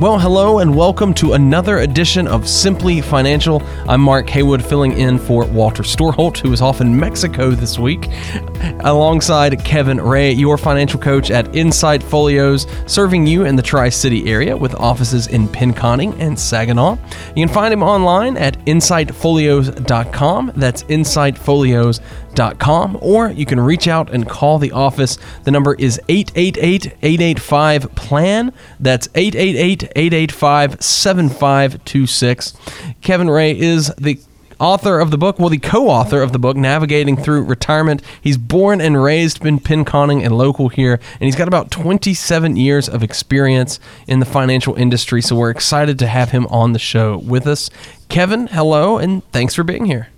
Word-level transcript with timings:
Well, 0.00 0.16
hello 0.16 0.60
and 0.60 0.76
welcome 0.76 1.12
to 1.14 1.32
another 1.32 1.78
edition 1.78 2.28
of 2.28 2.48
Simply 2.48 3.00
Financial. 3.00 3.60
I'm 3.88 4.00
Mark 4.00 4.30
Haywood, 4.30 4.64
filling 4.64 4.92
in 4.92 5.18
for 5.18 5.44
Walter 5.44 5.82
Storholt, 5.82 6.38
who 6.38 6.52
is 6.52 6.62
off 6.62 6.80
in 6.80 6.96
Mexico 6.96 7.50
this 7.50 7.80
week, 7.80 8.06
alongside 8.84 9.64
Kevin 9.64 10.00
Ray, 10.00 10.30
your 10.30 10.56
financial 10.56 11.00
coach 11.00 11.32
at 11.32 11.52
Insight 11.52 12.00
Folios, 12.00 12.68
serving 12.86 13.26
you 13.26 13.44
in 13.44 13.56
the 13.56 13.62
Tri 13.62 13.88
City 13.88 14.30
area 14.30 14.56
with 14.56 14.72
offices 14.76 15.26
in 15.26 15.48
Pinconning 15.48 16.16
and 16.20 16.38
Saginaw. 16.38 16.96
You 17.34 17.44
can 17.44 17.52
find 17.52 17.74
him 17.74 17.82
online 17.82 18.36
at 18.36 18.56
insightfolios.com. 18.66 20.52
That's 20.54 20.84
insightfolios.com 20.84 22.27
or 22.40 23.30
you 23.30 23.46
can 23.46 23.60
reach 23.60 23.88
out 23.88 24.12
and 24.12 24.28
call 24.28 24.58
the 24.58 24.72
office. 24.72 25.18
The 25.44 25.50
number 25.50 25.74
is 25.74 26.00
888 26.08 26.86
885 27.02 27.94
PLAN. 27.94 28.52
That's 28.78 29.08
888 29.14 29.84
885 29.96 30.82
7526. 30.82 32.54
Kevin 33.00 33.30
Ray 33.30 33.58
is 33.58 33.92
the 33.96 34.20
author 34.60 34.98
of 34.98 35.10
the 35.10 35.18
book, 35.18 35.38
well, 35.38 35.48
the 35.48 35.58
co 35.58 35.88
author 35.88 36.22
of 36.22 36.32
the 36.32 36.38
book, 36.38 36.56
Navigating 36.56 37.16
Through 37.16 37.44
Retirement. 37.44 38.02
He's 38.20 38.36
born 38.36 38.80
and 38.80 39.02
raised 39.02 39.44
in 39.44 39.60
Pinconning 39.60 40.24
and 40.24 40.36
local 40.36 40.68
here, 40.68 41.00
and 41.14 41.22
he's 41.22 41.36
got 41.36 41.48
about 41.48 41.70
27 41.70 42.56
years 42.56 42.88
of 42.88 43.02
experience 43.02 43.80
in 44.06 44.20
the 44.20 44.26
financial 44.26 44.74
industry. 44.74 45.22
So 45.22 45.36
we're 45.36 45.50
excited 45.50 45.98
to 46.00 46.06
have 46.06 46.30
him 46.30 46.46
on 46.46 46.72
the 46.72 46.78
show 46.78 47.18
with 47.18 47.46
us. 47.46 47.70
Kevin, 48.08 48.48
hello, 48.48 48.98
and 48.98 49.24
thanks 49.32 49.54
for 49.54 49.62
being 49.62 49.84
here. 49.84 50.08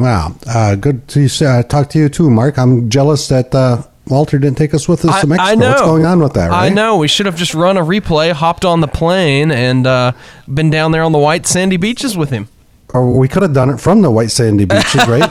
Wow, 0.00 0.34
uh, 0.46 0.76
good 0.76 1.06
to 1.08 1.28
uh, 1.44 1.62
talk 1.62 1.90
to 1.90 1.98
you 1.98 2.08
too, 2.08 2.30
Mark. 2.30 2.58
I'm 2.58 2.88
jealous 2.88 3.28
that 3.28 3.54
uh, 3.54 3.82
Walter 4.06 4.38
didn't 4.38 4.56
take 4.56 4.72
us 4.72 4.88
with 4.88 5.04
us 5.04 5.14
I, 5.14 5.20
to 5.20 5.26
Mexico. 5.26 5.50
I 5.50 5.54
know. 5.54 5.68
What's 5.68 5.82
going 5.82 6.06
on 6.06 6.20
with 6.20 6.32
that? 6.32 6.48
Right? 6.48 6.66
I 6.66 6.68
know. 6.70 6.96
We 6.96 7.06
should 7.06 7.26
have 7.26 7.36
just 7.36 7.52
run 7.52 7.76
a 7.76 7.82
replay, 7.82 8.32
hopped 8.32 8.64
on 8.64 8.80
the 8.80 8.88
plane, 8.88 9.52
and 9.52 9.86
uh, 9.86 10.12
been 10.48 10.70
down 10.70 10.92
there 10.92 11.02
on 11.02 11.12
the 11.12 11.18
white 11.18 11.46
sandy 11.46 11.76
beaches 11.76 12.16
with 12.16 12.30
him. 12.30 12.48
Or 12.94 13.12
we 13.12 13.28
could 13.28 13.42
have 13.42 13.52
done 13.52 13.68
it 13.68 13.78
from 13.78 14.00
the 14.00 14.10
white 14.10 14.30
sandy 14.30 14.64
beaches, 14.64 15.06
right? 15.06 15.30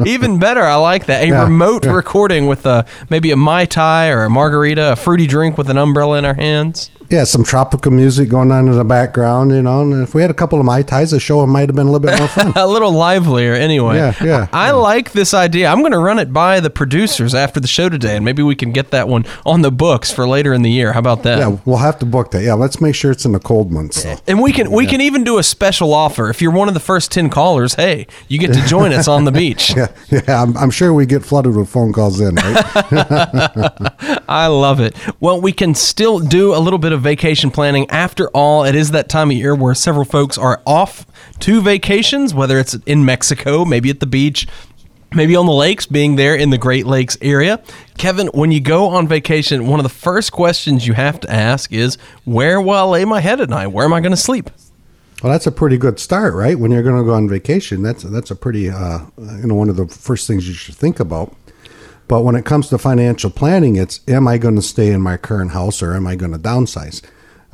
Even 0.06 0.38
better. 0.38 0.62
I 0.62 0.76
like 0.76 1.06
that. 1.06 1.24
A 1.24 1.26
yeah, 1.26 1.42
remote 1.42 1.84
yeah. 1.84 1.94
recording 1.94 2.46
with 2.46 2.64
a 2.64 2.86
maybe 3.10 3.32
a 3.32 3.36
mai 3.36 3.64
tai 3.64 4.10
or 4.10 4.22
a 4.22 4.30
margarita, 4.30 4.92
a 4.92 4.96
fruity 4.96 5.26
drink 5.26 5.58
with 5.58 5.68
an 5.68 5.78
umbrella 5.78 6.16
in 6.16 6.24
our 6.24 6.34
hands 6.34 6.92
yeah, 7.12 7.24
some 7.24 7.44
tropical 7.44 7.92
music 7.92 8.30
going 8.30 8.50
on 8.50 8.66
in 8.66 8.74
the 8.74 8.84
background, 8.84 9.50
you 9.50 9.62
know. 9.62 9.82
And 9.82 10.02
if 10.02 10.14
we 10.14 10.22
had 10.22 10.30
a 10.30 10.34
couple 10.34 10.58
of 10.58 10.64
mai 10.64 10.82
tais, 10.82 11.10
the 11.10 11.20
show 11.20 11.46
might 11.46 11.68
have 11.68 11.76
been 11.76 11.86
a 11.86 11.90
little 11.92 12.00
bit 12.00 12.18
more 12.18 12.28
fun. 12.28 12.52
a 12.56 12.66
little 12.66 12.90
livelier, 12.90 13.52
anyway. 13.52 13.96
Yeah, 13.96 14.14
yeah. 14.24 14.48
I, 14.52 14.68
yeah. 14.68 14.72
like 14.72 15.12
this 15.12 15.34
idea. 15.34 15.68
I'm 15.68 15.80
going 15.80 15.92
to 15.92 15.98
run 15.98 16.18
it 16.18 16.32
by 16.32 16.60
the 16.60 16.70
producers 16.70 17.34
after 17.34 17.60
the 17.60 17.68
show 17.68 17.90
today, 17.90 18.16
and 18.16 18.24
maybe 18.24 18.42
we 18.42 18.56
can 18.56 18.72
get 18.72 18.90
that 18.92 19.08
one 19.08 19.26
on 19.44 19.60
the 19.60 19.70
books 19.70 20.10
for 20.10 20.26
later 20.26 20.54
in 20.54 20.62
the 20.62 20.70
year. 20.70 20.94
How 20.94 21.00
about 21.00 21.22
that? 21.24 21.38
Yeah, 21.38 21.58
we'll 21.66 21.76
have 21.76 21.98
to 21.98 22.06
book 22.06 22.30
that. 22.30 22.42
Yeah, 22.42 22.54
let's 22.54 22.80
make 22.80 22.94
sure 22.94 23.10
it's 23.10 23.26
in 23.26 23.32
the 23.32 23.40
cold 23.40 23.70
months. 23.70 24.02
Though. 24.02 24.16
And 24.26 24.40
we 24.40 24.52
can 24.52 24.70
we 24.70 24.86
can 24.86 25.02
even 25.02 25.22
do 25.22 25.38
a 25.38 25.42
special 25.42 25.92
offer 25.92 26.30
if 26.30 26.40
you're 26.40 26.52
one 26.52 26.68
of 26.68 26.74
the 26.74 26.80
first 26.80 27.12
ten 27.12 27.28
callers. 27.28 27.74
Hey, 27.74 28.06
you 28.28 28.38
get 28.38 28.54
to 28.54 28.66
join 28.66 28.92
us 28.92 29.06
on 29.06 29.24
the 29.24 29.32
beach. 29.32 29.74
Yeah, 29.82 29.88
yeah. 30.10 30.42
I'm, 30.42 30.56
I'm 30.58 30.70
sure 30.70 30.92
we 30.92 31.06
get 31.06 31.24
flooded 31.24 31.56
with 31.56 31.68
phone 31.68 31.92
calls 31.92 32.20
in. 32.20 32.34
Right? 32.34 32.64
I 34.28 34.46
love 34.48 34.80
it. 34.80 34.94
Well, 35.18 35.40
we 35.40 35.52
can 35.52 35.74
still 35.74 36.18
do 36.18 36.54
a 36.54 36.58
little 36.58 36.78
bit 36.78 36.92
of 36.92 37.01
vacation 37.02 37.50
planning 37.50 37.88
after 37.90 38.28
all, 38.28 38.64
it 38.64 38.74
is 38.74 38.92
that 38.92 39.08
time 39.08 39.30
of 39.30 39.36
year 39.36 39.54
where 39.54 39.74
several 39.74 40.04
folks 40.04 40.38
are 40.38 40.62
off 40.66 41.06
to 41.40 41.60
vacations, 41.60 42.32
whether 42.32 42.58
it's 42.58 42.74
in 42.86 43.04
Mexico, 43.04 43.64
maybe 43.64 43.90
at 43.90 44.00
the 44.00 44.06
beach, 44.06 44.46
maybe 45.14 45.36
on 45.36 45.46
the 45.46 45.52
lakes, 45.52 45.86
being 45.86 46.16
there 46.16 46.34
in 46.34 46.50
the 46.50 46.58
Great 46.58 46.86
Lakes 46.86 47.18
area. 47.20 47.62
Kevin, 47.98 48.28
when 48.28 48.50
you 48.52 48.60
go 48.60 48.88
on 48.88 49.08
vacation, 49.08 49.66
one 49.66 49.78
of 49.78 49.84
the 49.84 49.90
first 49.90 50.32
questions 50.32 50.86
you 50.86 50.94
have 50.94 51.20
to 51.20 51.30
ask 51.30 51.72
is, 51.72 51.96
where 52.24 52.60
will 52.60 52.70
I 52.70 52.82
lay 52.82 53.04
my 53.04 53.20
head 53.20 53.40
at 53.40 53.50
night? 53.50 53.68
Where 53.68 53.84
am 53.84 53.92
I 53.92 54.00
going 54.00 54.12
to 54.12 54.16
sleep? 54.16 54.50
Well, 55.22 55.30
that's 55.30 55.46
a 55.46 55.52
pretty 55.52 55.78
good 55.78 56.00
start, 56.00 56.34
right? 56.34 56.58
When 56.58 56.72
you're 56.72 56.82
going 56.82 56.96
to 56.96 57.04
go 57.04 57.14
on 57.14 57.28
vacation, 57.28 57.82
that's 57.82 58.02
that's 58.02 58.32
a 58.32 58.34
pretty 58.34 58.68
uh, 58.68 59.00
you 59.18 59.46
know 59.46 59.54
one 59.54 59.68
of 59.68 59.76
the 59.76 59.86
first 59.86 60.26
things 60.26 60.48
you 60.48 60.54
should 60.54 60.74
think 60.74 60.98
about. 60.98 61.32
But 62.12 62.24
when 62.24 62.34
it 62.34 62.44
comes 62.44 62.68
to 62.68 62.76
financial 62.76 63.30
planning, 63.30 63.76
it's 63.76 64.00
am 64.06 64.28
I 64.28 64.36
going 64.36 64.56
to 64.56 64.60
stay 64.60 64.90
in 64.90 65.00
my 65.00 65.16
current 65.16 65.52
house 65.52 65.82
or 65.82 65.94
am 65.94 66.06
I 66.06 66.14
going 66.14 66.32
to 66.32 66.38
downsize? 66.38 67.00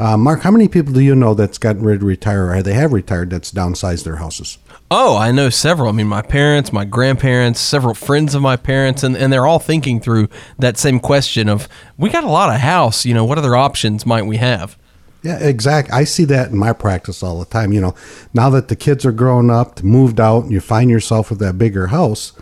Uh, 0.01 0.17
Mark, 0.17 0.41
how 0.41 0.51
many 0.51 0.67
people 0.67 0.93
do 0.93 0.99
you 0.99 1.15
know 1.15 1.33
that's 1.33 1.59
gotten 1.59 1.85
ready 1.85 2.01
to 2.01 2.05
retire 2.05 2.51
or 2.51 2.61
they 2.61 2.75
have 2.75 2.93
retired 2.93 3.31
that's 3.31 3.53
downsized 3.53 4.03
their 4.03 4.17
houses? 4.17 4.59
Oh, 4.91 5.17
I 5.17 5.31
know 5.31 5.49
several. 5.49 5.89
I 5.89 5.93
mean, 5.93 6.09
my 6.09 6.23
parents, 6.23 6.73
my 6.73 6.85
grandparents, 6.85 7.61
several 7.61 7.95
friends 7.95 8.35
of 8.35 8.43
my 8.43 8.57
parents, 8.57 9.05
and, 9.05 9.17
and 9.17 9.33
they're 9.33 9.47
all 9.47 9.61
thinking 9.61 10.01
through 10.01 10.29
that 10.59 10.77
same 10.77 10.99
question 10.99 11.49
of 11.49 11.69
we 11.97 12.11
got 12.11 12.25
a 12.25 12.29
lot 12.29 12.53
of 12.53 12.61
house, 12.61 13.05
you 13.07 13.15
know, 13.15 13.25
what 13.25 13.39
other 13.39 13.55
options 13.55 14.05
might 14.05 14.27
we 14.27 14.39
have? 14.39 14.77
Yeah, 15.23 15.39
exactly. 15.39 15.93
I 15.93 16.03
see 16.03 16.25
that 16.25 16.51
in 16.51 16.59
my 16.59 16.73
practice 16.73 17.23
all 17.23 17.39
the 17.39 17.47
time. 17.47 17.73
You 17.73 17.81
know, 17.81 17.95
now 18.35 18.51
that 18.51 18.67
the 18.67 18.75
kids 18.75 19.07
are 19.07 19.13
grown 19.13 19.51
up, 19.51 19.85
moved 19.85 20.19
out, 20.19 20.43
and 20.43 20.53
you 20.53 20.61
find 20.61 20.91
yourself 20.91 21.31
with 21.31 21.39
that 21.39 21.59
bigger 21.59 21.87
house, 21.87 22.33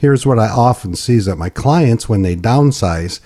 here's 0.00 0.24
what 0.24 0.38
I 0.38 0.48
often 0.48 0.94
see 0.94 1.16
is 1.16 1.26
that 1.26 1.36
my 1.36 1.50
clients, 1.50 2.08
when 2.08 2.22
they 2.22 2.34
downsize, 2.34 3.20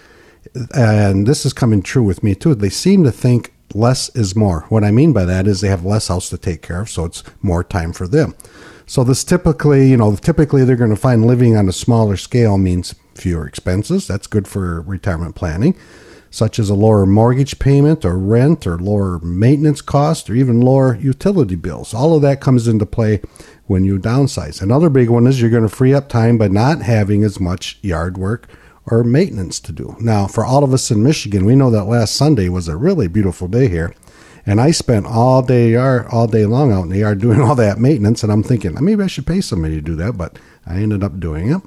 and 0.74 1.26
this 1.26 1.46
is 1.46 1.52
coming 1.52 1.82
true 1.82 2.02
with 2.02 2.24
me 2.24 2.34
too, 2.34 2.54
they 2.54 2.68
seem 2.68 3.04
to 3.04 3.12
think 3.12 3.54
less 3.74 4.14
is 4.16 4.34
more. 4.34 4.66
What 4.68 4.82
I 4.82 4.90
mean 4.90 5.12
by 5.12 5.24
that 5.24 5.46
is 5.46 5.60
they 5.60 5.68
have 5.68 5.84
less 5.84 6.08
house 6.08 6.28
to 6.30 6.38
take 6.38 6.62
care 6.62 6.82
of, 6.82 6.90
so 6.90 7.04
it's 7.04 7.22
more 7.40 7.62
time 7.62 7.92
for 7.92 8.08
them. 8.08 8.34
So 8.86 9.04
this 9.04 9.22
typically, 9.22 9.88
you 9.88 9.96
know, 9.96 10.16
typically 10.16 10.64
they're 10.64 10.76
going 10.76 10.90
to 10.90 10.96
find 10.96 11.24
living 11.24 11.56
on 11.56 11.68
a 11.68 11.72
smaller 11.72 12.16
scale 12.16 12.58
means 12.58 12.94
fewer 13.14 13.46
expenses. 13.46 14.06
That's 14.08 14.26
good 14.26 14.48
for 14.48 14.82
retirement 14.82 15.36
planning, 15.36 15.76
such 16.34 16.58
as 16.58 16.68
a 16.68 16.74
lower 16.74 17.06
mortgage 17.06 17.60
payment 17.60 18.04
or 18.04 18.18
rent 18.18 18.66
or 18.66 18.76
lower 18.76 19.20
maintenance 19.20 19.80
cost 19.80 20.28
or 20.28 20.34
even 20.34 20.60
lower 20.60 20.96
utility 20.96 21.54
bills. 21.54 21.94
All 21.94 22.16
of 22.16 22.22
that 22.22 22.40
comes 22.40 22.66
into 22.66 22.84
play 22.84 23.20
when 23.66 23.84
you 23.84 24.00
downsize. 24.00 24.60
Another 24.60 24.90
big 24.90 25.10
one 25.10 25.28
is 25.28 25.40
you're 25.40 25.48
going 25.48 25.62
to 25.62 25.68
free 25.68 25.94
up 25.94 26.08
time 26.08 26.36
by 26.36 26.48
not 26.48 26.82
having 26.82 27.22
as 27.22 27.38
much 27.38 27.78
yard 27.82 28.18
work 28.18 28.48
or 28.84 29.04
maintenance 29.04 29.60
to 29.60 29.70
do. 29.70 29.94
Now, 30.00 30.26
for 30.26 30.44
all 30.44 30.64
of 30.64 30.74
us 30.74 30.90
in 30.90 31.04
Michigan, 31.04 31.44
we 31.44 31.54
know 31.54 31.70
that 31.70 31.84
last 31.84 32.16
Sunday 32.16 32.48
was 32.48 32.66
a 32.66 32.76
really 32.76 33.06
beautiful 33.06 33.46
day 33.46 33.68
here. 33.68 33.94
And 34.44 34.60
I 34.60 34.72
spent 34.72 35.06
all 35.06 35.40
day 35.40 35.70
yard, 35.70 36.08
all 36.10 36.26
day 36.26 36.46
long 36.46 36.72
out 36.72 36.82
in 36.82 36.88
the 36.88 36.98
yard 36.98 37.20
doing 37.20 37.40
all 37.40 37.54
that 37.54 37.78
maintenance, 37.78 38.24
and 38.24 38.32
I'm 38.32 38.42
thinking 38.42 38.76
maybe 38.84 39.04
I 39.04 39.06
should 39.06 39.26
pay 39.26 39.40
somebody 39.40 39.76
to 39.76 39.80
do 39.80 39.94
that, 39.94 40.18
but 40.18 40.36
I 40.66 40.78
ended 40.78 41.04
up 41.04 41.20
doing 41.20 41.52
it. 41.52 41.62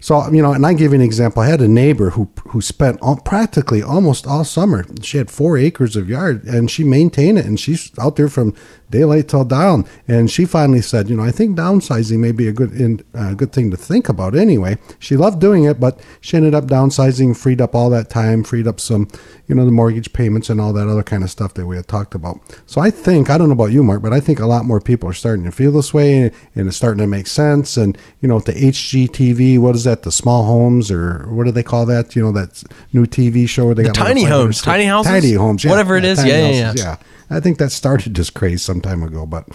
So 0.00 0.30
you 0.30 0.42
know, 0.42 0.52
and 0.52 0.66
I 0.66 0.74
give 0.74 0.92
you 0.92 0.96
an 0.96 1.04
example. 1.04 1.42
I 1.42 1.48
had 1.48 1.62
a 1.62 1.68
neighbor 1.68 2.10
who 2.10 2.26
who 2.50 2.60
spent 2.60 3.00
all, 3.00 3.16
practically 3.16 3.82
almost 3.82 4.26
all 4.26 4.44
summer. 4.44 4.84
She 5.02 5.18
had 5.18 5.30
four 5.30 5.56
acres 5.58 5.96
of 5.96 6.08
yard, 6.08 6.44
and 6.44 6.70
she 6.70 6.84
maintained 6.84 7.38
it, 7.38 7.46
and 7.46 7.58
she's 7.58 7.90
out 7.98 8.16
there 8.16 8.28
from 8.28 8.54
daylight 8.90 9.28
till 9.28 9.44
dawn. 9.44 9.84
And 10.06 10.30
she 10.30 10.44
finally 10.44 10.80
said, 10.80 11.08
you 11.08 11.16
know, 11.16 11.22
I 11.22 11.30
think 11.30 11.56
downsizing 11.56 12.18
may 12.18 12.32
be 12.32 12.48
a 12.48 12.52
good 12.52 12.72
in, 12.72 13.04
uh, 13.14 13.34
good 13.34 13.52
thing 13.52 13.70
to 13.70 13.76
think 13.76 14.08
about. 14.08 14.36
Anyway, 14.36 14.78
she 14.98 15.16
loved 15.16 15.40
doing 15.40 15.64
it, 15.64 15.80
but 15.80 16.00
she 16.20 16.36
ended 16.36 16.54
up 16.54 16.64
downsizing, 16.64 17.36
freed 17.36 17.60
up 17.60 17.74
all 17.74 17.90
that 17.90 18.10
time, 18.10 18.44
freed 18.44 18.66
up 18.66 18.80
some, 18.80 19.08
you 19.46 19.54
know, 19.54 19.64
the 19.64 19.70
mortgage 19.70 20.12
payments 20.12 20.50
and 20.50 20.60
all 20.60 20.72
that 20.72 20.88
other 20.88 21.02
kind 21.02 21.22
of 21.22 21.30
stuff 21.30 21.54
that 21.54 21.66
we 21.66 21.76
had 21.76 21.88
talked 21.88 22.14
about. 22.14 22.40
So 22.66 22.80
I 22.80 22.90
think 22.90 23.30
I 23.30 23.38
don't 23.38 23.48
know 23.48 23.54
about 23.54 23.72
you, 23.72 23.82
Mark, 23.82 24.02
but 24.02 24.12
I 24.12 24.20
think 24.20 24.40
a 24.40 24.46
lot 24.46 24.64
more 24.64 24.80
people 24.80 25.08
are 25.08 25.14
starting 25.14 25.44
to 25.44 25.52
feel 25.52 25.72
this 25.72 25.92
way, 25.92 26.32
and 26.54 26.68
it's 26.68 26.76
starting 26.76 27.00
to 27.00 27.06
make 27.06 27.26
sense. 27.26 27.76
And 27.76 27.98
you 28.20 28.28
know, 28.28 28.40
the 28.40 28.52
HGTV, 28.52 29.58
what 29.58 29.74
is 29.74 29.84
that? 29.84 30.02
The 30.02 30.12
small 30.12 30.44
homes, 30.44 30.90
or 30.90 31.26
what 31.28 31.44
do 31.44 31.50
they 31.50 31.62
call 31.62 31.86
that? 31.86 32.14
You 32.14 32.22
know, 32.22 32.32
that 32.36 32.62
new 32.92 33.06
TV 33.06 33.48
show 33.48 33.66
where 33.66 33.74
they 33.74 33.82
the 33.82 33.88
got 33.88 33.96
tiny 33.96 34.24
homes, 34.24 34.62
tiny 34.62 34.84
houses, 34.84 35.12
tiny 35.12 35.32
homes, 35.32 35.64
yeah, 35.64 35.70
whatever 35.70 35.96
it 35.96 36.04
yeah, 36.04 36.10
is, 36.10 36.24
yeah, 36.24 36.36
yeah, 36.36 36.50
yeah, 36.50 36.72
yeah. 36.76 36.96
I 37.28 37.40
think 37.40 37.58
that 37.58 37.72
started 37.72 38.14
this 38.14 38.30
craze 38.30 38.62
some 38.62 38.80
time 38.80 39.02
ago, 39.02 39.26
but 39.26 39.48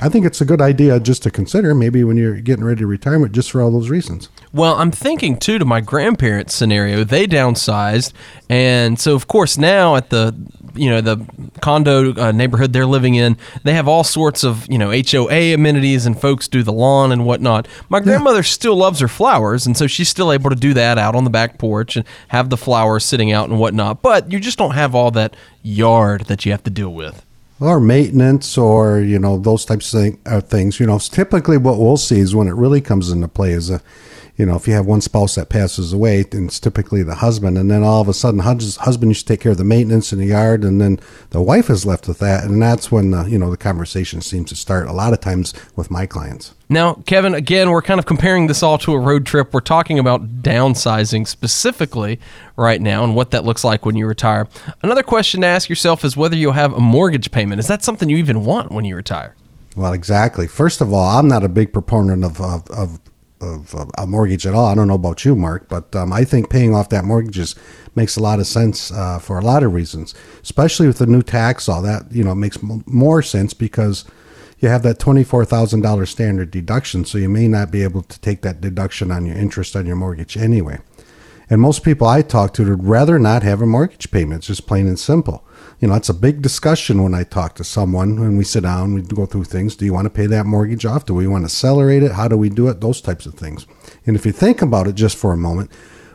I 0.00 0.10
think 0.10 0.26
it's 0.26 0.42
a 0.42 0.44
good 0.44 0.60
idea 0.60 1.00
just 1.00 1.22
to 1.22 1.30
consider 1.30 1.74
maybe 1.74 2.04
when 2.04 2.18
you're 2.18 2.40
getting 2.40 2.64
ready 2.64 2.80
to 2.80 2.86
retirement 2.86 3.32
just 3.32 3.50
for 3.50 3.62
all 3.62 3.70
those 3.70 3.88
reasons. 3.88 4.28
Well, 4.52 4.74
I'm 4.74 4.90
thinking 4.90 5.38
too 5.38 5.58
to 5.58 5.64
my 5.64 5.80
grandparents' 5.80 6.54
scenario. 6.54 7.02
They 7.02 7.26
downsized, 7.26 8.12
and 8.50 9.00
so 9.00 9.14
of 9.14 9.26
course 9.26 9.56
now 9.56 9.96
at 9.96 10.10
the 10.10 10.34
you 10.76 10.90
know 10.90 11.00
the 11.00 11.24
condo 11.60 12.14
uh, 12.14 12.32
neighborhood 12.32 12.72
they're 12.72 12.86
living 12.86 13.14
in. 13.14 13.36
They 13.64 13.74
have 13.74 13.88
all 13.88 14.04
sorts 14.04 14.44
of 14.44 14.66
you 14.70 14.78
know 14.78 14.90
HOA 14.90 15.54
amenities, 15.54 16.06
and 16.06 16.20
folks 16.20 16.48
do 16.48 16.62
the 16.62 16.72
lawn 16.72 17.12
and 17.12 17.24
whatnot. 17.26 17.66
My 17.88 18.00
grandmother 18.00 18.42
still 18.42 18.76
loves 18.76 19.00
her 19.00 19.08
flowers, 19.08 19.66
and 19.66 19.76
so 19.76 19.86
she's 19.86 20.08
still 20.08 20.32
able 20.32 20.50
to 20.50 20.56
do 20.56 20.74
that 20.74 20.98
out 20.98 21.14
on 21.14 21.24
the 21.24 21.30
back 21.30 21.58
porch 21.58 21.96
and 21.96 22.06
have 22.28 22.50
the 22.50 22.56
flowers 22.56 23.04
sitting 23.04 23.32
out 23.32 23.48
and 23.48 23.58
whatnot. 23.58 24.02
But 24.02 24.30
you 24.32 24.40
just 24.40 24.58
don't 24.58 24.74
have 24.74 24.94
all 24.94 25.10
that 25.12 25.34
yard 25.62 26.22
that 26.26 26.44
you 26.44 26.52
have 26.52 26.62
to 26.64 26.70
deal 26.70 26.92
with. 26.92 27.24
or 27.60 27.80
maintenance 27.80 28.58
or 28.58 29.00
you 29.00 29.18
know 29.18 29.38
those 29.38 29.64
types 29.64 29.92
of 29.94 30.00
thing, 30.00 30.18
uh, 30.26 30.40
things 30.40 30.78
you 30.78 30.86
know 30.86 30.98
typically 30.98 31.56
what 31.56 31.78
we'll 31.78 31.96
see 31.96 32.20
is 32.20 32.34
when 32.34 32.48
it 32.48 32.54
really 32.54 32.80
comes 32.80 33.10
into 33.10 33.28
play 33.28 33.52
is 33.52 33.70
a 33.70 33.80
you 34.36 34.44
know 34.46 34.56
if 34.56 34.68
you 34.68 34.74
have 34.74 34.86
one 34.86 35.00
spouse 35.00 35.34
that 35.34 35.48
passes 35.48 35.92
away 35.92 36.22
then 36.22 36.46
it's 36.46 36.60
typically 36.60 37.02
the 37.02 37.16
husband 37.16 37.56
and 37.58 37.70
then 37.70 37.82
all 37.82 38.00
of 38.00 38.08
a 38.08 38.14
sudden 38.14 38.40
husband 38.40 39.10
used 39.10 39.26
to 39.26 39.32
take 39.32 39.40
care 39.40 39.52
of 39.52 39.58
the 39.58 39.64
maintenance 39.64 40.12
in 40.12 40.18
the 40.18 40.26
yard 40.26 40.64
and 40.64 40.80
then 40.80 40.98
the 41.30 41.42
wife 41.42 41.70
is 41.70 41.86
left 41.86 42.06
with 42.08 42.18
that 42.18 42.44
and 42.44 42.60
that's 42.60 42.90
when 42.92 43.10
the 43.10 43.24
you 43.24 43.38
know 43.38 43.50
the 43.50 43.56
conversation 43.56 44.20
seems 44.20 44.48
to 44.48 44.56
start 44.56 44.86
a 44.86 44.92
lot 44.92 45.12
of 45.12 45.20
times 45.20 45.54
with 45.74 45.90
my 45.90 46.06
clients 46.06 46.54
Now, 46.68 46.94
Kevin, 47.06 47.32
again, 47.32 47.70
we're 47.70 47.82
kind 47.82 48.00
of 48.00 48.06
comparing 48.06 48.48
this 48.48 48.60
all 48.60 48.76
to 48.78 48.92
a 48.92 48.98
road 48.98 49.24
trip. 49.24 49.54
We're 49.54 49.60
talking 49.60 50.00
about 50.00 50.42
downsizing 50.42 51.28
specifically 51.28 52.18
right 52.56 52.80
now 52.80 53.04
and 53.04 53.14
what 53.14 53.30
that 53.30 53.44
looks 53.44 53.62
like 53.62 53.86
when 53.86 53.94
you 53.94 54.04
retire. 54.06 54.48
Another 54.82 55.04
question 55.04 55.42
to 55.42 55.46
ask 55.46 55.68
yourself 55.68 56.04
is 56.04 56.16
whether 56.16 56.34
you'll 56.34 56.52
have 56.54 56.72
a 56.72 56.80
mortgage 56.80 57.30
payment. 57.30 57.60
Is 57.60 57.68
that 57.68 57.84
something 57.84 58.08
you 58.10 58.16
even 58.16 58.44
want 58.44 58.72
when 58.72 58.84
you 58.84 58.96
retire? 58.96 59.36
Well, 59.76 59.92
exactly. 59.92 60.48
First 60.48 60.80
of 60.80 60.92
all, 60.92 61.18
I'm 61.18 61.28
not 61.28 61.44
a 61.44 61.48
big 61.48 61.72
proponent 61.72 62.24
of 62.24 62.40
of, 62.40 62.68
of, 62.70 62.98
of 63.40 63.74
uh, 63.74 63.86
a 63.98 64.06
mortgage 64.06 64.46
at 64.46 64.54
all. 64.54 64.66
I 64.66 64.74
don't 64.74 64.88
know 64.88 64.94
about 64.94 65.24
you, 65.24 65.36
Mark, 65.36 65.68
but 65.68 65.94
um, 65.94 66.12
I 66.12 66.24
think 66.24 66.50
paying 66.50 66.74
off 66.74 66.88
that 66.90 67.04
mortgage 67.04 67.38
is, 67.38 67.54
makes 67.94 68.16
a 68.16 68.20
lot 68.22 68.40
of 68.40 68.46
sense 68.46 68.90
uh, 68.90 69.18
for 69.18 69.38
a 69.38 69.42
lot 69.44 69.62
of 69.62 69.74
reasons, 69.74 70.14
especially 70.42 70.86
with 70.86 70.98
the 70.98 71.06
new 71.06 71.22
tax 71.22 71.68
law. 71.68 71.80
That 71.80 72.10
you 72.12 72.24
know 72.24 72.34
makes 72.34 72.56
m- 72.62 72.84
more 72.86 73.22
sense 73.22 73.54
because 73.54 74.04
you 74.58 74.68
have 74.68 74.82
that 74.82 74.98
twenty 74.98 75.24
four 75.24 75.44
thousand 75.44 75.82
dollars 75.82 76.10
standard 76.10 76.50
deduction, 76.50 77.04
so 77.04 77.18
you 77.18 77.28
may 77.28 77.48
not 77.48 77.70
be 77.70 77.82
able 77.82 78.02
to 78.02 78.20
take 78.20 78.42
that 78.42 78.60
deduction 78.60 79.10
on 79.10 79.26
your 79.26 79.36
interest 79.36 79.76
on 79.76 79.86
your 79.86 79.96
mortgage 79.96 80.36
anyway. 80.36 80.78
And 81.48 81.60
most 81.60 81.84
people 81.84 82.06
I 82.08 82.22
talk 82.22 82.52
to 82.54 82.68
would 82.68 82.84
rather 82.84 83.18
not 83.18 83.42
have 83.44 83.62
a 83.62 83.66
mortgage 83.66 84.10
payment. 84.10 84.40
It's 84.40 84.46
just 84.48 84.66
plain 84.66 84.86
and 84.88 84.98
simple. 84.98 85.45
You 85.78 85.88
know, 85.88 85.94
it's 85.94 86.08
a 86.08 86.14
big 86.14 86.40
discussion 86.40 87.02
when 87.02 87.12
I 87.12 87.24
talk 87.24 87.54
to 87.56 87.64
someone 87.64 88.18
when 88.18 88.38
we 88.38 88.44
sit 88.44 88.62
down, 88.62 88.94
we 88.94 89.02
go 89.02 89.26
through 89.26 89.44
things. 89.44 89.76
Do 89.76 89.84
you 89.84 89.92
want 89.92 90.06
to 90.06 90.10
pay 90.10 90.26
that 90.26 90.46
mortgage 90.46 90.86
off? 90.86 91.04
Do 91.04 91.12
we 91.12 91.26
want 91.26 91.42
to 91.42 91.46
accelerate 91.46 92.02
it? 92.02 92.12
How 92.12 92.28
do 92.28 92.36
we 92.38 92.48
do 92.48 92.68
it? 92.68 92.80
Those 92.80 93.02
types 93.02 93.26
of 93.26 93.34
things. 93.34 93.66
And 94.06 94.16
if 94.16 94.24
you 94.24 94.32
think 94.32 94.62
about 94.62 94.86
it 94.86 94.94
just 94.94 95.18
for 95.18 95.34
a 95.34 95.36
moment, 95.36 95.70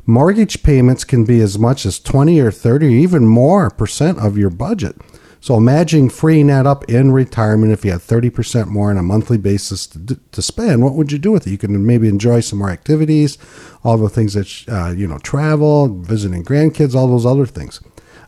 mortgage 0.07 0.63
payments 0.63 1.03
can 1.03 1.25
be 1.25 1.41
as 1.41 1.59
much 1.59 1.85
as 1.85 1.99
20 1.99 2.39
or 2.39 2.49
30 2.49 2.87
or 2.87 2.89
even 2.89 3.27
more 3.27 3.69
percent 3.69 4.17
of 4.17 4.35
your 4.35 4.49
budget. 4.49 4.95
So 5.41 5.57
imagine 5.57 6.09
freeing 6.09 6.47
that 6.47 6.65
up 6.65 6.89
in 6.89 7.11
retirement 7.11 7.71
if 7.71 7.85
you 7.85 7.91
had 7.91 8.01
30% 8.01 8.67
more 8.67 8.89
on 8.89 8.97
a 8.97 9.03
monthly 9.03 9.37
basis 9.37 9.85
to, 9.87 10.19
to 10.31 10.41
spend. 10.41 10.83
What 10.83 10.93
would 10.93 11.11
you 11.11 11.19
do 11.19 11.31
with 11.31 11.45
it? 11.45 11.51
You 11.51 11.57
can 11.59 11.85
maybe 11.85 12.07
enjoy 12.07 12.39
some 12.39 12.59
more 12.59 12.69
activities, 12.69 13.37
all 13.83 13.97
the 13.97 14.09
things 14.09 14.33
that, 14.33 14.65
uh, 14.71 14.91
you 14.91 15.07
know, 15.07 15.17
travel, 15.19 15.87
visiting 16.01 16.43
grandkids, 16.43 16.95
all 16.95 17.07
those 17.07 17.25
other 17.25 17.45
things. 17.45 17.79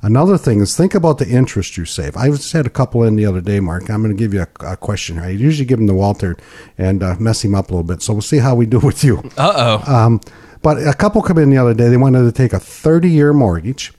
Another 0.03 0.37
thing 0.37 0.59
is 0.59 0.75
think 0.75 0.93
about 0.93 1.17
the 1.17 1.27
interest 1.29 1.77
you 1.77 1.85
save. 1.85 2.17
I 2.17 2.27
just 2.29 2.51
had 2.51 2.67
a 2.67 2.69
couple 2.69 3.03
in 3.03 3.15
the 3.15 3.25
other 3.25 3.39
day, 3.41 3.59
Mark. 3.61 3.89
I'm 3.89 4.03
going 4.03 4.13
to 4.15 4.19
give 4.19 4.33
you 4.33 4.41
a, 4.41 4.73
a 4.73 4.77
question 4.77 5.15
here. 5.15 5.23
I 5.25 5.29
usually 5.29 5.65
give 5.65 5.79
them 5.79 5.87
to 5.87 5.93
Walter 5.93 6.35
and 6.77 7.01
uh, 7.01 7.15
mess 7.19 7.43
him 7.43 7.55
up 7.55 7.69
a 7.69 7.71
little 7.71 7.83
bit. 7.85 8.01
So 8.01 8.11
we'll 8.13 8.21
see 8.21 8.39
how 8.39 8.53
we 8.53 8.65
do 8.65 8.79
with 8.79 9.03
you. 9.03 9.19
Uh 9.37 9.79
oh. 9.87 9.93
Um, 9.93 10.19
but 10.61 10.85
a 10.85 10.93
couple 10.93 11.21
come 11.21 11.37
in 11.37 11.49
the 11.49 11.57
other 11.57 11.73
day. 11.73 11.87
They 11.89 11.97
wanted 11.97 12.23
to 12.23 12.31
take 12.33 12.51
a 12.53 12.59
30 12.59 13.09
year 13.09 13.31
mortgage 13.33 13.93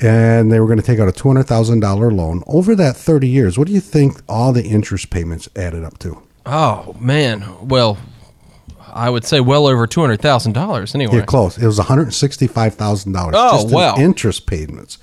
and 0.00 0.52
they 0.52 0.60
were 0.60 0.66
going 0.66 0.78
to 0.78 0.84
take 0.84 0.98
out 1.00 1.08
a 1.08 1.12
$200,000 1.12 2.12
loan. 2.14 2.42
Over 2.46 2.74
that 2.76 2.96
30 2.96 3.26
years, 3.28 3.58
what 3.58 3.66
do 3.66 3.72
you 3.72 3.80
think 3.80 4.20
all 4.28 4.52
the 4.52 4.64
interest 4.64 5.08
payments 5.10 5.48
added 5.56 5.82
up 5.82 5.98
to? 6.00 6.22
oh, 6.46 6.94
man. 7.00 7.44
Well, 7.66 7.98
I 8.86 9.10
would 9.10 9.24
say 9.24 9.40
well 9.40 9.66
over 9.66 9.86
$200,000 9.86 10.94
anyway. 10.94 11.14
You're 11.14 11.24
close. 11.26 11.58
It 11.58 11.66
was 11.66 11.78
$165,000 11.78 13.30
Oh, 13.34 13.50
just 13.52 13.68
in 13.68 13.72
wow. 13.74 13.96
interest 13.98 14.46
payments. 14.46 14.98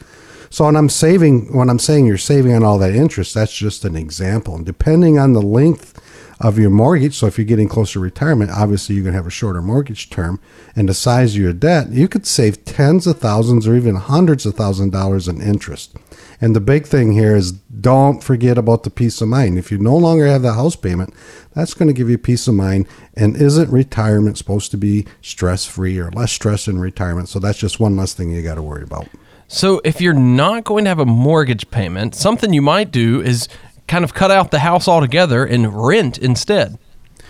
So 0.56 0.64
when 0.64 0.78
I'm 0.78 0.88
saving, 0.88 1.54
when 1.54 1.70
I'm 1.70 1.80
saying 1.80 2.06
you're 2.06 2.18
saving 2.18 2.54
on 2.54 2.64
all 2.64 2.78
that 2.78 2.96
interest, 2.96 3.34
that's 3.34 3.54
just 3.54 3.84
an 3.84 3.98
example. 3.98 4.56
And 4.56 4.66
depending 4.66 5.20
on 5.20 5.34
the 5.34 5.42
length 5.42 6.02
of 6.40 6.58
your 6.58 6.70
mortgage, 6.70 7.16
so 7.16 7.28
if 7.28 7.38
you're 7.38 7.44
getting 7.44 7.68
close 7.68 7.92
to 7.92 8.00
retirement, 8.00 8.52
obviously 8.52 8.96
you're 8.96 9.04
going 9.04 9.12
to 9.12 9.20
have 9.20 9.28
a 9.28 9.30
shorter 9.30 9.62
mortgage 9.62 10.10
term, 10.10 10.40
and 10.74 10.88
the 10.88 10.94
size 10.94 11.36
of 11.36 11.42
your 11.42 11.52
debt, 11.52 11.90
you 11.90 12.08
could 12.08 12.26
save 12.26 12.64
tens 12.64 13.06
of 13.06 13.20
thousands 13.20 13.68
or 13.68 13.76
even 13.76 13.96
hundreds 13.96 14.46
of 14.46 14.56
thousand 14.56 14.92
dollars 14.92 15.28
in 15.28 15.42
interest. 15.42 15.94
And 16.40 16.56
the 16.56 16.62
big 16.62 16.88
thing 16.88 17.12
here 17.12 17.36
is 17.36 17.52
don't 17.52 18.24
forget 18.24 18.58
about 18.58 18.84
the 18.84 18.90
peace 18.90 19.20
of 19.20 19.28
mind. 19.28 19.58
If 19.58 19.74
you 19.74 19.78
no 19.78 19.98
longer 19.98 20.26
have 20.26 20.42
the 20.42 20.54
house 20.54 20.78
payment, 20.78 21.14
that's 21.54 21.74
going 21.74 21.90
to 21.90 21.94
give 21.94 22.10
you 22.10 22.18
peace 22.18 22.48
of 22.48 22.54
mind. 22.54 22.88
And 23.14 23.36
isn't 23.36 23.70
retirement 23.70 24.38
supposed 24.38 24.72
to 24.72 24.78
be 24.78 25.06
stress 25.22 25.66
free 25.66 26.00
or 26.00 26.12
less 26.12 26.32
stress 26.32 26.70
in 26.70 26.80
retirement? 26.80 27.28
So 27.28 27.40
that's 27.40 27.60
just 27.60 27.82
one 27.82 27.98
less 27.98 28.14
thing 28.14 28.32
you 28.32 28.42
got 28.42 28.56
to 28.56 28.62
worry 28.62 28.84
about. 28.84 29.10
So, 29.56 29.80
if 29.86 30.02
you're 30.02 30.14
not 30.14 30.66
going 30.66 30.84
to 30.84 30.90
have 30.90 31.00
a 31.00 31.06
mortgage 31.06 31.72
payment, 31.72 32.14
something 32.14 32.52
you 32.52 32.62
might 32.62 32.92
do 32.92 33.22
is 33.22 33.48
kind 33.88 34.04
of 34.04 34.14
cut 34.14 34.30
out 34.30 34.52
the 34.52 34.60
house 34.60 34.86
altogether 34.86 35.46
and 35.46 35.74
rent 35.74 36.18
instead. 36.18 36.78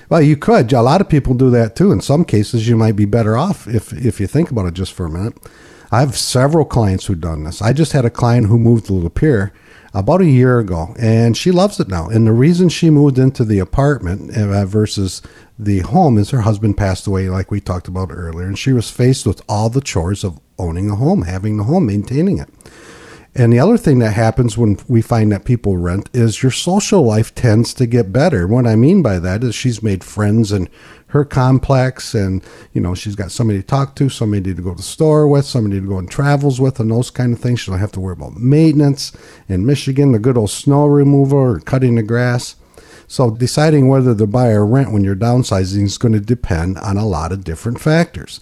Well, 0.10 0.24
you 0.24 0.36
could. 0.36 0.74
A 0.74 0.82
lot 0.82 1.02
of 1.02 1.08
people 1.08 1.36
do 1.36 1.52
that 1.52 1.76
too. 1.76 1.92
In 1.92 2.02
some 2.02 2.26
cases, 2.26 2.68
you 2.68 2.76
might 2.76 2.96
be 2.96 3.06
better 3.06 3.38
off 3.38 3.68
if 3.68 3.94
if 3.94 4.20
you 4.20 4.26
think 4.26 4.50
about 4.50 4.66
it 4.66 4.74
just 4.74 4.92
for 4.94 5.06
a 5.06 5.10
minute. 5.10 5.38
I 5.92 6.00
have 6.00 6.18
several 6.18 6.66
clients 6.66 7.06
who've 7.06 7.22
done 7.22 7.44
this. 7.44 7.62
I 7.62 7.74
just 7.74 7.92
had 7.92 8.06
a 8.06 8.10
client 8.10 8.48
who 8.48 8.58
moved 8.58 8.88
to 8.88 8.94
Lapeer 8.94 9.52
about 9.96 10.20
a 10.20 10.26
year 10.26 10.60
ago, 10.60 10.94
and 11.00 11.38
she 11.38 11.52
loves 11.52 11.80
it 11.80 11.88
now. 11.88 12.10
And 12.10 12.28
the 12.28 12.34
reason 12.34 12.68
she 12.68 12.90
moved 12.90 13.18
into 13.18 13.46
the 13.46 13.60
apartment 13.60 14.36
uh, 14.38 14.66
versus 14.66 15.22
the 15.58 15.80
home 15.80 16.18
is 16.18 16.32
her 16.32 16.42
husband 16.42 16.76
passed 16.76 17.08
away, 17.08 17.30
like 17.30 17.50
we 17.50 17.62
talked 17.62 17.88
about 17.88 18.12
earlier, 18.12 18.46
and 18.46 18.60
she 18.60 18.74
was 18.74 18.92
faced 18.92 19.26
with 19.26 19.42
all 19.48 19.70
the 19.70 19.80
chores 19.80 20.26
of 20.26 20.40
owning 20.60 20.92
a 20.92 20.96
home, 20.96 21.22
having 21.22 21.56
the 21.56 21.64
home, 21.64 21.86
maintaining 21.86 22.40
it. 22.40 22.50
And 23.38 23.52
the 23.52 23.60
other 23.60 23.78
thing 23.78 24.00
that 24.00 24.12
happens 24.14 24.58
when 24.58 24.78
we 24.88 25.02
find 25.02 25.32
that 25.32 25.46
people 25.46 25.78
rent 25.78 26.10
is 26.14 26.44
your 26.44 26.52
social 26.52 27.02
life 27.02 27.34
tends 27.34 27.74
to 27.76 27.86
get 27.86 28.14
better. 28.14 28.48
What 28.48 28.68
I 28.68 28.76
mean 28.76 29.02
by 29.02 29.20
that 29.20 29.44
is 29.44 29.56
she's 29.56 29.84
made 29.84 30.04
friends 30.04 30.52
in 30.52 30.70
her 31.16 31.26
complex 31.26 32.14
and, 32.14 32.44
you 32.74 32.82
know, 32.82 32.94
she's 32.94 33.16
got 33.16 33.32
somebody 33.32 33.62
to 33.62 33.66
talk 33.66 33.96
to, 33.96 34.10
somebody 34.10 34.54
to 34.54 34.62
go 34.62 34.72
to 34.72 34.78
the 34.78 34.84
store 34.84 35.28
with, 35.30 35.46
somebody 35.46 35.80
to 35.80 35.88
go 35.88 35.96
on 35.96 36.08
travels 36.08 36.60
with, 36.60 36.78
and 36.80 36.92
those 36.92 37.10
kind 37.10 37.32
of 37.32 37.40
things. 37.40 37.62
She 37.62 37.72
don't 37.72 37.80
have 37.80 37.94
to 37.94 38.02
worry 38.02 38.14
about 38.14 38.36
maintenance. 38.36 39.14
In 39.48 39.66
Michigan, 39.66 40.12
the 40.12 40.20
good 40.20 40.38
old 40.38 40.50
snow 40.50 40.86
removal 40.86 41.38
or 41.38 41.60
cutting 41.62 41.96
the 41.96 42.04
grass. 42.04 42.58
So 43.08 43.32
deciding 43.32 43.88
whether 43.88 44.14
to 44.14 44.28
buy 44.28 44.50
or 44.50 44.66
rent 44.66 44.92
when 44.92 45.06
you're 45.06 45.16
downsizing 45.16 45.84
is 45.84 45.98
going 45.98 46.14
to 46.14 46.20
depend 46.20 46.78
on 46.80 46.98
a 46.98 47.08
lot 47.08 47.32
of 47.32 47.46
different 47.46 47.80
factors. 47.80 48.42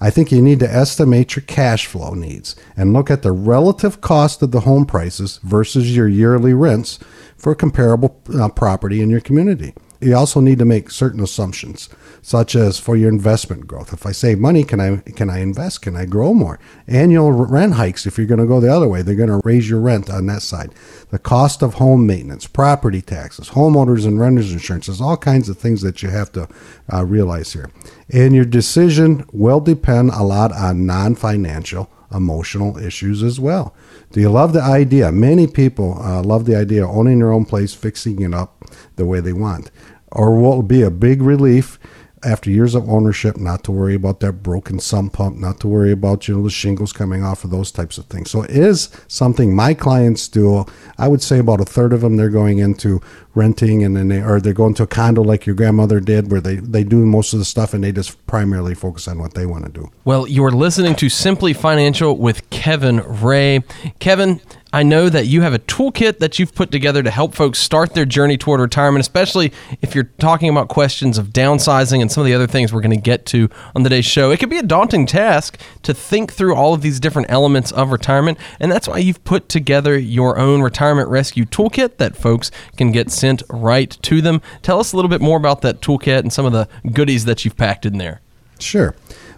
I 0.00 0.10
think 0.10 0.30
you 0.30 0.42
need 0.42 0.60
to 0.60 0.72
estimate 0.72 1.34
your 1.34 1.44
cash 1.44 1.86
flow 1.86 2.14
needs 2.14 2.54
and 2.76 2.92
look 2.92 3.10
at 3.10 3.22
the 3.22 3.32
relative 3.32 4.00
cost 4.00 4.42
of 4.42 4.50
the 4.50 4.60
home 4.60 4.84
prices 4.84 5.38
versus 5.42 5.94
your 5.94 6.08
yearly 6.08 6.54
rents 6.54 6.98
for 7.36 7.54
comparable 7.54 8.20
uh, 8.38 8.48
property 8.48 9.00
in 9.00 9.10
your 9.10 9.20
community. 9.20 9.74
You 10.00 10.16
also 10.16 10.40
need 10.40 10.58
to 10.58 10.64
make 10.64 10.90
certain 10.90 11.22
assumptions, 11.22 11.88
such 12.24 12.54
as 12.54 12.78
for 12.78 12.96
your 12.96 13.08
investment 13.08 13.66
growth. 13.66 13.92
If 13.92 14.06
I 14.06 14.12
save 14.12 14.38
money, 14.38 14.62
can 14.62 14.80
I 14.80 14.98
can 14.98 15.28
I 15.28 15.40
invest? 15.40 15.82
Can 15.82 15.96
I 15.96 16.06
grow 16.06 16.32
more? 16.32 16.60
Annual 16.86 17.32
rent 17.32 17.74
hikes. 17.74 18.06
If 18.06 18.16
you're 18.16 18.28
going 18.28 18.40
to 18.40 18.46
go 18.46 18.60
the 18.60 18.72
other 18.72 18.88
way, 18.88 19.02
they're 19.02 19.16
going 19.16 19.28
to 19.28 19.42
raise 19.44 19.68
your 19.68 19.80
rent 19.80 20.08
on 20.08 20.26
that 20.26 20.42
side. 20.42 20.72
The 21.10 21.18
cost 21.18 21.62
of 21.62 21.74
home 21.74 22.06
maintenance, 22.06 22.46
property 22.46 23.02
taxes, 23.02 23.50
homeowners 23.50 24.06
and 24.06 24.20
renters 24.20 24.52
insurance. 24.52 24.86
There's 24.86 25.00
all 25.00 25.16
kinds 25.16 25.48
of 25.48 25.58
things 25.58 25.82
that 25.82 26.02
you 26.02 26.10
have 26.10 26.30
to 26.32 26.48
uh, 26.92 27.04
realize 27.04 27.52
here. 27.52 27.70
And 28.08 28.34
your 28.34 28.44
decision 28.44 29.26
will 29.32 29.60
depend 29.60 30.10
a 30.10 30.22
lot 30.22 30.52
on 30.52 30.86
non-financial 30.86 31.90
emotional 32.14 32.78
issues 32.78 33.22
as 33.22 33.40
well. 33.40 33.74
Do 34.10 34.20
you 34.20 34.30
love 34.30 34.52
the 34.52 34.62
idea? 34.62 35.10
Many 35.10 35.46
people 35.46 36.00
uh, 36.00 36.22
love 36.22 36.44
the 36.44 36.54
idea 36.54 36.84
of 36.84 36.90
owning 36.90 37.18
their 37.18 37.32
own 37.32 37.46
place, 37.46 37.74
fixing 37.74 38.22
it 38.22 38.34
up 38.34 38.62
the 38.96 39.06
way 39.06 39.20
they 39.20 39.32
want. 39.32 39.70
Or 40.12 40.36
what 40.36 40.56
will 40.56 40.62
be 40.62 40.82
a 40.82 40.90
big 40.90 41.22
relief 41.22 41.78
after 42.24 42.50
years 42.50 42.74
of 42.74 42.88
ownership 42.88 43.36
not 43.36 43.64
to 43.64 43.72
worry 43.72 43.94
about 43.94 44.20
that 44.20 44.42
broken 44.42 44.78
sump 44.78 45.14
pump, 45.14 45.36
not 45.36 45.60
to 45.60 45.68
worry 45.68 45.92
about 45.92 46.28
you 46.28 46.36
know 46.36 46.42
the 46.42 46.50
shingles 46.50 46.92
coming 46.92 47.22
off 47.24 47.44
of 47.44 47.50
those 47.50 47.70
types 47.70 47.98
of 47.98 48.06
things. 48.06 48.30
So 48.30 48.42
it 48.42 48.50
is 48.50 48.88
something 49.08 49.54
my 49.54 49.74
clients 49.74 50.28
do. 50.28 50.64
I 50.98 51.08
would 51.08 51.22
say 51.22 51.38
about 51.38 51.60
a 51.60 51.64
third 51.64 51.92
of 51.92 52.00
them 52.00 52.16
they're 52.16 52.30
going 52.30 52.58
into 52.58 53.00
renting 53.34 53.82
and 53.82 53.96
then 53.96 54.08
they 54.08 54.22
or 54.22 54.40
they're 54.40 54.52
going 54.52 54.74
to 54.74 54.82
a 54.82 54.86
condo 54.86 55.22
like 55.22 55.46
your 55.46 55.54
grandmother 55.56 56.00
did 56.00 56.30
where 56.30 56.40
they, 56.40 56.56
they 56.56 56.84
do 56.84 57.04
most 57.06 57.32
of 57.32 57.38
the 57.38 57.44
stuff 57.44 57.72
and 57.74 57.82
they 57.82 57.92
just 57.92 58.24
primarily 58.26 58.74
focus 58.74 59.08
on 59.08 59.18
what 59.18 59.34
they 59.34 59.46
want 59.46 59.64
to 59.64 59.70
do. 59.70 59.90
Well, 60.04 60.26
you're 60.26 60.50
listening 60.50 60.94
to 60.96 61.08
Simply 61.08 61.52
Financial 61.52 62.16
with 62.16 62.48
Kevin 62.50 62.98
Ray. 62.98 63.60
Kevin, 63.98 64.40
I 64.72 64.82
know 64.82 65.10
that 65.10 65.26
you 65.26 65.42
have 65.42 65.52
a 65.52 65.58
toolkit 65.58 66.18
that 66.18 66.38
you've 66.38 66.54
put 66.54 66.70
together 66.70 67.02
to 67.02 67.10
help 67.10 67.34
folks 67.34 67.58
start 67.58 67.92
their 67.92 68.06
journey 68.06 68.38
toward 68.38 68.58
retirement, 68.58 69.02
especially 69.02 69.52
if 69.82 69.94
you're 69.94 70.10
talking 70.18 70.48
about 70.48 70.68
questions 70.68 71.18
of 71.18 71.28
downsizing 71.28 72.00
and 72.00 72.10
some 72.10 72.22
of 72.22 72.26
the 72.26 72.32
other 72.32 72.46
things 72.46 72.72
we're 72.72 72.80
going 72.80 72.96
to 72.96 73.00
get 73.00 73.26
to 73.26 73.50
on 73.76 73.84
today's 73.84 74.06
show. 74.06 74.30
It 74.30 74.38
can 74.38 74.48
be 74.48 74.56
a 74.56 74.62
daunting 74.62 75.04
task 75.04 75.60
to 75.82 75.92
think 75.92 76.32
through 76.32 76.54
all 76.54 76.72
of 76.72 76.80
these 76.80 77.00
different 77.00 77.30
elements 77.30 77.70
of 77.72 77.90
retirement, 77.90 78.38
and 78.60 78.72
that's 78.72 78.88
why 78.88 78.96
you've 78.96 79.22
put 79.24 79.50
together 79.50 79.98
your 79.98 80.38
own 80.38 80.62
retirement 80.62 81.10
rescue 81.10 81.44
toolkit 81.44 81.98
that 81.98 82.16
folks 82.16 82.50
can 82.78 82.92
get 82.92 83.10
sent 83.10 83.42
right 83.50 83.90
to 84.02 84.22
them. 84.22 84.40
Tell 84.62 84.80
us 84.80 84.94
a 84.94 84.96
little 84.96 85.10
bit 85.10 85.20
more 85.20 85.36
about 85.36 85.60
that 85.60 85.82
toolkit 85.82 86.20
and 86.20 86.32
some 86.32 86.46
of 86.46 86.52
the 86.52 86.66
goodies 86.90 87.26
that 87.26 87.44
you've 87.44 87.58
packed 87.58 87.84
in 87.84 87.98
there. 87.98 88.22
Sure. 88.58 88.94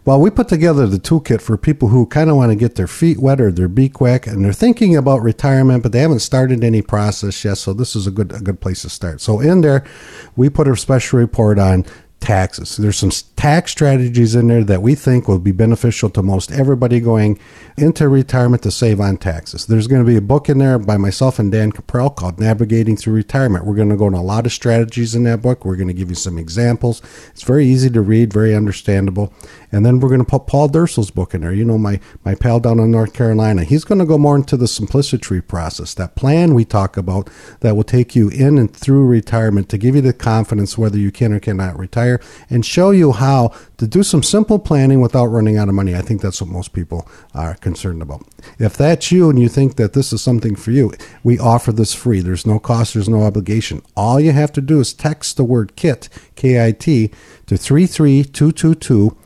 Well, 0.06 0.20
we 0.20 0.28
put 0.28 0.48
together 0.48 0.86
the 0.86 0.98
toolkit 0.98 1.40
for 1.40 1.56
people 1.56 1.88
who 1.88 2.04
kind 2.04 2.28
of 2.28 2.36
want 2.36 2.52
to 2.52 2.56
get 2.56 2.74
their 2.74 2.86
feet 2.86 3.18
wet 3.18 3.40
or 3.40 3.50
their 3.50 3.68
beak 3.68 4.02
wet, 4.02 4.26
and 4.26 4.44
they're 4.44 4.52
thinking 4.52 4.94
about 4.94 5.22
retirement, 5.22 5.82
but 5.82 5.92
they 5.92 6.00
haven't 6.00 6.18
started 6.18 6.62
any 6.62 6.82
process 6.82 7.42
yet. 7.42 7.56
So 7.56 7.72
this 7.72 7.96
is 7.96 8.06
a 8.06 8.10
good 8.10 8.30
a 8.32 8.40
good 8.40 8.60
place 8.60 8.82
to 8.82 8.90
start. 8.90 9.22
So 9.22 9.40
in 9.40 9.62
there, 9.62 9.82
we 10.36 10.50
put 10.50 10.68
a 10.68 10.76
special 10.76 11.18
report 11.18 11.58
on 11.58 11.86
taxes. 12.24 12.76
There's 12.78 12.96
some 12.96 13.10
tax 13.36 13.70
strategies 13.72 14.34
in 14.34 14.48
there 14.48 14.64
that 14.64 14.80
we 14.80 14.94
think 14.94 15.28
will 15.28 15.38
be 15.38 15.52
beneficial 15.52 16.08
to 16.10 16.22
most 16.22 16.50
everybody 16.50 16.98
going 16.98 17.38
into 17.76 18.08
retirement 18.08 18.62
to 18.62 18.70
save 18.70 19.00
on 19.00 19.18
taxes. 19.18 19.66
There's 19.66 19.86
going 19.86 20.02
to 20.02 20.06
be 20.06 20.16
a 20.16 20.22
book 20.22 20.48
in 20.48 20.58
there 20.58 20.78
by 20.78 20.96
myself 20.96 21.38
and 21.38 21.52
Dan 21.52 21.70
Caprell 21.70 22.14
called 22.14 22.40
Navigating 22.40 22.96
Through 22.96 23.14
Retirement. 23.14 23.66
We're 23.66 23.74
going 23.74 23.90
to 23.90 23.96
go 23.96 24.06
into 24.06 24.18
a 24.18 24.20
lot 24.20 24.46
of 24.46 24.52
strategies 24.52 25.14
in 25.14 25.24
that 25.24 25.42
book. 25.42 25.64
We're 25.64 25.76
going 25.76 25.88
to 25.88 25.94
give 25.94 26.08
you 26.08 26.14
some 26.14 26.38
examples. 26.38 27.02
It's 27.30 27.42
very 27.42 27.66
easy 27.66 27.90
to 27.90 28.00
read, 28.00 28.32
very 28.32 28.54
understandable. 28.54 29.32
And 29.70 29.84
then 29.84 30.00
we're 30.00 30.08
going 30.08 30.20
to 30.20 30.26
put 30.26 30.46
Paul 30.46 30.68
Dursel's 30.68 31.10
book 31.10 31.34
in 31.34 31.42
there. 31.42 31.52
You 31.52 31.64
know, 31.64 31.76
my, 31.76 32.00
my 32.24 32.34
pal 32.34 32.60
down 32.60 32.78
in 32.78 32.90
North 32.90 33.12
Carolina. 33.12 33.64
He's 33.64 33.84
going 33.84 33.98
to 33.98 34.06
go 34.06 34.16
more 34.16 34.36
into 34.36 34.56
the 34.56 34.68
simplicity 34.68 35.40
process, 35.40 35.94
that 35.94 36.16
plan 36.16 36.54
we 36.54 36.64
talk 36.64 36.96
about 36.96 37.28
that 37.60 37.76
will 37.76 37.84
take 37.84 38.16
you 38.16 38.28
in 38.30 38.58
and 38.58 38.74
through 38.74 39.06
retirement 39.06 39.68
to 39.68 39.78
give 39.78 39.94
you 39.94 40.00
the 40.00 40.12
confidence 40.12 40.78
whether 40.78 40.98
you 40.98 41.12
can 41.12 41.32
or 41.32 41.40
cannot 41.40 41.78
retire 41.78 42.13
and 42.50 42.64
show 42.64 42.90
you 42.90 43.12
how 43.12 43.52
to 43.78 43.86
do 43.86 44.02
some 44.02 44.22
simple 44.22 44.58
planning 44.58 45.00
without 45.00 45.26
running 45.26 45.56
out 45.56 45.68
of 45.68 45.74
money. 45.74 45.94
I 45.94 46.00
think 46.00 46.20
that's 46.20 46.40
what 46.40 46.50
most 46.50 46.72
people 46.72 47.08
are 47.34 47.54
concerned 47.54 48.02
about. 48.02 48.26
If 48.58 48.76
that's 48.76 49.10
you 49.12 49.30
and 49.30 49.38
you 49.38 49.48
think 49.48 49.76
that 49.76 49.92
this 49.92 50.12
is 50.12 50.22
something 50.22 50.56
for 50.56 50.70
you, 50.70 50.92
we 51.22 51.38
offer 51.38 51.72
this 51.72 51.94
free. 51.94 52.20
There's 52.20 52.46
no 52.46 52.58
cost, 52.58 52.94
there's 52.94 53.08
no 53.08 53.22
obligation. 53.22 53.82
All 53.96 54.20
you 54.20 54.32
have 54.32 54.52
to 54.52 54.60
do 54.60 54.80
is 54.80 54.92
text 54.92 55.36
the 55.36 55.44
word 55.44 55.76
KIT, 55.76 56.08
K 56.36 56.64
I 56.64 56.72
T, 56.72 57.08
to 57.46 57.56
33222 57.56 59.16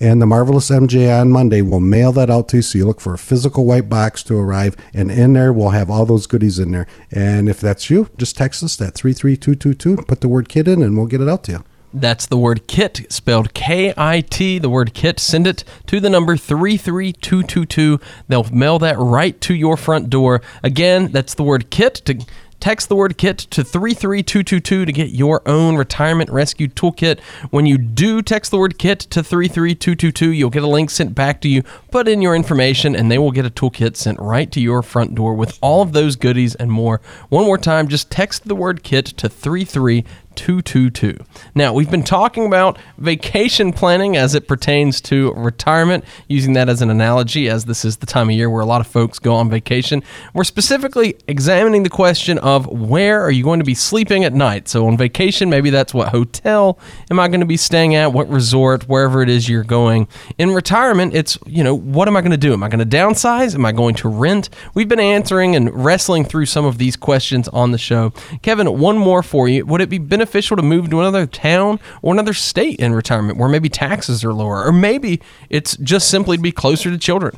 and 0.00 0.22
the 0.22 0.26
Marvelous 0.26 0.70
MJ 0.70 1.20
on 1.20 1.30
Monday 1.30 1.62
will 1.62 1.80
mail 1.80 2.12
that 2.12 2.30
out 2.30 2.48
to 2.48 2.58
you. 2.58 2.62
So 2.62 2.78
you 2.78 2.86
look 2.86 3.00
for 3.00 3.14
a 3.14 3.18
physical 3.18 3.64
white 3.64 3.88
box 3.88 4.22
to 4.24 4.36
arrive, 4.36 4.76
and 4.94 5.10
in 5.10 5.32
there 5.32 5.52
we'll 5.52 5.70
have 5.70 5.90
all 5.90 6.06
those 6.06 6.26
goodies 6.26 6.58
in 6.58 6.70
there. 6.70 6.86
And 7.10 7.48
if 7.48 7.60
that's 7.60 7.90
you, 7.90 8.08
just 8.16 8.36
text 8.36 8.62
us 8.62 8.80
at 8.80 8.94
33222, 8.94 10.04
put 10.04 10.20
the 10.20 10.28
word 10.28 10.48
KIT 10.48 10.68
in, 10.68 10.82
and 10.82 10.96
we'll 10.96 11.06
get 11.06 11.20
it 11.20 11.28
out 11.28 11.44
to 11.44 11.52
you. 11.52 11.64
That's 11.92 12.26
the 12.26 12.36
word 12.36 12.66
KIT, 12.66 13.10
spelled 13.10 13.54
K 13.54 13.94
I 13.96 14.20
T, 14.20 14.58
the 14.58 14.68
word 14.68 14.92
KIT. 14.94 15.18
Send 15.18 15.46
it 15.46 15.64
to 15.86 16.00
the 16.00 16.10
number 16.10 16.36
33222. 16.36 17.98
They'll 18.28 18.44
mail 18.52 18.78
that 18.78 18.98
right 18.98 19.40
to 19.42 19.54
your 19.54 19.76
front 19.76 20.10
door. 20.10 20.42
Again, 20.62 21.10
that's 21.12 21.34
the 21.34 21.44
word 21.44 21.70
KIT 21.70 21.94
to 22.06 22.26
Text 22.60 22.88
the 22.88 22.96
word 22.96 23.16
KIT 23.16 23.38
to 23.38 23.62
33222 23.62 24.84
to 24.84 24.92
get 24.92 25.10
your 25.10 25.42
own 25.46 25.76
retirement 25.76 26.28
rescue 26.28 26.66
toolkit. 26.66 27.20
When 27.50 27.66
you 27.66 27.78
do 27.78 28.20
text 28.20 28.50
the 28.50 28.58
word 28.58 28.78
KIT 28.78 28.98
to 28.98 29.22
33222, 29.22 30.32
you'll 30.32 30.50
get 30.50 30.64
a 30.64 30.68
link 30.68 30.90
sent 30.90 31.14
back 31.14 31.40
to 31.42 31.48
you. 31.48 31.62
Put 31.92 32.08
in 32.08 32.20
your 32.20 32.34
information, 32.34 32.96
and 32.96 33.12
they 33.12 33.18
will 33.18 33.30
get 33.30 33.46
a 33.46 33.50
toolkit 33.50 33.94
sent 33.94 34.18
right 34.18 34.50
to 34.50 34.60
your 34.60 34.82
front 34.82 35.14
door 35.14 35.34
with 35.34 35.56
all 35.60 35.82
of 35.82 35.92
those 35.92 36.16
goodies 36.16 36.56
and 36.56 36.72
more. 36.72 37.00
One 37.28 37.44
more 37.44 37.58
time, 37.58 37.86
just 37.86 38.10
text 38.10 38.48
the 38.48 38.56
word 38.56 38.82
KIT 38.82 39.06
to 39.06 39.28
33222. 39.28 40.27
222. 40.38 41.18
Now, 41.56 41.72
we've 41.72 41.90
been 41.90 42.04
talking 42.04 42.46
about 42.46 42.78
vacation 42.96 43.72
planning 43.72 44.16
as 44.16 44.36
it 44.36 44.46
pertains 44.46 45.00
to 45.00 45.32
retirement, 45.34 46.04
using 46.28 46.52
that 46.52 46.68
as 46.68 46.80
an 46.80 46.90
analogy, 46.90 47.48
as 47.48 47.64
this 47.64 47.84
is 47.84 47.96
the 47.96 48.06
time 48.06 48.28
of 48.28 48.36
year 48.36 48.48
where 48.48 48.60
a 48.60 48.66
lot 48.66 48.80
of 48.80 48.86
folks 48.86 49.18
go 49.18 49.34
on 49.34 49.50
vacation. 49.50 50.00
We're 50.34 50.44
specifically 50.44 51.16
examining 51.26 51.82
the 51.82 51.90
question 51.90 52.38
of 52.38 52.66
where 52.68 53.20
are 53.20 53.32
you 53.32 53.42
going 53.42 53.58
to 53.58 53.64
be 53.64 53.74
sleeping 53.74 54.22
at 54.22 54.32
night? 54.32 54.68
So, 54.68 54.86
on 54.86 54.96
vacation, 54.96 55.50
maybe 55.50 55.70
that's 55.70 55.92
what 55.92 56.10
hotel 56.10 56.78
am 57.10 57.18
I 57.18 57.26
going 57.26 57.40
to 57.40 57.46
be 57.46 57.56
staying 57.56 57.96
at, 57.96 58.12
what 58.12 58.28
resort, 58.28 58.88
wherever 58.88 59.22
it 59.22 59.28
is 59.28 59.48
you're 59.48 59.64
going. 59.64 60.06
In 60.38 60.54
retirement, 60.54 61.16
it's, 61.16 61.36
you 61.46 61.64
know, 61.64 61.74
what 61.74 62.06
am 62.06 62.16
I 62.16 62.20
going 62.20 62.30
to 62.30 62.36
do? 62.36 62.52
Am 62.52 62.62
I 62.62 62.68
going 62.68 62.88
to 62.88 62.96
downsize? 62.96 63.56
Am 63.56 63.66
I 63.66 63.72
going 63.72 63.96
to 63.96 64.08
rent? 64.08 64.50
We've 64.74 64.88
been 64.88 65.00
answering 65.00 65.56
and 65.56 65.84
wrestling 65.84 66.24
through 66.24 66.46
some 66.46 66.64
of 66.64 66.78
these 66.78 66.94
questions 66.94 67.48
on 67.48 67.72
the 67.72 67.78
show. 67.78 68.10
Kevin, 68.42 68.78
one 68.78 68.96
more 68.96 69.24
for 69.24 69.48
you. 69.48 69.66
Would 69.66 69.80
it 69.80 69.88
be 69.88 69.98
beneficial? 69.98 70.27
Beneficial 70.28 70.56
to 70.58 70.62
move 70.62 70.90
to 70.90 71.00
another 71.00 71.26
town 71.26 71.80
or 72.02 72.12
another 72.12 72.34
state 72.34 72.78
in 72.78 72.94
retirement 72.94 73.38
where 73.38 73.48
maybe 73.48 73.68
taxes 73.70 74.22
are 74.24 74.34
lower, 74.34 74.64
or 74.64 74.72
maybe 74.72 75.20
it's 75.48 75.76
just 75.78 76.10
simply 76.10 76.36
to 76.36 76.42
be 76.42 76.52
closer 76.52 76.90
to 76.90 76.98
children. 76.98 77.34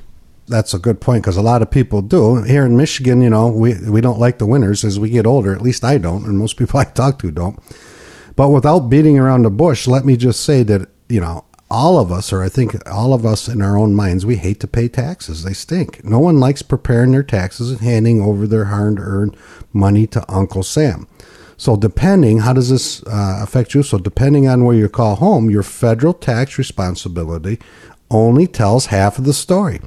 That's 0.48 0.74
a 0.74 0.78
good 0.80 1.00
point 1.00 1.22
because 1.22 1.36
a 1.36 1.42
lot 1.42 1.62
of 1.62 1.70
people 1.70 2.02
do. 2.02 2.42
Here 2.42 2.66
in 2.66 2.76
Michigan, 2.76 3.22
you 3.22 3.30
know, 3.30 3.46
we, 3.46 3.78
we 3.88 4.00
don't 4.00 4.18
like 4.18 4.38
the 4.38 4.46
winters 4.46 4.84
as 4.84 4.98
we 4.98 5.08
get 5.08 5.24
older. 5.24 5.54
At 5.54 5.62
least 5.62 5.84
I 5.84 5.98
don't, 5.98 6.24
and 6.24 6.36
most 6.36 6.56
people 6.56 6.80
I 6.80 6.84
talk 6.84 7.20
to 7.20 7.30
don't. 7.30 7.58
But 8.34 8.48
without 8.48 8.90
beating 8.90 9.18
around 9.18 9.42
the 9.42 9.50
bush, 9.50 9.86
let 9.86 10.04
me 10.04 10.16
just 10.16 10.40
say 10.40 10.64
that, 10.64 10.88
you 11.08 11.20
know, 11.20 11.44
all 11.70 12.00
of 12.00 12.10
us, 12.10 12.32
or 12.32 12.42
I 12.42 12.48
think 12.48 12.74
all 12.88 13.14
of 13.14 13.24
us 13.24 13.46
in 13.46 13.62
our 13.62 13.76
own 13.76 13.94
minds, 13.94 14.26
we 14.26 14.36
hate 14.36 14.58
to 14.60 14.66
pay 14.66 14.88
taxes. 14.88 15.44
They 15.44 15.52
stink. 15.52 16.04
No 16.04 16.18
one 16.18 16.40
likes 16.40 16.62
preparing 16.62 17.12
their 17.12 17.22
taxes 17.22 17.70
and 17.70 17.80
handing 17.80 18.20
over 18.20 18.48
their 18.48 18.64
hard 18.64 18.98
earned 18.98 19.36
money 19.72 20.08
to 20.08 20.24
Uncle 20.28 20.64
Sam. 20.64 21.06
So, 21.60 21.76
depending, 21.76 22.38
how 22.38 22.54
does 22.54 22.70
this 22.70 23.02
uh, 23.02 23.40
affect 23.42 23.74
you? 23.74 23.82
So, 23.82 23.98
depending 23.98 24.48
on 24.48 24.64
where 24.64 24.74
you 24.74 24.88
call 24.88 25.16
home, 25.16 25.50
your 25.50 25.62
federal 25.62 26.14
tax 26.14 26.56
responsibility 26.56 27.58
only 28.10 28.46
tells 28.46 28.86
half 28.86 29.18
of 29.18 29.26
the 29.26 29.34
story. 29.34 29.78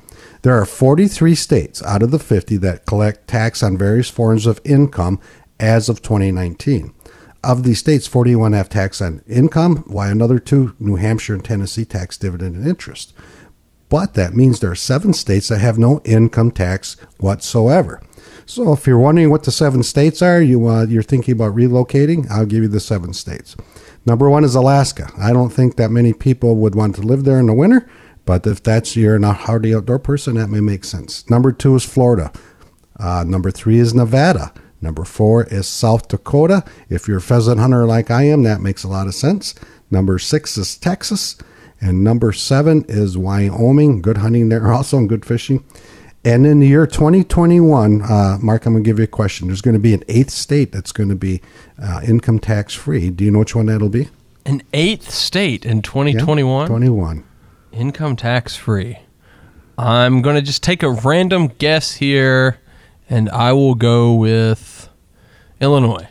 There 0.44 0.54
are 0.54 0.68
43 0.68 1.34
states 1.34 1.82
out 1.82 2.04
of 2.04 2.12
the 2.12 2.20
50 2.20 2.58
that 2.58 2.86
collect 2.86 3.28
tax 3.28 3.64
on 3.64 3.76
various 3.76 4.08
forms 4.08 4.46
of 4.46 4.62
income 4.64 5.20
as 5.60 5.90
of 5.90 6.04
2019. 6.04 6.94
Of 7.44 7.64
these 7.64 7.80
states, 7.80 8.06
41 8.06 8.54
have 8.54 8.70
tax 8.70 9.02
on 9.02 9.24
income, 9.28 9.78
while 9.88 10.12
another 10.12 10.38
two, 10.38 10.76
New 10.78 10.98
Hampshire 10.98 11.34
and 11.34 11.44
Tennessee, 11.44 11.86
tax 11.86 12.20
dividend 12.20 12.56
and 12.56 12.68
interest. 12.68 13.16
But 13.90 14.14
that 14.14 14.36
means 14.36 14.60
there 14.60 14.70
are 14.70 14.76
seven 14.76 15.12
states 15.12 15.48
that 15.48 15.58
have 15.58 15.80
no 15.80 16.02
income 16.06 16.52
tax 16.52 16.98
whatsoever. 17.18 18.00
So 18.46 18.74
if 18.74 18.86
you're 18.86 19.00
wondering 19.00 19.30
what 19.30 19.44
the 19.44 19.52
seven 19.52 19.84
states 19.84 20.22
are, 20.22 20.42
you 20.42 20.68
uh, 20.68 20.86
you're 20.86 21.04
thinking 21.04 21.34
about 21.34 21.56
relocating, 21.56 22.30
I'll 22.30 22.46
give 22.46 22.64
you 22.64 22.70
the 22.70 22.80
seven 22.80 23.14
states. 23.14 23.56
Number 24.06 24.30
one 24.30 24.44
is 24.44 24.56
Alaska. 24.56 25.10
I 25.18 25.32
don't 25.32 25.50
think 25.50 25.78
that 25.78 25.92
many 25.92 26.14
people 26.14 26.56
would 26.58 26.76
want 26.76 26.96
to 26.96 27.02
live 27.02 27.24
there 27.24 27.40
in 27.40 27.46
the 27.48 27.54
winter, 27.54 27.90
but 28.26 28.46
if 28.46 28.62
that's 28.62 28.96
you're 28.96 29.16
a 29.16 29.34
hardy 29.34 29.74
outdoor 29.74 30.00
person, 30.00 30.36
that 30.36 30.50
may 30.50 30.60
make 30.60 30.84
sense. 30.84 31.30
Number 31.30 31.52
two 31.52 31.76
is 31.76 31.86
Florida. 31.86 32.32
Uh, 33.00 33.24
number 33.26 33.50
three 33.50 33.80
is 33.80 33.94
Nevada. 33.94 34.54
Number 34.82 35.06
four 35.06 35.46
is 35.46 35.66
South 35.66 36.10
Dakota. 36.10 36.66
If 36.90 37.08
you're 37.08 37.18
a 37.18 37.22
pheasant 37.22 37.60
hunter 37.60 37.86
like 37.86 38.12
I 38.12 38.24
am, 38.24 38.44
that 38.44 38.60
makes 38.60 38.84
a 38.84 38.90
lot 38.90 39.08
of 39.08 39.16
sense. 39.16 39.56
Number 39.90 40.20
six 40.20 40.58
is 40.58 40.78
Texas. 40.78 41.38
And 41.80 42.04
number 42.04 42.32
seven 42.32 42.86
is 42.88 43.18
Wyoming. 43.18 44.02
Good 44.02 44.18
hunting 44.18 44.50
there 44.50 44.72
also 44.74 44.98
and 44.98 45.08
good 45.08 45.26
fishing. 45.26 45.64
And 46.26 46.46
in 46.46 46.62
the 46.62 46.68
year 46.68 46.88
2021, 46.88 48.02
uh, 48.02 48.38
Mark, 48.42 48.66
I'm 48.66 48.74
going 48.74 48.84
to 48.84 48.90
give 48.90 48.98
you 48.98 49.04
a 49.04 49.08
question. 49.08 49.48
There's 49.48 49.62
going 49.62 49.74
to 49.74 49.80
be 49.80 49.94
an 49.94 50.04
eighth 50.08 50.30
state 50.30 50.72
that's 50.72 50.94
going 50.94 51.10
to 51.10 51.16
be 51.16 51.42
uh, 51.82 52.00
income 52.08 52.40
tax 52.40 52.74
free. 52.74 53.10
Do 53.10 53.26
you 53.26 53.32
know 53.32 53.40
which 53.40 53.56
one 53.56 53.66
that'll 53.66 53.90
be? 53.90 54.08
An 54.46 54.62
eighth 54.74 55.10
state 55.10 55.66
in 55.66 55.82
2021? 55.82 56.62
Yeah, 56.62 56.68
21. 56.68 57.24
Income 57.74 58.16
tax 58.16 58.56
free. 58.56 59.00
I'm 59.78 60.22
going 60.22 60.36
to 60.36 60.42
just 60.42 60.64
take 60.64 60.82
a 60.82 60.92
random 60.92 61.48
guess 61.58 61.96
here, 61.96 62.60
and 63.10 63.30
I 63.30 63.52
will 63.52 63.76
go 63.76 64.14
with 64.14 64.90
Illinois. 65.60 66.08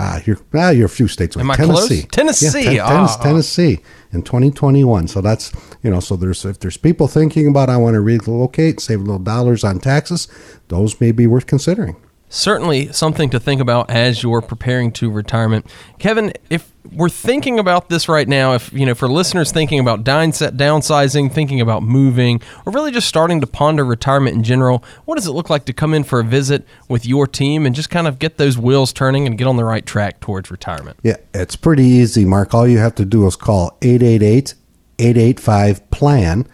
Ah, 0.00 0.20
you're 0.24 0.38
ah, 0.54 0.70
you're 0.70 0.86
a 0.86 0.88
few 0.88 1.08
states 1.08 1.34
away. 1.34 1.42
Am 1.42 1.50
Tennessee. 1.56 2.02
Tennessee. 2.10 2.76
Yeah, 2.76 2.86
ten, 2.86 3.00
Ah. 3.00 3.18
Tennessee 3.20 3.80
in 4.12 4.22
2021. 4.22 5.08
So 5.08 5.20
that's 5.20 5.52
you 5.82 5.90
know, 5.90 5.98
so 6.00 6.14
there's 6.16 6.44
if 6.44 6.60
there's 6.60 6.76
people 6.76 7.08
thinking 7.08 7.48
about 7.48 7.68
I 7.68 7.76
want 7.78 7.94
to 7.94 8.00
relocate, 8.00 8.80
save 8.80 9.00
a 9.00 9.02
little 9.02 9.18
dollars 9.18 9.64
on 9.64 9.80
taxes, 9.80 10.28
those 10.68 11.00
may 11.00 11.10
be 11.12 11.26
worth 11.26 11.46
considering. 11.46 11.96
Certainly 12.28 12.92
something 12.92 13.30
to 13.30 13.40
think 13.40 13.60
about 13.60 13.90
as 13.90 14.22
you're 14.22 14.42
preparing 14.42 14.92
to 14.92 15.10
retirement. 15.10 15.66
Kevin, 15.98 16.32
if 16.50 16.72
we're 16.92 17.08
thinking 17.08 17.58
about 17.58 17.88
this 17.88 18.08
right 18.08 18.28
now, 18.28 18.54
if 18.54 18.72
you 18.72 18.86
know, 18.86 18.94
for 18.94 19.08
listeners 19.08 19.52
thinking 19.52 19.78
about 19.78 20.04
downsizing, 20.04 21.32
thinking 21.32 21.60
about 21.60 21.82
moving, 21.82 22.40
or 22.64 22.72
really 22.72 22.90
just 22.90 23.08
starting 23.08 23.40
to 23.40 23.46
ponder 23.46 23.84
retirement 23.84 24.36
in 24.36 24.42
general, 24.42 24.84
what 25.04 25.16
does 25.16 25.26
it 25.26 25.32
look 25.32 25.50
like 25.50 25.64
to 25.66 25.72
come 25.72 25.94
in 25.94 26.04
for 26.04 26.20
a 26.20 26.24
visit 26.24 26.66
with 26.88 27.06
your 27.06 27.26
team 27.26 27.66
and 27.66 27.74
just 27.74 27.90
kind 27.90 28.06
of 28.06 28.18
get 28.18 28.36
those 28.36 28.56
wheels 28.56 28.92
turning 28.92 29.26
and 29.26 29.38
get 29.38 29.46
on 29.46 29.56
the 29.56 29.64
right 29.64 29.86
track 29.86 30.20
towards 30.20 30.50
retirement? 30.50 30.98
Yeah, 31.02 31.16
it's 31.34 31.56
pretty 31.56 31.84
easy, 31.84 32.24
Mark. 32.24 32.54
All 32.54 32.66
you 32.66 32.78
have 32.78 32.94
to 32.96 33.04
do 33.04 33.26
is 33.26 33.36
call 33.36 33.76
888 33.82 34.54
885 35.00 35.90
PLAN 35.90 36.48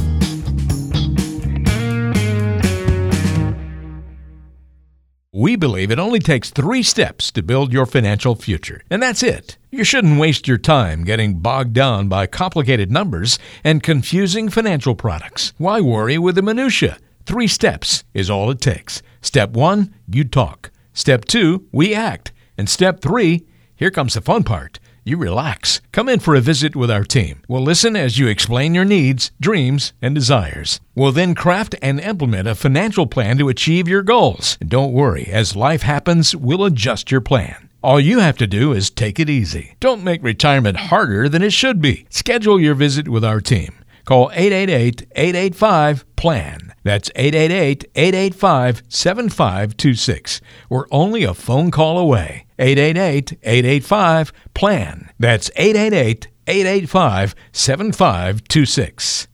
We 5.40 5.56
believe 5.56 5.92
it 5.92 6.00
only 6.00 6.18
takes 6.18 6.50
three 6.50 6.82
steps 6.82 7.30
to 7.30 7.44
build 7.44 7.72
your 7.72 7.86
financial 7.86 8.34
future, 8.34 8.82
and 8.90 9.00
that's 9.00 9.22
it. 9.22 9.56
You 9.70 9.84
shouldn't 9.84 10.18
waste 10.18 10.48
your 10.48 10.58
time 10.58 11.04
getting 11.04 11.38
bogged 11.38 11.74
down 11.74 12.08
by 12.08 12.26
complicated 12.26 12.90
numbers 12.90 13.38
and 13.62 13.80
confusing 13.80 14.48
financial 14.48 14.96
products. 14.96 15.52
Why 15.56 15.80
worry 15.80 16.18
with 16.18 16.34
the 16.34 16.42
minutiae? 16.42 16.98
Three 17.24 17.46
steps 17.46 18.02
is 18.14 18.28
all 18.28 18.50
it 18.50 18.60
takes. 18.60 19.00
Step 19.20 19.50
one, 19.50 19.94
you 20.08 20.24
talk. 20.24 20.72
Step 20.98 21.26
two, 21.26 21.64
we 21.70 21.94
act. 21.94 22.32
And 22.58 22.68
step 22.68 23.00
three, 23.00 23.46
here 23.76 23.92
comes 23.92 24.14
the 24.14 24.20
fun 24.20 24.42
part. 24.42 24.80
You 25.04 25.16
relax. 25.16 25.80
Come 25.92 26.08
in 26.08 26.18
for 26.18 26.34
a 26.34 26.40
visit 26.40 26.74
with 26.74 26.90
our 26.90 27.04
team. 27.04 27.40
We'll 27.46 27.62
listen 27.62 27.94
as 27.94 28.18
you 28.18 28.26
explain 28.26 28.74
your 28.74 28.84
needs, 28.84 29.30
dreams, 29.40 29.92
and 30.02 30.12
desires. 30.12 30.80
We'll 30.96 31.12
then 31.12 31.36
craft 31.36 31.76
and 31.80 32.00
implement 32.00 32.48
a 32.48 32.56
financial 32.56 33.06
plan 33.06 33.38
to 33.38 33.48
achieve 33.48 33.86
your 33.86 34.02
goals. 34.02 34.58
And 34.60 34.68
don't 34.68 34.92
worry, 34.92 35.26
as 35.26 35.54
life 35.54 35.82
happens, 35.82 36.34
we'll 36.34 36.64
adjust 36.64 37.12
your 37.12 37.20
plan. 37.20 37.68
All 37.80 38.00
you 38.00 38.18
have 38.18 38.36
to 38.38 38.48
do 38.48 38.72
is 38.72 38.90
take 38.90 39.20
it 39.20 39.30
easy. 39.30 39.76
Don't 39.78 40.02
make 40.02 40.24
retirement 40.24 40.76
harder 40.76 41.28
than 41.28 41.42
it 41.44 41.52
should 41.52 41.80
be. 41.80 42.06
Schedule 42.10 42.58
your 42.58 42.74
visit 42.74 43.06
with 43.06 43.24
our 43.24 43.40
team. 43.40 43.72
Call 44.04 44.32
888 44.34 45.06
885 45.14 46.16
PLAN. 46.16 46.67
That's 46.88 47.10
888 47.16 47.84
885 47.96 48.82
7526. 48.88 50.40
We're 50.70 50.86
only 50.90 51.22
a 51.22 51.34
phone 51.34 51.70
call 51.70 51.98
away. 51.98 52.46
888 52.58 53.32
885 53.42 54.32
PLAN. 54.54 55.10
That's 55.18 55.50
888 55.56 56.28
885 56.46 57.34
7526. 57.52 59.28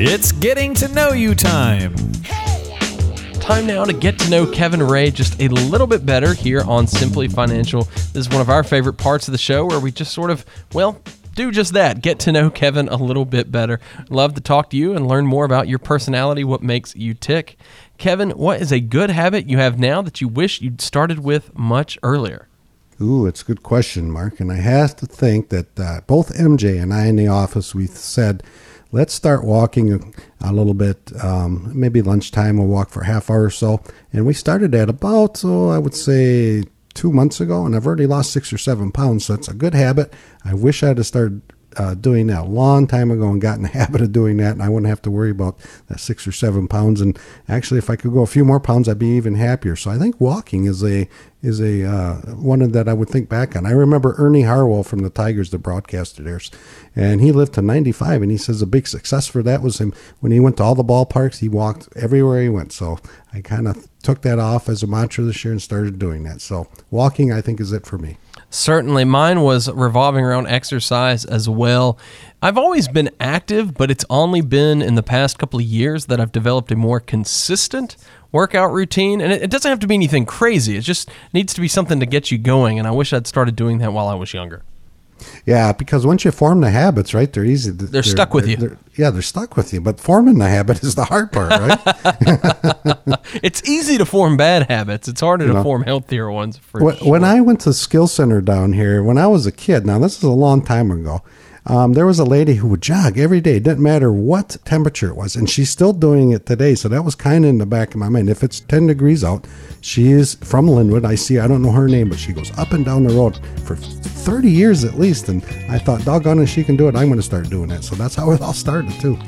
It's 0.00 0.30
getting 0.30 0.72
to 0.74 0.86
know 0.86 1.10
you 1.12 1.34
time. 1.34 1.96
Time 3.40 3.66
now 3.66 3.84
to 3.84 3.92
get 3.92 4.20
to 4.20 4.30
know 4.30 4.46
Kevin 4.46 4.84
Ray 4.84 5.10
just 5.10 5.42
a 5.42 5.48
little 5.48 5.88
bit 5.88 6.06
better 6.06 6.32
here 6.32 6.62
on 6.62 6.86
Simply 6.86 7.26
Financial. 7.26 7.82
This 7.82 8.14
is 8.14 8.28
one 8.28 8.40
of 8.40 8.48
our 8.48 8.62
favorite 8.62 8.98
parts 8.98 9.26
of 9.26 9.32
the 9.32 9.38
show 9.38 9.66
where 9.66 9.80
we 9.80 9.90
just 9.90 10.12
sort 10.12 10.30
of, 10.30 10.46
well, 10.74 11.02
do 11.34 11.50
just 11.50 11.72
that. 11.74 12.02
Get 12.02 12.18
to 12.20 12.32
know 12.32 12.50
Kevin 12.50 12.88
a 12.88 12.96
little 12.96 13.24
bit 13.24 13.50
better. 13.52 13.80
Love 14.10 14.34
to 14.34 14.40
talk 14.40 14.70
to 14.70 14.76
you 14.76 14.94
and 14.94 15.06
learn 15.06 15.26
more 15.26 15.44
about 15.44 15.68
your 15.68 15.78
personality, 15.78 16.44
what 16.44 16.62
makes 16.62 16.94
you 16.96 17.14
tick. 17.14 17.56
Kevin, 17.98 18.30
what 18.30 18.60
is 18.60 18.72
a 18.72 18.80
good 18.80 19.10
habit 19.10 19.48
you 19.48 19.58
have 19.58 19.78
now 19.78 20.02
that 20.02 20.20
you 20.20 20.28
wish 20.28 20.60
you'd 20.60 20.80
started 20.80 21.20
with 21.20 21.56
much 21.56 21.98
earlier? 22.02 22.48
Ooh, 23.00 23.26
it's 23.26 23.42
a 23.42 23.44
good 23.44 23.62
question, 23.62 24.10
Mark. 24.10 24.40
And 24.40 24.50
I 24.50 24.56
have 24.56 24.96
to 24.96 25.06
think 25.06 25.50
that 25.50 25.78
uh, 25.78 26.00
both 26.06 26.34
MJ 26.34 26.82
and 26.82 26.92
I 26.92 27.06
in 27.06 27.16
the 27.16 27.28
office, 27.28 27.74
we 27.74 27.86
said, 27.86 28.42
let's 28.90 29.14
start 29.14 29.44
walking 29.44 30.14
a 30.40 30.52
little 30.52 30.74
bit. 30.74 31.12
Um, 31.22 31.70
maybe 31.74 32.02
lunchtime, 32.02 32.56
we'll 32.56 32.66
walk 32.66 32.90
for 32.90 33.02
a 33.02 33.06
half 33.06 33.30
hour 33.30 33.44
or 33.44 33.50
so. 33.50 33.80
And 34.12 34.26
we 34.26 34.34
started 34.34 34.74
at 34.74 34.88
about, 34.88 35.44
oh, 35.44 35.68
I 35.68 35.78
would 35.78 35.94
say 35.94 36.64
two 36.98 37.12
months 37.12 37.40
ago, 37.40 37.64
and 37.64 37.76
I've 37.76 37.86
already 37.86 38.08
lost 38.08 38.32
six 38.32 38.52
or 38.52 38.58
seven 38.58 38.90
pounds. 38.90 39.26
So 39.26 39.34
it's 39.34 39.46
a 39.46 39.54
good 39.54 39.72
habit. 39.72 40.12
I 40.44 40.52
wish 40.52 40.82
I'd 40.82 40.98
have 40.98 41.06
started 41.06 41.42
uh, 41.76 41.94
doing 41.94 42.26
that 42.26 42.42
a 42.42 42.44
long 42.44 42.88
time 42.88 43.12
ago 43.12 43.28
and 43.28 43.40
got 43.40 43.56
in 43.56 43.62
the 43.62 43.68
habit 43.68 44.00
of 44.00 44.10
doing 44.10 44.36
that, 44.38 44.52
and 44.52 44.62
I 44.62 44.68
wouldn't 44.68 44.88
have 44.88 45.02
to 45.02 45.10
worry 45.10 45.30
about 45.30 45.60
that 45.86 46.00
six 46.00 46.26
or 46.26 46.32
seven 46.32 46.66
pounds. 46.66 47.00
And 47.00 47.16
actually, 47.48 47.78
if 47.78 47.88
I 47.88 47.94
could 47.94 48.12
go 48.12 48.22
a 48.22 48.26
few 48.26 48.44
more 48.44 48.58
pounds, 48.58 48.88
I'd 48.88 48.98
be 48.98 49.16
even 49.16 49.36
happier. 49.36 49.76
So 49.76 49.92
I 49.92 49.98
think 49.98 50.20
walking 50.20 50.64
is 50.64 50.82
a 50.82 51.08
is 51.40 51.60
a 51.60 51.84
uh, 51.84 52.14
one 52.34 52.72
that 52.72 52.88
I 52.88 52.92
would 52.92 53.08
think 53.08 53.28
back 53.28 53.54
on. 53.54 53.64
I 53.64 53.70
remember 53.70 54.14
Ernie 54.18 54.42
Harwell 54.42 54.82
from 54.82 55.00
the 55.00 55.10
Tigers, 55.10 55.50
the 55.50 55.58
broadcaster 55.58 56.22
there, 56.22 56.40
and 56.96 57.20
he 57.20 57.30
lived 57.30 57.54
to 57.54 57.62
95, 57.62 58.22
and 58.22 58.30
he 58.30 58.36
says 58.36 58.60
a 58.60 58.66
big 58.66 58.88
success 58.88 59.28
for 59.28 59.42
that 59.44 59.62
was 59.62 59.78
him 59.78 59.92
when 60.20 60.32
he 60.32 60.40
went 60.40 60.56
to 60.56 60.64
all 60.64 60.74
the 60.74 60.84
ballparks. 60.84 61.38
He 61.38 61.48
walked 61.48 61.88
everywhere 61.94 62.42
he 62.42 62.48
went. 62.48 62.72
So 62.72 62.98
I 63.32 63.40
kind 63.40 63.68
of 63.68 63.86
took 64.02 64.22
that 64.22 64.38
off 64.38 64.68
as 64.68 64.82
a 64.82 64.86
mantra 64.86 65.24
this 65.24 65.44
year 65.44 65.52
and 65.52 65.62
started 65.62 65.98
doing 65.98 66.24
that. 66.24 66.40
So 66.40 66.66
walking, 66.90 67.32
I 67.32 67.40
think, 67.40 67.60
is 67.60 67.72
it 67.72 67.86
for 67.86 67.98
me. 67.98 68.16
Certainly. 68.50 69.04
Mine 69.04 69.42
was 69.42 69.70
revolving 69.70 70.24
around 70.24 70.46
exercise 70.48 71.24
as 71.24 71.48
well. 71.48 71.98
I've 72.40 72.56
always 72.56 72.86
been 72.86 73.10
active, 73.18 73.74
but 73.74 73.90
it's 73.90 74.04
only 74.08 74.42
been 74.42 74.80
in 74.80 74.94
the 74.94 75.02
past 75.02 75.38
couple 75.38 75.58
of 75.58 75.66
years 75.66 76.06
that 76.06 76.20
I've 76.20 76.30
developed 76.30 76.70
a 76.70 76.76
more 76.76 77.00
consistent 77.00 77.96
workout 78.30 78.72
routine. 78.72 79.20
And 79.20 79.32
it, 79.32 79.50
doesn't 79.50 79.68
have 79.68 79.80
to 79.80 79.88
be 79.88 79.94
anything 79.94 80.24
crazy, 80.24 80.76
it 80.76 80.82
just 80.82 81.10
needs 81.32 81.52
to 81.54 81.60
be 81.60 81.68
something 81.68 81.98
to 81.98 82.06
get 82.06 82.30
you 82.30 82.38
going. 82.38 82.78
And 82.78 82.86
I 82.86 82.92
wish 82.92 83.12
I'd 83.12 83.26
started 83.26 83.56
doing 83.56 83.78
that 83.78 83.92
while 83.92 84.06
I 84.06 84.14
was 84.14 84.32
younger. 84.32 84.62
Yeah, 85.44 85.72
because 85.72 86.06
once 86.06 86.24
you 86.24 86.30
form 86.30 86.60
the 86.60 86.70
habits, 86.70 87.12
right, 87.12 87.32
they're 87.32 87.44
easy. 87.44 87.72
They're, 87.72 87.88
they're 87.88 88.02
stuck 88.04 88.34
with 88.34 88.44
they're, 88.44 88.50
you. 88.52 88.56
They're, 88.56 88.78
yeah, 88.94 89.10
they're 89.10 89.20
stuck 89.20 89.56
with 89.56 89.72
you. 89.72 89.80
But 89.80 89.98
forming 89.98 90.38
the 90.38 90.48
habit 90.48 90.84
is 90.84 90.94
the 90.94 91.06
hard 91.06 91.32
part, 91.32 91.50
right? 91.50 93.18
it's 93.42 93.68
easy 93.68 93.98
to 93.98 94.04
form 94.04 94.36
bad 94.36 94.70
habits. 94.70 95.08
It's 95.08 95.20
harder 95.20 95.46
you 95.46 95.52
know, 95.52 95.58
to 95.58 95.62
form 95.64 95.82
healthier 95.82 96.30
ones. 96.30 96.56
For 96.58 96.84
when, 96.84 96.96
sure. 96.98 97.10
when 97.10 97.24
I 97.24 97.40
went 97.40 97.60
to 97.62 97.72
skill 97.72 98.06
center 98.06 98.40
down 98.40 98.74
here, 98.74 99.02
when 99.02 99.18
I 99.18 99.26
was 99.26 99.44
a 99.44 99.50
kid, 99.50 99.84
now 99.84 99.98
this 99.98 100.18
is 100.18 100.22
a 100.22 100.30
long 100.30 100.62
time 100.62 100.92
ago. 100.92 101.24
Um, 101.68 101.92
there 101.92 102.06
was 102.06 102.18
a 102.18 102.24
lady 102.24 102.54
who 102.54 102.68
would 102.68 102.80
jog 102.80 103.18
every 103.18 103.42
day. 103.42 103.58
Didn't 103.58 103.82
matter 103.82 104.10
what 104.10 104.56
temperature 104.64 105.10
it 105.10 105.16
was, 105.16 105.36
and 105.36 105.48
she's 105.48 105.68
still 105.68 105.92
doing 105.92 106.30
it 106.30 106.46
today. 106.46 106.74
So 106.74 106.88
that 106.88 107.04
was 107.04 107.14
kind 107.14 107.44
of 107.44 107.50
in 107.50 107.58
the 107.58 107.66
back 107.66 107.90
of 107.90 107.96
my 107.96 108.08
mind. 108.08 108.30
If 108.30 108.42
it's 108.42 108.60
10 108.60 108.86
degrees 108.86 109.22
out, 109.22 109.46
she 109.82 110.10
is 110.10 110.36
from 110.36 110.66
Linwood. 110.66 111.04
I 111.04 111.14
see. 111.14 111.38
I 111.38 111.46
don't 111.46 111.62
know 111.62 111.72
her 111.72 111.86
name, 111.86 112.08
but 112.08 112.18
she 112.18 112.32
goes 112.32 112.56
up 112.56 112.72
and 112.72 112.86
down 112.86 113.04
the 113.04 113.14
road 113.14 113.38
for 113.64 113.76
30 113.76 114.50
years 114.50 114.82
at 114.84 114.98
least. 114.98 115.28
And 115.28 115.44
I 115.68 115.78
thought, 115.78 116.04
doggone 116.06 116.38
it, 116.38 116.46
she 116.46 116.64
can 116.64 116.76
do 116.76 116.88
it. 116.88 116.96
I'm 116.96 117.08
going 117.08 117.18
to 117.18 117.22
start 117.22 117.50
doing 117.50 117.70
it. 117.70 117.84
So 117.84 117.94
that's 117.96 118.14
how 118.14 118.30
it 118.30 118.40
all 118.40 118.54
started 118.54 118.98
too. 119.00 119.18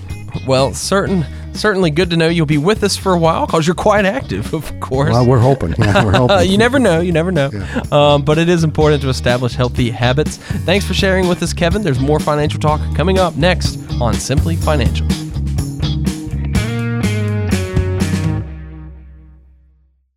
Well, 0.47 0.75
certain, 0.75 1.25
certainly 1.53 1.91
good 1.91 2.11
to 2.11 2.17
know 2.17 2.29
you'll 2.29 2.47
be 2.47 2.59
with 2.59 2.83
us 2.83 2.97
for 2.97 3.13
a 3.13 3.19
while 3.19 3.47
because 3.47 3.67
you're 3.67 3.75
quite 3.75 4.05
active, 4.05 4.53
of 4.55 4.79
course. 4.81 5.13
Well, 5.13 5.27
we're 5.27 5.39
hoping. 5.39 5.75
Yeah, 5.79 6.05
we're 6.05 6.13
hoping. 6.17 6.51
you 6.51 6.59
never 6.59 6.79
know. 6.79 7.01
You 7.01 7.13
never 7.13 7.31
know. 7.33 7.51
Yeah. 7.53 7.83
Um, 7.93 8.23
but 8.23 8.39
it 8.39 8.49
is 8.49 8.65
important 8.65 9.03
to 9.03 9.09
establish 9.09 9.55
healthy 9.55 9.91
habits. 9.91 10.37
Thanks 10.37 10.87
for 10.87 10.95
sharing 10.95 11.29
with 11.29 11.43
us, 11.43 11.53
Kevin. 11.53 11.83
There's 11.83 12.01
more 12.01 12.21
financial 12.21 12.61
talk 12.61 12.81
coming 12.97 13.19
up 13.19 13.37
next 13.37 13.79
on 14.01 14.15
Simply 14.15 14.57
Financial. 14.57 15.07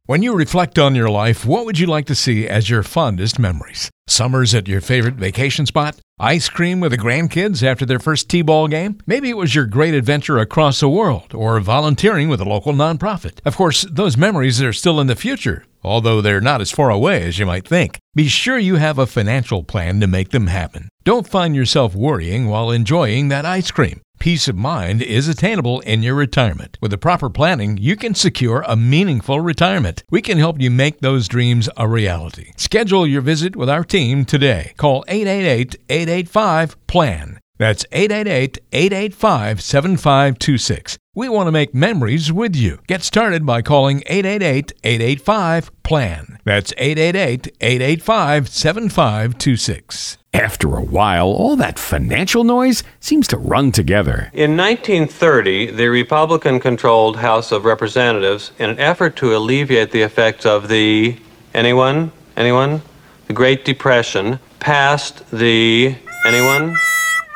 When 0.06 0.22
you 0.22 0.36
reflect 0.36 0.78
on 0.78 0.96
your 0.96 1.10
life, 1.10 1.46
what 1.46 1.66
would 1.66 1.80
you 1.80 1.88
like 1.88 2.06
to 2.08 2.16
see 2.16 2.46
as 2.48 2.70
your 2.70 2.84
fondest 2.84 3.40
memories? 3.40 3.90
Summers 4.08 4.54
at 4.54 4.68
your 4.68 4.82
favorite 4.82 5.16
vacation 5.16 5.66
spot? 5.66 5.98
Ice 6.24 6.48
cream 6.48 6.80
with 6.80 6.92
the 6.94 6.98
grandkids 6.98 7.62
after 7.62 7.86
their 7.86 8.00
first 8.00 8.30
T-ball 8.30 8.70
game? 8.70 8.98
Maybe 9.06 9.30
it 9.30 9.36
was 9.36 9.54
your 9.54 9.66
great 9.66 9.94
adventure 9.94 10.38
across 10.38 10.80
the 10.80 10.88
world 10.88 11.34
or 11.34 11.60
volunteering 11.60 12.30
with 12.30 12.40
a 12.40 12.46
local 12.46 12.72
nonprofit. 12.72 13.40
Of 13.44 13.58
course, 13.58 13.86
those 13.92 14.16
memories 14.16 14.62
are 14.62 14.72
still 14.72 15.02
in 15.02 15.08
the 15.08 15.18
future, 15.18 15.66
although 15.84 16.22
they're 16.22 16.40
not 16.40 16.62
as 16.62 16.72
far 16.72 16.90
away 16.90 17.24
as 17.24 17.40
you 17.40 17.46
might 17.46 17.68
think. 17.68 17.98
Be 18.16 18.30
sure 18.30 18.58
you 18.58 18.78
have 18.78 18.98
a 18.98 19.06
financial 19.06 19.66
plan 19.66 20.00
to 20.00 20.08
make 20.08 20.30
them 20.30 20.48
happen. 20.48 20.88
Don't 21.04 21.28
find 21.28 21.58
yourself 21.58 21.94
worrying 21.94 22.48
while 22.48 22.72
enjoying 22.72 23.28
that 23.28 23.46
ice 23.46 23.70
cream. 23.70 24.00
Peace 24.20 24.48
of 24.48 24.56
mind 24.56 25.02
is 25.02 25.28
attainable 25.28 25.82
in 25.82 26.02
your 26.02 26.16
retirement. 26.16 26.78
With 26.80 26.92
the 26.92 26.98
proper 26.98 27.30
planning, 27.30 27.78
you 27.78 27.98
can 27.98 28.16
secure 28.16 28.64
a 28.66 28.78
meaningful 28.78 29.42
retirement. 29.42 30.04
We 30.10 30.22
can 30.22 30.38
help 30.38 30.62
you 30.62 30.72
make 30.72 31.02
those 31.02 31.28
dreams 31.28 31.68
a 31.76 31.90
reality. 31.90 32.54
Schedule 32.56 33.06
your 33.06 33.22
visit 33.22 33.58
with 33.58 33.70
our 33.70 33.84
team 33.84 34.24
today. 34.24 34.74
Call 34.78 35.04
888 35.10 35.76
885 35.90 36.88
PLAN. 36.88 37.40
That's 37.60 37.86
888 37.92 38.58
885 38.72 39.62
7526. 39.62 40.98
We 41.16 41.30
want 41.30 41.46
to 41.48 41.52
make 41.52 41.76
memories 41.76 42.34
with 42.34 42.56
you. 42.56 42.80
Get 42.88 43.04
started 43.04 43.46
by 43.46 43.62
calling 43.62 44.02
888 44.08 44.74
885 44.84 45.84
PLAN. 45.84 46.40
That's 46.44 46.74
888 46.78 47.56
885 47.62 48.50
7526. 48.50 50.18
After 50.34 50.76
a 50.76 50.82
while, 50.82 51.28
all 51.28 51.56
that 51.58 51.78
financial 51.78 52.44
noise 52.44 52.84
seems 53.00 53.28
to 53.28 53.38
run 53.38 53.72
together. 53.72 54.32
In 54.34 54.58
1930, 54.58 55.72
the 55.72 55.90
Republican 55.90 56.60
controlled 56.60 57.18
House 57.18 57.52
of 57.52 57.66
Representatives, 57.66 58.52
in 58.58 58.72
an 58.72 58.80
effort 58.80 59.16
to 59.18 59.36
alleviate 59.36 59.92
the 59.92 60.02
effects 60.02 60.48
of 60.48 60.70
the. 60.70 61.20
Anyone? 61.54 62.12
Anyone? 62.36 62.82
The 63.28 63.34
Great 63.34 63.64
Depression, 63.64 64.40
passed 64.60 65.30
the. 65.30 65.96
Anyone? 66.26 66.76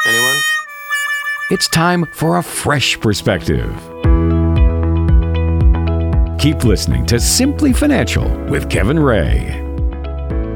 Anyone? 0.08 0.42
It's 1.50 1.68
time 1.68 2.06
for 2.14 2.38
a 2.38 2.44
fresh 2.44 2.98
perspective. 2.98 3.76
Keep 6.40 6.64
listening 6.64 7.06
to 7.08 7.20
Simply 7.20 7.74
Financial 7.74 8.26
with 8.46 8.70
Kevin 8.70 8.98
Ray. 8.98 9.68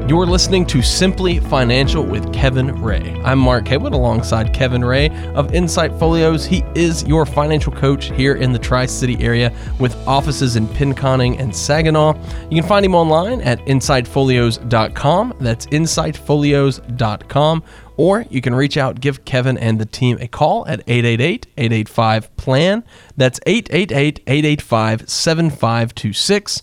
You're 0.08 0.26
listening 0.26 0.66
to 0.66 0.82
Simply 0.82 1.38
Financial 1.38 2.04
with 2.04 2.32
Kevin 2.32 2.82
Ray. 2.82 3.20
I'm 3.24 3.38
Mark 3.38 3.68
Haywood 3.68 3.92
alongside 3.92 4.52
Kevin 4.52 4.84
Ray 4.84 5.10
of 5.34 5.54
Insight 5.54 5.96
Folios. 5.98 6.44
He 6.44 6.64
is 6.74 7.04
your 7.04 7.24
financial 7.24 7.72
coach 7.72 8.06
here 8.10 8.34
in 8.34 8.52
the 8.52 8.58
Tri 8.58 8.86
City 8.86 9.22
area 9.22 9.54
with 9.78 9.94
offices 10.08 10.56
in 10.56 10.66
Pinconning 10.66 11.38
and 11.38 11.54
Saginaw. 11.54 12.14
You 12.50 12.60
can 12.60 12.68
find 12.68 12.84
him 12.84 12.94
online 12.94 13.42
at 13.42 13.60
insightfolios.com. 13.60 15.34
That's 15.38 15.66
insightfolios.com. 15.66 17.62
Or 17.96 18.24
you 18.30 18.40
can 18.40 18.54
reach 18.54 18.76
out, 18.76 19.00
give 19.00 19.24
Kevin 19.24 19.58
and 19.58 19.78
the 19.78 19.86
team 19.86 20.18
a 20.20 20.28
call 20.28 20.66
at 20.66 20.80
888 20.86 21.46
885 21.56 22.36
PLAN. 22.36 22.84
That's 23.16 23.40
888 23.46 24.20
885 24.26 25.08
7526. 25.08 26.62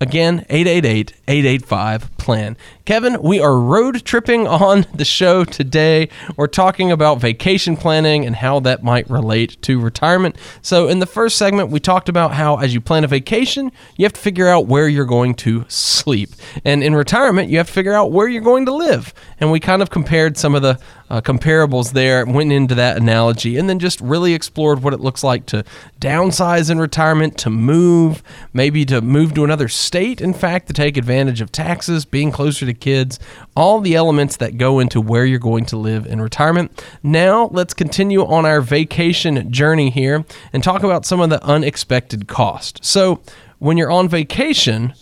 Again, 0.00 0.46
888 0.48 1.12
885 1.28 2.16
PLAN. 2.16 2.56
Kevin, 2.86 3.20
we 3.22 3.40
are 3.40 3.58
road 3.58 4.04
tripping 4.04 4.46
on 4.46 4.86
the 4.94 5.04
show 5.04 5.44
today. 5.44 6.08
We're 6.36 6.46
talking 6.46 6.90
about 6.90 7.20
vacation 7.20 7.76
planning 7.76 8.24
and 8.24 8.34
how 8.34 8.60
that 8.60 8.82
might 8.82 9.08
relate 9.10 9.60
to 9.62 9.78
retirement. 9.78 10.36
So, 10.62 10.88
in 10.88 10.98
the 10.98 11.06
first 11.06 11.36
segment, 11.36 11.70
we 11.70 11.78
talked 11.78 12.08
about 12.08 12.32
how 12.32 12.56
as 12.56 12.72
you 12.72 12.80
plan 12.80 13.04
a 13.04 13.06
vacation, 13.06 13.70
you 13.96 14.04
have 14.06 14.14
to 14.14 14.20
figure 14.20 14.48
out 14.48 14.66
where 14.66 14.88
you're 14.88 15.04
going 15.04 15.34
to 15.36 15.66
sleep. 15.68 16.30
And 16.64 16.82
in 16.82 16.94
retirement, 16.94 17.50
you 17.50 17.58
have 17.58 17.66
to 17.66 17.72
figure 17.72 17.92
out 17.92 18.12
where 18.12 18.28
you're 18.28 18.40
going 18.40 18.66
to 18.66 18.74
live. 18.74 19.12
And 19.38 19.52
we 19.52 19.60
kind 19.60 19.82
of 19.82 19.90
compared 19.90 20.38
some 20.38 20.54
of 20.54 20.62
the 20.62 20.78
uh, 21.10 21.20
comparables 21.20 21.92
there, 21.92 22.24
went 22.24 22.52
into 22.52 22.74
that 22.76 22.96
analogy, 22.96 23.58
and 23.58 23.68
then 23.68 23.78
just 23.78 24.00
really 24.00 24.32
explored 24.32 24.82
what 24.82 24.94
it 24.94 25.00
looks 25.00 25.24
like 25.24 25.44
to 25.46 25.64
downsize 26.00 26.70
in 26.70 26.78
retirement, 26.78 27.36
to 27.38 27.50
move, 27.50 28.22
maybe 28.52 28.84
to 28.84 29.00
move 29.00 29.34
to 29.34 29.44
another 29.44 29.68
state, 29.68 30.20
in 30.20 30.32
fact, 30.32 30.68
to 30.68 30.72
take 30.72 30.96
advantage 30.96 31.40
of 31.40 31.50
taxes, 31.50 32.04
being 32.04 32.30
closer 32.30 32.64
to 32.64 32.69
kids, 32.72 33.18
all 33.56 33.80
the 33.80 33.94
elements 33.94 34.36
that 34.36 34.58
go 34.58 34.78
into 34.78 35.00
where 35.00 35.24
you're 35.24 35.38
going 35.38 35.64
to 35.66 35.76
live 35.76 36.06
in 36.06 36.20
retirement. 36.20 36.84
Now, 37.02 37.48
let's 37.52 37.74
continue 37.74 38.24
on 38.24 38.46
our 38.46 38.60
vacation 38.60 39.50
journey 39.52 39.90
here 39.90 40.24
and 40.52 40.62
talk 40.62 40.82
about 40.82 41.04
some 41.04 41.20
of 41.20 41.30
the 41.30 41.42
unexpected 41.44 42.28
cost. 42.28 42.84
So, 42.84 43.20
when 43.58 43.76
you're 43.76 43.90
on 43.90 44.08
vacation, 44.08 44.94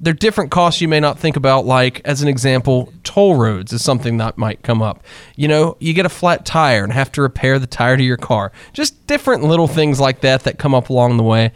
there 0.00 0.12
are 0.12 0.14
different 0.14 0.50
costs 0.50 0.80
you 0.80 0.88
may 0.88 0.98
not 0.98 1.18
think 1.18 1.36
about, 1.36 1.66
like, 1.66 2.00
as 2.06 2.22
an 2.22 2.28
example, 2.28 2.92
toll 3.04 3.36
roads 3.36 3.72
is 3.72 3.84
something 3.84 4.16
that 4.16 4.38
might 4.38 4.62
come 4.62 4.80
up. 4.80 5.04
You 5.36 5.46
know, 5.46 5.76
you 5.78 5.92
get 5.92 6.06
a 6.06 6.10
flat 6.10 6.46
tire 6.46 6.82
and 6.82 6.92
have 6.92 7.12
to 7.12 7.22
repair 7.22 7.58
the 7.58 7.66
tire 7.66 7.98
to 7.98 8.02
your 8.02 8.16
car. 8.16 8.50
Just 8.72 9.06
different 9.06 9.44
little 9.44 9.68
things 9.68 10.00
like 10.00 10.22
that 10.22 10.44
that 10.44 10.58
come 10.58 10.74
up 10.74 10.88
along 10.88 11.18
the 11.18 11.22
way. 11.22 11.52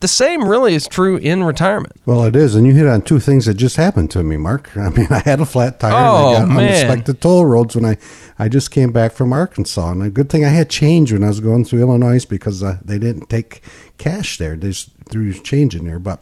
The 0.00 0.08
same 0.08 0.46
really 0.46 0.74
is 0.74 0.86
true 0.86 1.16
in 1.16 1.42
retirement. 1.42 1.94
Well, 2.04 2.24
it 2.24 2.36
is, 2.36 2.54
and 2.54 2.66
you 2.66 2.74
hit 2.74 2.86
on 2.86 3.00
two 3.00 3.18
things 3.18 3.46
that 3.46 3.54
just 3.54 3.76
happened 3.76 4.10
to 4.10 4.22
me, 4.22 4.36
Mark. 4.36 4.76
I 4.76 4.90
mean, 4.90 5.06
I 5.10 5.20
had 5.20 5.40
a 5.40 5.46
flat 5.46 5.80
tire 5.80 5.92
Oh, 5.94 6.34
and 6.34 6.36
I 6.36 6.38
got 6.40 6.48
man. 6.48 6.58
unexpected 6.58 7.20
toll 7.22 7.46
roads 7.46 7.74
when 7.74 7.86
I, 7.86 7.96
I 8.38 8.48
just 8.48 8.70
came 8.70 8.92
back 8.92 9.12
from 9.12 9.32
Arkansas, 9.32 9.90
and 9.90 10.02
a 10.02 10.10
good 10.10 10.28
thing 10.28 10.44
I 10.44 10.50
had 10.50 10.68
change 10.68 11.12
when 11.12 11.24
I 11.24 11.28
was 11.28 11.40
going 11.40 11.64
through 11.64 11.80
Illinois 11.80 12.24
because 12.26 12.62
uh, 12.62 12.78
they 12.84 12.98
didn't 12.98 13.30
take 13.30 13.62
cash 13.96 14.36
there; 14.36 14.54
they 14.54 14.68
just 14.68 14.90
threw 15.08 15.32
change 15.32 15.74
in 15.74 15.86
there. 15.86 15.98
But 15.98 16.20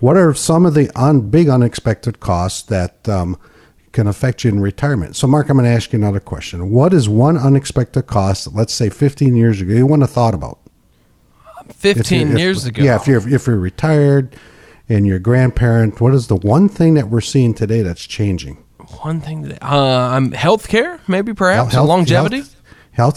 what 0.00 0.16
are 0.16 0.34
some 0.34 0.66
of 0.66 0.74
the 0.74 0.90
un, 1.00 1.30
big 1.30 1.48
unexpected 1.48 2.18
costs 2.18 2.62
that 2.64 3.08
um, 3.08 3.38
can 3.92 4.08
affect 4.08 4.42
you 4.42 4.50
in 4.50 4.58
retirement? 4.58 5.14
So, 5.14 5.28
Mark, 5.28 5.48
I'm 5.48 5.56
going 5.56 5.70
to 5.70 5.74
ask 5.74 5.92
you 5.92 6.00
another 6.00 6.18
question. 6.20 6.70
What 6.72 6.92
is 6.92 7.08
one 7.08 7.38
unexpected 7.38 8.08
cost? 8.08 8.52
Let's 8.52 8.74
say 8.74 8.90
15 8.90 9.36
years 9.36 9.60
ago, 9.60 9.72
you 9.72 9.86
wouldn't 9.86 10.02
have 10.02 10.10
thought 10.10 10.34
about? 10.34 10.58
If 11.68 11.76
15 11.76 12.32
if- 12.32 12.38
years 12.38 12.66
ago. 12.66 12.82
Yeah, 12.82 12.96
if 12.96 13.06
you're 13.06 13.26
if 13.28 13.46
you're 13.46 13.58
retired 13.58 14.36
and 14.88 15.06
your 15.06 15.18
grandparent, 15.18 16.00
what 16.00 16.14
is 16.14 16.26
the 16.26 16.36
one 16.36 16.68
thing 16.68 16.94
that 16.94 17.08
we're 17.08 17.20
seeing 17.20 17.54
today 17.54 17.82
that's 17.82 18.06
changing? 18.06 18.58
One 19.00 19.20
thing 19.20 19.42
that, 19.42 19.62
uh, 19.62 20.14
um, 20.14 20.32
healthcare, 20.32 21.00
maybe 21.08 21.32
perhaps, 21.32 21.72
Health- 21.72 21.88
longevity. 21.88 22.36
health- 22.38 22.50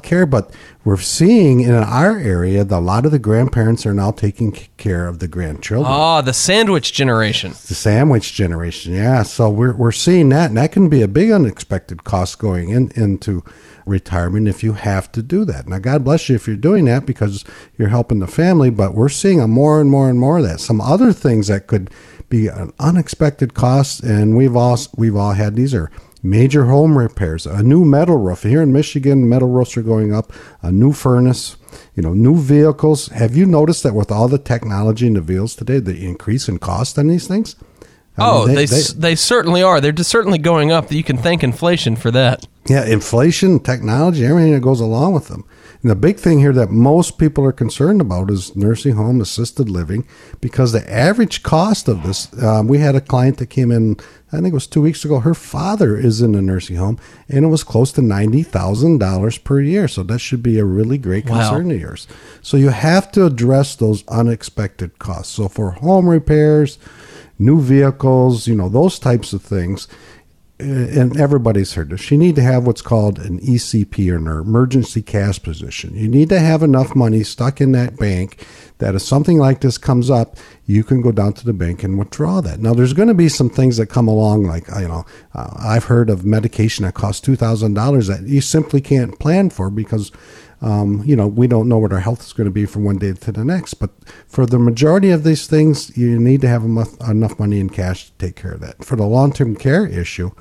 healthcare, 0.01 0.27
but 0.29 0.51
we're 0.85 0.97
seeing 0.97 1.59
in 1.59 1.73
our 1.73 2.17
area 2.17 2.63
that 2.63 2.75
a 2.75 2.79
lot 2.79 3.05
of 3.05 3.11
the 3.11 3.19
grandparents 3.19 3.85
are 3.85 3.93
now 3.93 4.09
taking 4.11 4.55
care 4.77 5.07
of 5.07 5.19
the 5.19 5.27
grandchildren. 5.27 5.91
Ah, 5.93 6.21
the 6.21 6.33
sandwich 6.33 6.93
generation. 6.93 7.51
the 7.67 7.75
sandwich 7.75 8.33
generation, 8.33 8.93
yeah. 8.93 9.23
So 9.23 9.49
we're 9.49 9.73
we're 9.75 9.91
seeing 9.91 10.29
that, 10.29 10.49
and 10.49 10.57
that 10.57 10.71
can 10.71 10.87
be 10.89 11.01
a 11.01 11.07
big 11.07 11.31
unexpected 11.31 12.03
cost 12.05 12.39
going 12.39 12.69
in 12.69 12.91
into 12.95 13.43
retirement 13.87 14.47
if 14.47 14.63
you 14.63 14.73
have 14.73 15.11
to 15.13 15.21
do 15.21 15.45
that. 15.45 15.67
Now, 15.67 15.79
God 15.79 16.03
bless 16.03 16.29
you 16.29 16.35
if 16.35 16.47
you're 16.47 16.55
doing 16.55 16.85
that 16.85 17.05
because 17.05 17.43
you're 17.77 17.89
helping 17.89 18.19
the 18.19 18.27
family. 18.27 18.69
But 18.69 18.93
we're 18.93 19.09
seeing 19.09 19.39
a 19.39 19.47
more 19.47 19.81
and 19.81 19.89
more 19.89 20.09
and 20.09 20.19
more 20.19 20.39
of 20.39 20.43
that. 20.43 20.59
Some 20.59 20.81
other 20.81 21.13
things 21.13 21.47
that 21.47 21.67
could 21.67 21.89
be 22.29 22.47
an 22.47 22.73
unexpected 22.79 23.53
cost, 23.53 24.03
and 24.03 24.35
we've 24.35 24.55
all 24.55 24.77
we've 24.95 25.15
all 25.15 25.33
had 25.33 25.55
these 25.55 25.73
are 25.73 25.91
major 26.23 26.65
home 26.65 26.97
repairs, 26.97 27.45
a 27.45 27.63
new 27.63 27.85
metal 27.85 28.17
roof 28.17 28.43
here 28.43 28.61
in 28.61 28.73
Michigan. 28.73 29.29
Metal 29.29 29.49
roofs 29.49 29.77
are 29.77 29.83
going 29.83 30.13
up, 30.13 30.33
a 30.61 30.71
new 30.71 30.91
furnace. 30.91 31.57
You 31.95 32.03
know, 32.03 32.13
new 32.13 32.35
vehicles. 32.35 33.07
Have 33.07 33.35
you 33.35 33.45
noticed 33.45 33.83
that 33.83 33.93
with 33.93 34.11
all 34.11 34.27
the 34.27 34.37
technology 34.37 35.07
in 35.07 35.13
the 35.13 35.21
vehicles 35.21 35.55
today, 35.55 35.79
the 35.79 36.05
increase 36.05 36.47
in 36.47 36.59
cost 36.59 36.97
on 36.97 37.07
these 37.07 37.27
things? 37.27 37.55
I 38.17 38.21
mean, 38.23 38.29
Oh, 38.33 38.47
they, 38.47 38.65
they, 38.65 38.81
they 38.95 39.15
certainly 39.15 39.61
are. 39.61 39.79
They're 39.79 39.91
just 39.91 40.09
certainly 40.09 40.37
going 40.39 40.71
up. 40.71 40.91
You 40.91 41.03
can 41.03 41.17
thank 41.17 41.43
inflation 41.43 41.95
for 41.95 42.09
that. 42.11 42.47
Yeah, 42.67 42.85
inflation, 42.85 43.59
technology, 43.59 44.25
everything 44.25 44.53
that 44.53 44.61
goes 44.61 44.79
along 44.81 45.13
with 45.13 45.27
them. 45.27 45.45
And 45.83 45.91
the 45.91 45.95
big 45.95 46.17
thing 46.17 46.39
here 46.39 46.53
that 46.53 46.71
most 46.71 47.19
people 47.19 47.45
are 47.45 47.51
concerned 47.51 48.01
about 48.01 48.31
is 48.31 48.55
nursing 48.55 48.95
home 48.95 49.21
assisted 49.21 49.69
living 49.69 50.07
because 50.41 50.71
the 50.71 50.91
average 50.91 51.43
cost 51.43 51.87
of 51.87 52.01
this, 52.01 52.27
um, 52.43 52.67
we 52.67 52.79
had 52.79 52.95
a 52.95 52.99
client 53.01 53.37
that 53.37 53.51
came 53.51 53.71
in, 53.71 53.95
I 54.33 54.37
think 54.37 54.47
it 54.47 54.53
was 54.55 54.65
two 54.65 54.81
weeks 54.81 55.05
ago. 55.05 55.19
Her 55.19 55.35
father 55.35 55.95
is 55.95 56.19
in 56.19 56.33
a 56.33 56.41
nursing 56.41 56.77
home 56.77 56.97
and 57.29 57.45
it 57.45 57.49
was 57.49 57.63
close 57.63 57.91
to 57.93 58.01
$90,000 58.01 59.43
per 59.43 59.61
year. 59.61 59.87
So 59.87 60.03
that 60.03 60.19
should 60.19 60.41
be 60.43 60.57
a 60.59 60.65
really 60.65 60.97
great 60.97 61.29
Wow. 61.29 61.37
concern 61.51 61.71
of 61.71 61.79
yours. 61.79 62.07
So 62.41 62.57
you 62.57 62.69
have 62.69 63.11
to 63.13 63.25
address 63.25 63.75
those 63.75 64.03
unexpected 64.07 64.97
costs. 64.99 65.33
So 65.35 65.47
for 65.47 65.71
home 65.71 66.09
repairs, 66.09 66.79
new 67.39 67.61
vehicles, 67.61 68.47
you 68.47 68.55
know, 68.55 68.69
those 68.69 68.99
types 68.99 69.33
of 69.33 69.41
things, 69.41 69.87
uh, 70.59 70.63
and 70.63 71.19
everybody's 71.19 71.75
heard 71.75 71.91
this. 71.91 72.09
You 72.09 72.17
need 72.17 72.35
to 72.35 72.41
have 72.41 72.65
what's 72.65 72.81
called 72.81 73.19
an 73.19 73.39
ECP 73.41 74.11
or 74.11 74.15
an 74.15 74.25
emergency 74.25 75.03
cash 75.03 75.41
position. 75.41 75.93
You 75.95 76.07
need 76.07 76.29
to 76.29 76.39
have 76.39 76.63
enough 76.63 76.95
money 76.95 77.23
stuck 77.23 77.61
in 77.61 77.73
that 77.73 77.97
bank 77.97 78.43
that 78.79 78.95
if 78.95 79.03
something 79.03 79.37
like 79.37 79.61
this 79.61 79.77
comes 79.77 80.09
up, 80.09 80.35
you 80.65 80.83
can 80.83 81.01
go 81.01 81.11
down 81.11 81.33
to 81.33 81.45
the 81.45 81.53
bank 81.53 81.83
and 81.83 81.99
withdraw 81.99 82.41
that. 82.41 82.59
Now, 82.59 82.73
there's 82.73 82.93
going 82.93 83.07
to 83.07 83.13
be 83.13 83.29
some 83.29 83.51
things 83.51 83.77
that 83.77 83.87
come 83.87 84.07
along, 84.07 84.45
like 84.45 84.67
you 84.79 84.87
know, 84.87 85.05
uh, 85.35 85.55
I've 85.59 85.85
heard 85.85 86.09
of 86.09 86.25
medication 86.25 86.85
that 86.85 86.95
costs 86.95 87.21
two 87.21 87.35
thousand 87.35 87.75
dollars 87.75 88.07
that 88.07 88.23
you 88.23 88.41
simply 88.41 88.81
can't 88.81 89.19
plan 89.19 89.49
for 89.51 89.69
because. 89.69 90.11
Um, 90.61 91.03
you 91.05 91.15
know, 91.15 91.27
we 91.27 91.47
don't 91.47 91.69
know 91.69 91.77
what 91.77 91.93
our 91.93 91.99
health 91.99 92.21
is 92.21 92.33
going 92.33 92.45
to 92.45 92.51
be 92.51 92.65
from 92.65 92.83
one 92.83 92.97
day 92.97 93.13
to 93.13 93.31
the 93.31 93.45
next. 93.45 93.75
But 93.75 93.91
for 94.27 94.45
the 94.45 94.59
majority 94.59 95.11
of 95.11 95.23
these 95.23 95.47
things, 95.47 95.95
you 95.97 96.19
need 96.19 96.41
to 96.41 96.47
have 96.47 96.63
enough, 96.63 97.39
money 97.39 97.59
in 97.59 97.69
cash 97.69 98.07
to 98.07 98.11
take 98.17 98.35
care 98.35 98.53
of 98.53 98.61
that. 98.61 98.83
For 98.83 98.95
the 98.95 99.05
long 99.05 99.31
term 99.33 99.55
care 99.55 99.85
issue, 99.85 100.31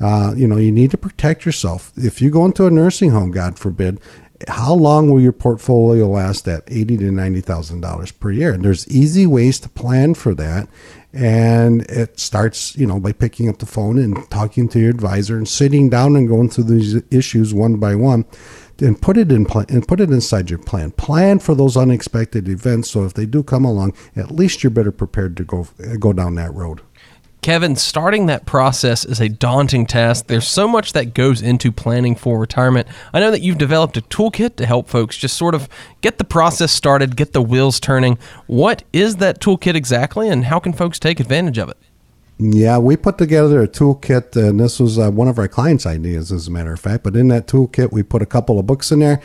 Uh, 0.00 0.34
you 0.36 0.48
know, 0.48 0.56
you 0.58 0.72
need 0.72 0.90
to 0.90 0.98
protect 0.98 1.46
yourself. 1.46 1.92
If 1.96 2.20
you 2.20 2.28
go 2.28 2.44
into 2.44 2.66
a 2.66 2.70
nursing 2.70 3.12
home, 3.12 3.30
God 3.30 3.58
forbid, 3.58 4.00
how 4.48 4.74
long 4.74 5.08
will 5.08 5.20
your 5.20 5.32
portfolio 5.32 6.08
last 6.08 6.48
at 6.48 6.64
eighty 6.66 6.96
to 6.96 7.10
ninety 7.12 7.40
thousand 7.40 7.80
dollars 7.80 8.10
per 8.10 8.32
year? 8.32 8.52
And 8.52 8.64
there's 8.64 8.88
easy 8.88 9.24
ways 9.24 9.60
to 9.60 9.68
plan 9.68 10.14
for 10.14 10.34
that. 10.34 10.68
And 11.12 11.82
it 11.82 12.18
starts, 12.18 12.76
you 12.76 12.86
know, 12.88 12.98
by 12.98 13.12
picking 13.12 13.48
up 13.48 13.58
the 13.58 13.66
phone 13.66 13.98
and 13.98 14.28
talking 14.30 14.68
to 14.70 14.80
your 14.80 14.90
advisor 14.90 15.36
and 15.36 15.46
sitting 15.46 15.88
down 15.88 16.16
and 16.16 16.28
going 16.28 16.50
through 16.50 16.64
these 16.64 17.00
issues 17.12 17.54
one 17.54 17.76
by 17.76 17.94
one 17.94 18.24
and 18.80 19.00
put 19.00 19.16
it 19.16 19.30
in 19.30 19.44
plan 19.44 19.66
and 19.68 19.86
put 19.86 20.00
it 20.00 20.10
inside 20.10 20.50
your 20.50 20.58
plan. 20.58 20.90
Plan 20.92 21.38
for 21.38 21.54
those 21.54 21.76
unexpected 21.76 22.48
events 22.48 22.90
so 22.90 23.04
if 23.04 23.14
they 23.14 23.26
do 23.26 23.42
come 23.42 23.64
along, 23.64 23.94
at 24.16 24.30
least 24.30 24.62
you're 24.62 24.70
better 24.70 24.92
prepared 24.92 25.36
to 25.36 25.44
go 25.44 25.68
go 25.98 26.12
down 26.12 26.34
that 26.36 26.52
road. 26.54 26.80
Kevin, 27.44 27.76
starting 27.76 28.24
that 28.24 28.46
process 28.46 29.04
is 29.04 29.20
a 29.20 29.28
daunting 29.28 29.84
task. 29.84 30.28
There's 30.28 30.48
so 30.48 30.66
much 30.66 30.94
that 30.94 31.12
goes 31.12 31.42
into 31.42 31.70
planning 31.70 32.16
for 32.16 32.38
retirement. 32.38 32.88
I 33.12 33.20
know 33.20 33.30
that 33.30 33.42
you've 33.42 33.58
developed 33.58 33.98
a 33.98 34.00
toolkit 34.00 34.56
to 34.56 34.64
help 34.64 34.88
folks 34.88 35.14
just 35.14 35.36
sort 35.36 35.54
of 35.54 35.68
get 36.00 36.16
the 36.16 36.24
process 36.24 36.72
started, 36.72 37.16
get 37.16 37.34
the 37.34 37.42
wheels 37.42 37.80
turning. 37.80 38.16
What 38.46 38.84
is 38.94 39.16
that 39.16 39.42
toolkit 39.42 39.74
exactly, 39.74 40.30
and 40.30 40.46
how 40.46 40.58
can 40.58 40.72
folks 40.72 40.98
take 40.98 41.20
advantage 41.20 41.58
of 41.58 41.68
it? 41.68 41.76
Yeah, 42.36 42.78
we 42.78 42.96
put 42.96 43.16
together 43.16 43.62
a 43.62 43.68
toolkit, 43.68 44.34
and 44.34 44.58
this 44.58 44.80
was 44.80 44.98
uh, 44.98 45.10
one 45.10 45.28
of 45.28 45.38
our 45.38 45.46
clients' 45.46 45.86
ideas, 45.86 46.32
as 46.32 46.48
a 46.48 46.50
matter 46.50 46.72
of 46.72 46.80
fact. 46.80 47.04
But 47.04 47.14
in 47.14 47.28
that 47.28 47.46
toolkit, 47.46 47.92
we 47.92 48.02
put 48.02 48.22
a 48.22 48.26
couple 48.26 48.58
of 48.58 48.66
books 48.66 48.90
in 48.90 48.98
there. 48.98 49.20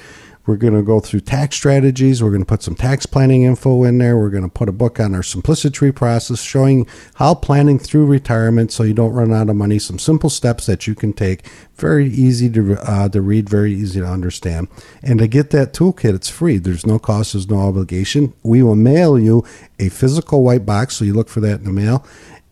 We're 0.46 0.58
going 0.58 0.74
to 0.74 0.82
go 0.82 1.00
through 1.00 1.20
tax 1.20 1.56
strategies. 1.58 2.24
We're 2.24 2.32
going 2.32 2.42
to 2.42 2.46
put 2.46 2.64
some 2.64 2.74
tax 2.74 3.06
planning 3.06 3.44
info 3.44 3.84
in 3.84 4.00
there. 4.00 4.18
We're 4.18 4.32
going 4.32 4.44
to 4.44 4.50
put 4.50 4.68
a 4.68 4.72
book 4.72 5.00
on 5.00 5.14
our 5.14 5.22
simplicity 5.22 5.92
process 5.92 6.42
showing 6.42 6.88
how 7.16 7.36
planning 7.36 7.78
through 7.78 8.08
retirement 8.08 8.72
so 8.72 8.82
you 8.82 8.96
don't 8.96 9.14
run 9.14 9.32
out 9.32 9.50
of 9.50 9.56
money. 9.56 9.78
Some 9.78 10.00
simple 10.00 10.32
steps 10.32 10.66
that 10.66 10.88
you 10.88 10.96
can 10.96 11.14
take. 11.14 11.46
Very 11.76 12.08
easy 12.08 12.50
to, 12.50 12.80
uh, 12.82 13.10
to 13.10 13.22
read, 13.22 13.48
very 13.48 13.74
easy 13.74 14.00
to 14.00 14.08
understand. 14.08 14.70
And 15.04 15.20
to 15.20 15.28
get 15.28 15.52
that 15.52 15.72
toolkit, 15.74 16.16
it's 16.16 16.30
free. 16.30 16.58
There's 16.58 16.86
no 16.86 16.98
cost, 16.98 17.34
there's 17.34 17.50
no 17.50 17.60
obligation. 17.60 18.34
We 18.42 18.64
will 18.64 18.76
mail 18.76 19.20
you 19.20 19.46
a 19.78 19.90
physical 19.90 20.44
white 20.44 20.66
box, 20.66 20.96
so 20.96 21.06
you 21.06 21.14
look 21.14 21.30
for 21.30 21.42
that 21.42 21.60
in 21.60 21.66
the 21.66 21.72
mail. 21.72 22.04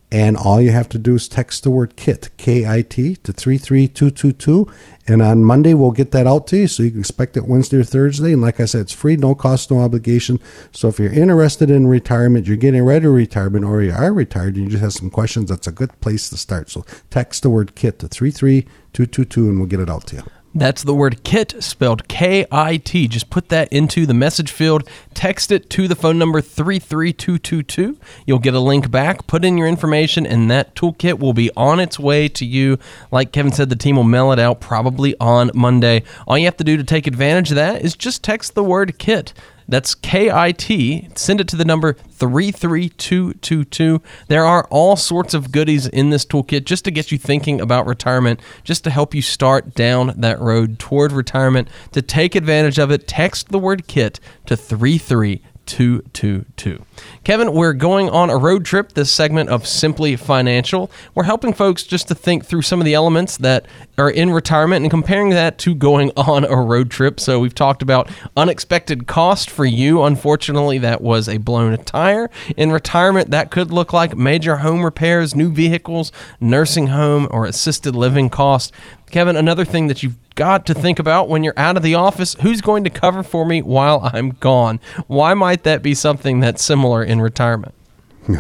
And 0.10 0.38
all 0.38 0.62
you 0.62 0.72
have 0.72 0.88
to 0.90 0.98
do 0.98 1.16
is 1.16 1.28
text 1.28 1.64
the 1.64 1.72
word 1.72 1.98
KIT, 1.98 2.30
K 2.38 2.66
I 2.66 2.82
T, 2.82 3.18
to 3.18 3.34
33222. 3.34 4.72
And 5.06 5.22
on 5.22 5.44
Monday, 5.44 5.74
we'll 5.74 5.92
get 5.92 6.12
that 6.12 6.26
out 6.26 6.48
to 6.48 6.58
you. 6.58 6.68
So 6.68 6.84
you 6.84 6.92
can 6.92 7.02
expect 7.02 7.36
it 7.36 7.46
Wednesday 7.46 7.78
or 7.78 7.84
Thursday. 7.84 8.32
And 8.32 8.42
like 8.42 8.62
I 8.62 8.66
said, 8.66 8.82
it's 8.82 8.94
free, 8.94 9.18
no 9.18 9.36
cost, 9.36 9.70
no 9.70 9.80
obligation. 9.80 10.40
So 10.72 10.88
if 10.88 10.98
you're 10.98 11.12
interested 11.12 11.70
in 11.70 11.88
retirement, 11.88 12.48
you're 12.48 12.56
getting 12.56 12.84
ready 12.84 13.04
to 13.04 13.10
retirement, 13.10 13.66
or 13.66 13.82
you 13.82 13.92
are 13.92 14.14
retired 14.14 14.56
and 14.56 14.66
you 14.66 14.72
just 14.72 14.84
have 14.84 14.94
some 14.94 15.10
questions, 15.10 15.50
that's 15.50 15.68
a 15.68 15.74
good 15.74 16.00
place 16.00 16.30
to 16.30 16.38
start. 16.38 16.70
So 16.70 16.86
text 17.10 17.44
the 17.44 17.50
word 17.50 17.76
KIT 17.76 18.00
to 18.00 18.08
33222 18.08 19.50
and 19.50 19.60
we'll 19.60 19.68
get 19.68 19.82
it 19.82 19.90
out 19.90 20.08
to 20.08 20.18
you. 20.18 20.24
That's 20.56 20.82
the 20.82 20.96
word 20.96 21.24
KIT 21.24 21.62
spelled 21.64 22.08
K 22.08 22.46
I 22.52 22.78
T. 22.78 23.08
Just 23.08 23.30
put 23.30 23.50
that 23.50 23.72
into 23.72 24.08
the 24.08 24.14
message 24.14 24.52
field, 24.52 24.90
text 25.14 25.52
it 25.52 25.70
to 25.72 25.88
the 25.88 25.96
phone 25.96 26.18
number 26.18 26.42
33222. 26.42 27.98
You'll 28.26 28.40
get 28.40 28.56
a 28.56 28.60
link 28.60 28.90
back, 28.90 29.28
put 29.28 29.46
in 29.46 29.58
your 29.58 29.68
information, 29.68 30.26
and 30.26 30.50
that 30.50 30.74
toolkit 30.74 31.20
will 31.20 31.34
be 31.34 31.52
on 31.56 31.80
its 31.80 32.00
way 32.00 32.28
to 32.30 32.46
you. 32.46 32.80
Like 33.12 33.32
Kevin 33.32 33.52
said, 33.52 33.70
the 33.70 33.76
team 33.76 33.98
will 33.98 34.04
mail 34.04 34.32
it 34.32 34.40
out 34.40 34.60
probably 34.60 35.16
on 35.20 35.52
Monday. 35.54 36.04
All 36.28 36.38
you 36.38 36.46
have 36.46 36.58
to 36.58 36.64
do 36.64 36.76
to 36.76 36.84
take 36.84 37.06
advantage 37.06 37.52
of 37.52 37.56
that 37.56 37.84
is 37.84 37.96
just 37.96 38.24
text 38.24 38.56
the 38.56 38.64
word 38.64 38.98
KIT. 38.98 39.34
That's 39.68 39.96
K 39.96 40.32
I 40.32 40.54
T. 40.54 41.10
Send 41.16 41.42
it 41.42 41.48
to 41.50 41.56
the 41.56 41.66
number 41.66 41.94
33222. 41.94 44.02
There 44.28 44.46
are 44.46 44.66
all 44.70 44.96
sorts 44.96 45.34
of 45.34 45.52
goodies 45.52 45.88
in 45.88 46.10
this 46.10 46.26
toolkit 46.26 46.66
just 46.66 46.86
to 46.86 46.92
get 46.92 47.12
you 47.12 47.18
thinking 47.18 47.60
about 47.60 47.86
retirement, 47.86 48.40
just 48.64 48.86
to 48.86 48.90
help 48.90 49.14
you 49.14 49.22
start 49.22 49.74
down 49.74 50.14
that 50.18 50.40
road 50.40 50.80
toward 50.80 51.12
retirement. 51.12 51.68
To 51.92 52.02
take 52.02 52.36
advantage 52.36 52.80
of 52.80 52.92
it, 52.92 53.08
text 53.08 53.50
the 53.50 53.60
word 53.60 53.88
KIT 53.88 54.20
to 54.46 54.56
33222. 54.56 55.57
222. 55.68 56.84
Kevin, 57.24 57.54
we're 57.54 57.74
going 57.74 58.10
on 58.10 58.30
a 58.30 58.38
road 58.38 58.66
trip 58.66 58.94
this 58.94 59.12
segment 59.12 59.50
of 59.50 59.68
Simply 59.68 60.16
Financial. 60.16 60.90
We're 61.14 61.24
helping 61.24 61.54
folks 61.54 61.84
just 61.84 62.08
to 62.08 62.16
think 62.16 62.46
through 62.46 62.64
some 62.64 62.80
of 62.80 62.86
the 62.86 62.94
elements 62.94 63.38
that 63.38 63.68
are 63.98 64.10
in 64.10 64.32
retirement 64.32 64.84
and 64.84 64.90
comparing 64.90 65.30
that 65.32 65.58
to 65.60 65.76
going 65.76 66.12
on 66.18 66.46
a 66.46 66.56
road 66.56 66.90
trip. 66.90 67.20
So 67.20 67.40
we've 67.40 67.54
talked 67.54 67.82
about 67.82 68.10
unexpected 68.36 69.08
cost 69.08 69.50
for 69.50 69.66
you. 69.66 70.04
Unfortunately, 70.04 70.78
that 70.80 71.02
was 71.02 71.28
a 71.28 71.38
blown 71.38 71.78
tire. 71.84 72.30
In 72.56 72.72
retirement, 72.72 73.32
that 73.32 73.52
could 73.52 73.72
look 73.72 73.94
like 73.94 74.18
major 74.18 74.58
home 74.58 74.84
repairs, 74.84 75.36
new 75.36 75.52
vehicles, 75.52 76.12
nursing 76.40 76.88
home, 76.88 77.28
or 77.30 77.46
assisted 77.46 77.96
living 77.96 78.30
cost. 78.30 78.72
Kevin, 79.12 79.36
another 79.36 79.66
thing 79.66 79.88
that 79.88 80.02
you've 80.04 80.16
got 80.38 80.66
to 80.68 80.74
think 80.74 81.00
about 81.00 81.28
when 81.28 81.44
you're 81.44 81.58
out 81.58 81.76
of 81.76 81.84
the 81.84 81.96
office 81.96 82.36
who's 82.42 82.62
going 82.62 82.86
to 82.86 82.90
cover 82.90 83.24
for 83.24 83.46
me 83.46 83.62
while 83.62 84.10
I'm 84.14 84.30
gone? 84.30 84.80
Why 85.08 85.34
might 85.34 85.64
that 85.64 85.84
be 85.84 85.94
something 85.94 86.40
that's 86.40 86.64
similar 86.64 87.04
in 87.04 87.20
retirement? 87.20 87.74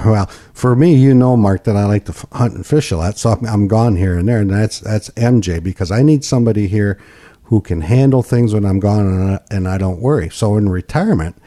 Well, 0.06 0.26
for 0.54 0.76
me, 0.76 0.96
you 0.96 1.14
know, 1.14 1.38
Mark, 1.38 1.64
that 1.64 1.78
I 1.78 1.86
like 1.86 2.04
to 2.06 2.28
hunt 2.34 2.56
and 2.56 2.66
fish 2.66 2.92
a 2.92 2.98
lot, 2.98 3.18
so 3.18 3.30
I'm 3.48 3.70
gone 3.70 3.96
here 3.96 4.18
and 4.18 4.28
there, 4.28 4.40
and 4.40 4.50
that's 4.50 4.82
that's 4.82 5.10
MJ 5.12 5.64
because 5.64 5.92
I 5.92 6.04
need 6.04 6.26
somebody 6.26 6.68
here 6.68 7.00
who 7.44 7.62
can 7.62 7.80
handle 7.80 8.22
things 8.22 8.54
when 8.54 8.66
I'm 8.66 8.82
gone 8.82 9.08
and 9.08 9.32
I, 9.32 9.40
and 9.50 9.66
I 9.66 9.78
don't 9.78 10.02
worry. 10.02 10.30
So 10.30 10.58
in 10.58 10.68
retirement, 10.68 11.38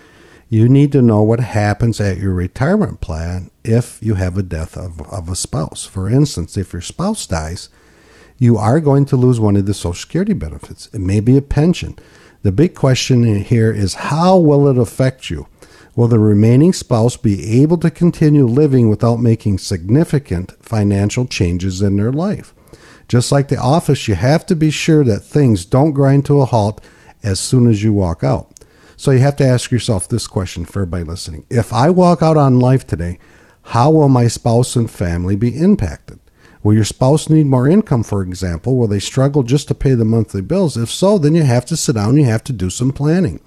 you 0.49 0.71
need 0.71 0.91
to 0.93 1.03
know 1.03 1.23
what 1.23 1.41
happens 1.41 2.01
at 2.01 2.17
your 2.17 2.33
retirement 2.33 3.03
plan 3.03 3.51
if 3.63 4.03
you 4.03 4.15
have 4.15 4.39
a 4.39 4.43
death 4.43 4.75
of, 4.75 5.03
of 5.13 5.29
a 5.29 5.37
spouse. 5.37 5.85
For 5.85 6.09
instance, 6.09 6.57
if 6.57 6.73
your 6.73 6.81
spouse 6.81 7.27
dies, 7.27 7.69
you 8.41 8.57
are 8.57 8.81
going 8.81 9.05
to 9.05 9.17
lose 9.17 9.39
one 9.39 9.55
of 9.55 9.67
the 9.67 9.75
Social 9.75 9.93
Security 9.93 10.33
benefits. 10.33 10.89
It 10.95 11.01
may 11.01 11.21
be 11.21 11.37
a 11.37 11.43
pension. 11.43 11.97
The 12.43 12.51
big 12.51 12.75
question 12.75 13.43
here 13.43 13.71
is 13.71 13.95
how 13.95 14.39
will 14.39 14.67
it 14.67 14.79
affect 14.79 15.29
you? 15.29 15.47
Will 15.95 16.09
the 16.09 16.19
remaining 16.19 16.73
spouse 16.73 17.19
be 17.19 17.61
able 17.63 17.77
to 17.79 17.91
continue 17.91 18.47
living 18.47 18.89
without 18.89 19.17
making 19.17 19.59
significant 19.59 20.53
financial 20.65 21.27
changes 21.27 21.83
in 21.83 21.97
their 21.97 22.13
life? 22.13 22.55
Just 23.09 23.31
like 23.31 23.49
the 23.49 23.61
office, 23.61 24.09
you 24.09 24.15
have 24.15 24.47
to 24.47 24.57
be 24.57 24.71
sure 24.71 25.05
that 25.05 25.21
things 25.21 25.67
don't 25.67 25.93
grind 25.93 26.25
to 26.27 26.41
a 26.41 26.47
halt 26.47 26.83
as 27.23 27.39
soon 27.39 27.69
as 27.69 27.83
you 27.83 27.93
walk 27.93 28.25
out. 28.25 28.59
So 28.97 29.11
you 29.11 29.19
have 29.19 29.37
to 29.37 29.47
ask 29.47 29.71
yourself 29.71 30.09
this 30.09 30.27
question 30.27 30.65
for 30.65 30.83
everybody 30.83 31.05
listening. 31.05 31.45
If 31.51 31.75
I 31.75 31.91
walk 31.91 32.23
out 32.23 32.39
on 32.39 32.59
life 32.59 32.87
today, 32.87 33.19
how 33.65 33.91
will 33.91 34.09
my 34.09 34.29
spouse 34.29 34.77
and 34.77 34.91
family 34.91 35.37
be 35.37 35.55
impacted? 35.55 36.21
Will 36.63 36.75
your 36.75 36.85
spouse 36.85 37.31
need 37.31 37.47
more 37.47 37.67
income, 37.69 38.03
for 38.03 38.23
example? 38.23 38.77
Will 38.77 38.87
they 38.87 38.99
struggle 38.99 39.43
just 39.43 39.69
to 39.69 39.75
pay 39.75 39.95
the 39.95 40.05
monthly 40.05 40.43
bills? 40.43 40.77
If 40.77 40.91
so, 40.91 41.17
then 41.17 41.35
you 41.35 41.43
have 41.43 41.65
to 41.67 41.77
sit 41.77 41.95
down, 41.95 42.17
you 42.17 42.25
have 42.25 42.45
to 42.45 42.53
do 42.53 42.69
some 42.69 42.93
planning. 42.93 43.41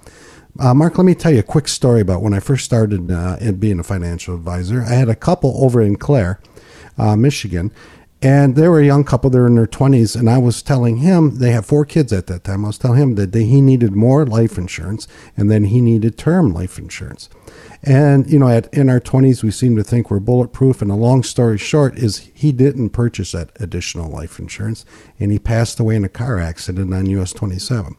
Uh, 0.58 0.74
Mark, 0.74 0.98
let 0.98 1.04
me 1.04 1.14
tell 1.14 1.32
you 1.32 1.40
a 1.40 1.44
quick 1.44 1.68
story 1.68 2.00
about 2.00 2.22
when 2.22 2.34
I 2.34 2.40
first 2.40 2.64
started 2.64 3.10
uh, 3.10 3.36
being 3.52 3.80
a 3.80 3.84
financial 3.84 4.34
advisor. 4.34 4.82
I 4.82 4.94
had 4.94 5.08
a 5.08 5.16
couple 5.16 5.64
over 5.64 5.80
in 5.80 5.96
Clare, 5.96 6.40
uh, 6.96 7.16
Michigan, 7.16 7.72
and 8.24 8.56
they 8.56 8.68
were 8.68 8.80
a 8.80 8.86
young 8.86 9.04
couple. 9.04 9.28
They're 9.28 9.46
in 9.46 9.54
their 9.54 9.66
20s, 9.66 10.16
and 10.16 10.30
I 10.30 10.38
was 10.38 10.62
telling 10.62 10.96
him 10.96 11.36
they 11.36 11.50
had 11.50 11.66
four 11.66 11.84
kids 11.84 12.10
at 12.10 12.26
that 12.28 12.42
time. 12.44 12.64
I 12.64 12.68
was 12.68 12.78
telling 12.78 13.00
him 13.00 13.14
that 13.16 13.32
they, 13.32 13.44
he 13.44 13.60
needed 13.60 13.92
more 13.92 14.24
life 14.24 14.56
insurance, 14.56 15.06
and 15.36 15.50
then 15.50 15.64
he 15.64 15.82
needed 15.82 16.16
term 16.16 16.52
life 16.52 16.78
insurance. 16.78 17.28
And, 17.82 18.30
you 18.30 18.38
know, 18.38 18.48
at, 18.48 18.72
in 18.72 18.88
our 18.88 18.98
20s, 18.98 19.42
we 19.42 19.50
seem 19.50 19.76
to 19.76 19.84
think 19.84 20.10
we're 20.10 20.20
bulletproof. 20.20 20.80
And 20.80 20.90
a 20.90 20.94
long 20.94 21.22
story 21.22 21.58
short 21.58 21.98
is 21.98 22.30
he 22.32 22.50
didn't 22.50 22.90
purchase 22.90 23.32
that 23.32 23.50
additional 23.60 24.10
life 24.10 24.38
insurance 24.38 24.86
and 25.20 25.30
he 25.30 25.38
passed 25.38 25.78
away 25.78 25.94
in 25.94 26.04
a 26.04 26.08
car 26.08 26.40
accident 26.40 26.94
on 26.94 27.04
US 27.10 27.34
27. 27.34 27.94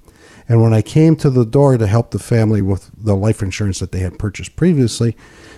And 0.50 0.62
when 0.62 0.74
I 0.74 0.82
came 0.82 1.16
to 1.18 1.30
the 1.30 1.46
door 1.46 1.78
to 1.78 1.86
help 1.86 2.10
the 2.10 2.20
family 2.20 2.64
with 2.64 2.90
the 2.98 3.16
life 3.16 3.44
insurance 3.44 3.78
that 3.78 3.92
they 3.92 4.00
had 4.00 4.18
purchased 4.18 4.56
previously, 4.56 5.16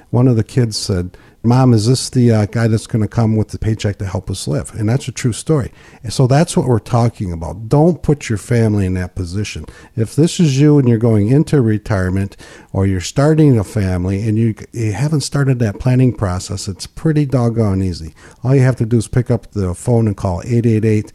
one 0.10 0.28
of 0.28 0.36
the 0.36 0.44
kids 0.44 0.78
said, 0.78 1.18
Mom, 1.44 1.74
is 1.74 1.88
this 1.88 2.10
the 2.10 2.32
uh, 2.32 2.46
guy 2.48 2.68
that's 2.68 2.88
going 2.88 3.02
to 3.02 3.08
come 3.08 3.36
with 3.36 3.50
the 3.50 3.60
paycheck 3.60 3.98
to 4.00 4.06
help 4.06 4.30
us 4.30 4.48
live? 4.48 4.74
And 4.74 4.90
that's 4.90 5.08
a 5.08 5.12
true 5.12 5.34
story. 5.34 5.72
And 6.04 6.12
so 6.12 6.28
that's 6.28 6.58
what 6.58 6.68
we're 6.68 6.80
talking 6.80 7.32
about. 7.32 7.70
Don't 7.70 8.02
put 8.04 8.28
your 8.28 8.38
family 8.38 8.86
in 8.86 8.96
that 8.96 9.16
position. 9.16 9.66
If 9.96 10.16
this 10.16 10.40
is 10.40 10.60
you 10.60 10.78
and 10.78 10.90
you're 10.90 10.98
going 10.98 11.30
into 11.30 11.62
retirement 11.62 12.36
or 12.74 12.86
you're 12.86 13.00
starting 13.00 13.58
a 13.58 13.64
family 13.64 14.28
and 14.28 14.38
you, 14.38 14.56
you 14.74 14.92
haven't 14.92 15.22
started 15.22 15.60
that 15.60 15.80
planning 15.80 16.14
process, 16.14 16.68
it's 16.68 16.88
pretty 16.88 17.26
doggone 17.26 17.82
easy. 17.82 18.14
All 18.44 18.56
you 18.56 18.62
have 18.62 18.76
to 18.78 18.86
do 18.86 18.98
is 18.98 19.08
pick 19.08 19.32
up 19.32 19.52
the 19.52 19.74
phone 19.74 20.08
and 20.08 20.18
call 20.18 20.42
888 20.42 21.14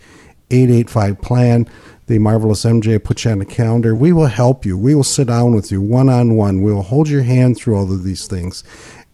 885 0.51 1.21
PLAN 1.23 1.69
the 2.07 2.19
marvelous 2.19 2.65
MJ 2.65 3.03
put 3.03 3.25
you 3.25 3.31
on 3.31 3.39
the 3.39 3.47
calendar. 3.47 3.95
We 3.95 4.13
will 4.13 4.27
help 4.27 4.67
you. 4.67 4.77
We 4.77 4.95
will 4.95 5.05
sit 5.05 5.29
down 5.29 5.55
with 5.55 5.71
you 5.71 5.81
one 5.81 6.09
on 6.09 6.37
one. 6.37 6.63
We 6.63 6.73
will 6.73 6.83
hold 6.83 7.09
your 7.09 7.23
hand 7.23 7.57
through 7.57 7.77
all 7.77 7.91
of 7.91 8.05
these 8.05 8.27
things, 8.27 8.65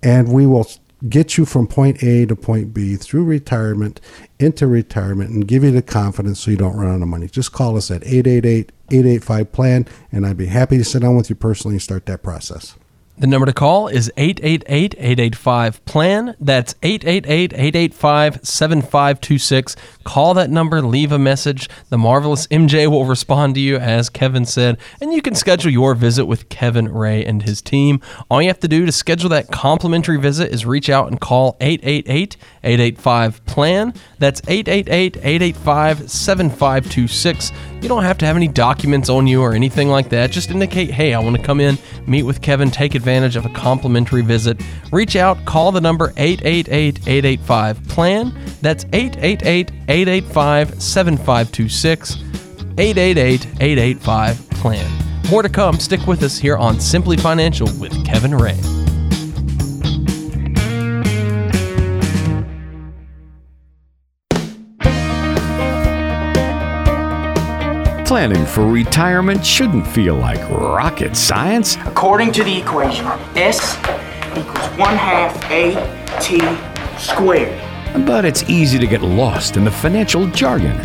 and 0.02 0.32
we 0.32 0.46
will 0.46 0.66
get 1.06 1.38
you 1.38 1.44
from 1.44 1.66
point 1.66 2.02
A 2.02 2.26
to 2.26 2.34
point 2.34 2.74
B 2.74 2.96
through 2.96 3.24
retirement 3.24 4.00
into 4.38 4.66
retirement 4.66 5.30
and 5.30 5.46
give 5.46 5.62
you 5.62 5.70
the 5.70 5.82
confidence 5.82 6.40
so 6.40 6.50
you 6.50 6.56
don't 6.56 6.76
run 6.76 6.88
out 6.94 7.02
of 7.02 7.08
money. 7.08 7.28
Just 7.28 7.52
call 7.52 7.76
us 7.76 7.90
at 7.90 8.04
888 8.04 8.72
885 8.90 9.52
plan 9.52 9.87
and 10.11 10.26
I'd 10.26 10.37
be 10.37 10.46
happy 10.46 10.78
to 10.78 10.84
sit 10.84 11.02
down 11.02 11.16
with 11.16 11.30
you 11.30 11.37
personally 11.37 11.74
and 11.74 11.82
start 11.82 12.06
that 12.06 12.22
process. 12.22 12.74
The 13.18 13.26
number 13.26 13.46
to 13.46 13.52
call 13.52 13.88
is 13.88 14.12
888 14.16 14.94
885 14.96 15.85
PLAN. 15.87 16.37
That's 16.38 16.76
888 16.85 17.52
885 17.52 18.46
7526. 18.46 19.74
Call 20.04 20.35
that 20.35 20.50
number, 20.50 20.81
leave 20.81 21.11
a 21.11 21.18
message. 21.18 21.68
The 21.88 21.98
marvelous 21.98 22.46
MJ 22.46 22.88
will 22.88 23.07
respond 23.07 23.57
to 23.57 23.61
you, 23.61 23.76
as 23.76 24.09
Kevin 24.09 24.44
said, 24.44 24.78
and 25.00 25.12
you 25.12 25.20
can 25.20 25.35
schedule 25.35 25.72
your 25.72 25.96
visit 25.96 26.26
with 26.26 26.48
Kevin 26.48 26.92
Ray 26.92 27.24
and 27.24 27.42
his 27.42 27.61
team. 27.61 28.00
All 28.31 28.40
you 28.40 28.48
have 28.48 28.61
to 28.61 28.68
do 28.68 28.87
to 28.87 28.92
schedule 28.92 29.31
that 29.31 29.50
complimentary 29.50 30.18
visit 30.18 30.52
is 30.52 30.64
reach 30.64 30.88
out 30.88 31.09
and 31.09 31.20
call 31.20 31.57
888 31.61 32.37
885 32.62 33.44
PLAN. 33.46 33.94
That's 34.20 34.40
888 34.46 35.16
885 35.16 36.09
7526. 36.09 37.52
You 37.80 37.88
don't 37.88 38.02
have 38.02 38.18
to 38.18 38.26
have 38.26 38.36
any 38.36 38.48
documents 38.48 39.08
on 39.08 39.28
you 39.28 39.40
or 39.40 39.52
anything 39.52 39.88
like 39.88 40.08
that. 40.08 40.32
Just 40.32 40.50
indicate, 40.50 40.90
hey, 40.90 41.14
I 41.14 41.20
want 41.20 41.36
to 41.36 41.42
come 41.42 41.60
in, 41.60 41.78
meet 42.06 42.24
with 42.24 42.40
Kevin, 42.40 42.70
take 42.70 42.96
advantage 42.96 43.36
of 43.36 43.46
a 43.46 43.50
complimentary 43.50 44.22
visit. 44.22 44.60
Reach 44.90 45.14
out, 45.14 45.44
call 45.44 45.70
the 45.70 45.80
number 45.80 46.12
888 46.16 46.98
885 47.06 47.88
PLAN. 47.88 48.34
That's 48.60 48.84
888 48.92 49.72
885 49.88 50.82
7526. 50.82 52.16
888 52.78 53.46
885 53.60 54.50
PLAN. 54.50 55.30
More 55.30 55.42
to 55.42 55.48
come. 55.48 55.78
Stick 55.78 56.06
with 56.06 56.22
us 56.22 56.38
here 56.38 56.56
on 56.56 56.80
Simply 56.80 57.16
Financial 57.16 57.68
with 57.78 58.04
Kevin 58.04 58.34
Ray. 58.34 58.58
Planning 68.08 68.46
for 68.46 68.66
retirement 68.66 69.44
shouldn't 69.44 69.86
feel 69.86 70.14
like 70.14 70.40
rocket 70.48 71.14
science. 71.14 71.76
According 71.84 72.32
to 72.32 72.42
the 72.42 72.56
equation, 72.56 73.04
S 73.36 73.76
equals 74.30 74.78
1 74.78 74.96
half 74.96 75.50
A 75.50 75.74
T 76.18 76.40
squared. 76.98 77.54
But 78.06 78.24
it's 78.24 78.48
easy 78.48 78.78
to 78.78 78.86
get 78.86 79.02
lost 79.02 79.58
in 79.58 79.64
the 79.64 79.70
financial 79.70 80.26
jargon. 80.28 80.80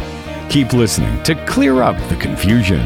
Keep 0.50 0.74
listening 0.74 1.24
to 1.24 1.34
clear 1.46 1.82
up 1.82 1.96
the 2.10 2.18
confusion. 2.18 2.82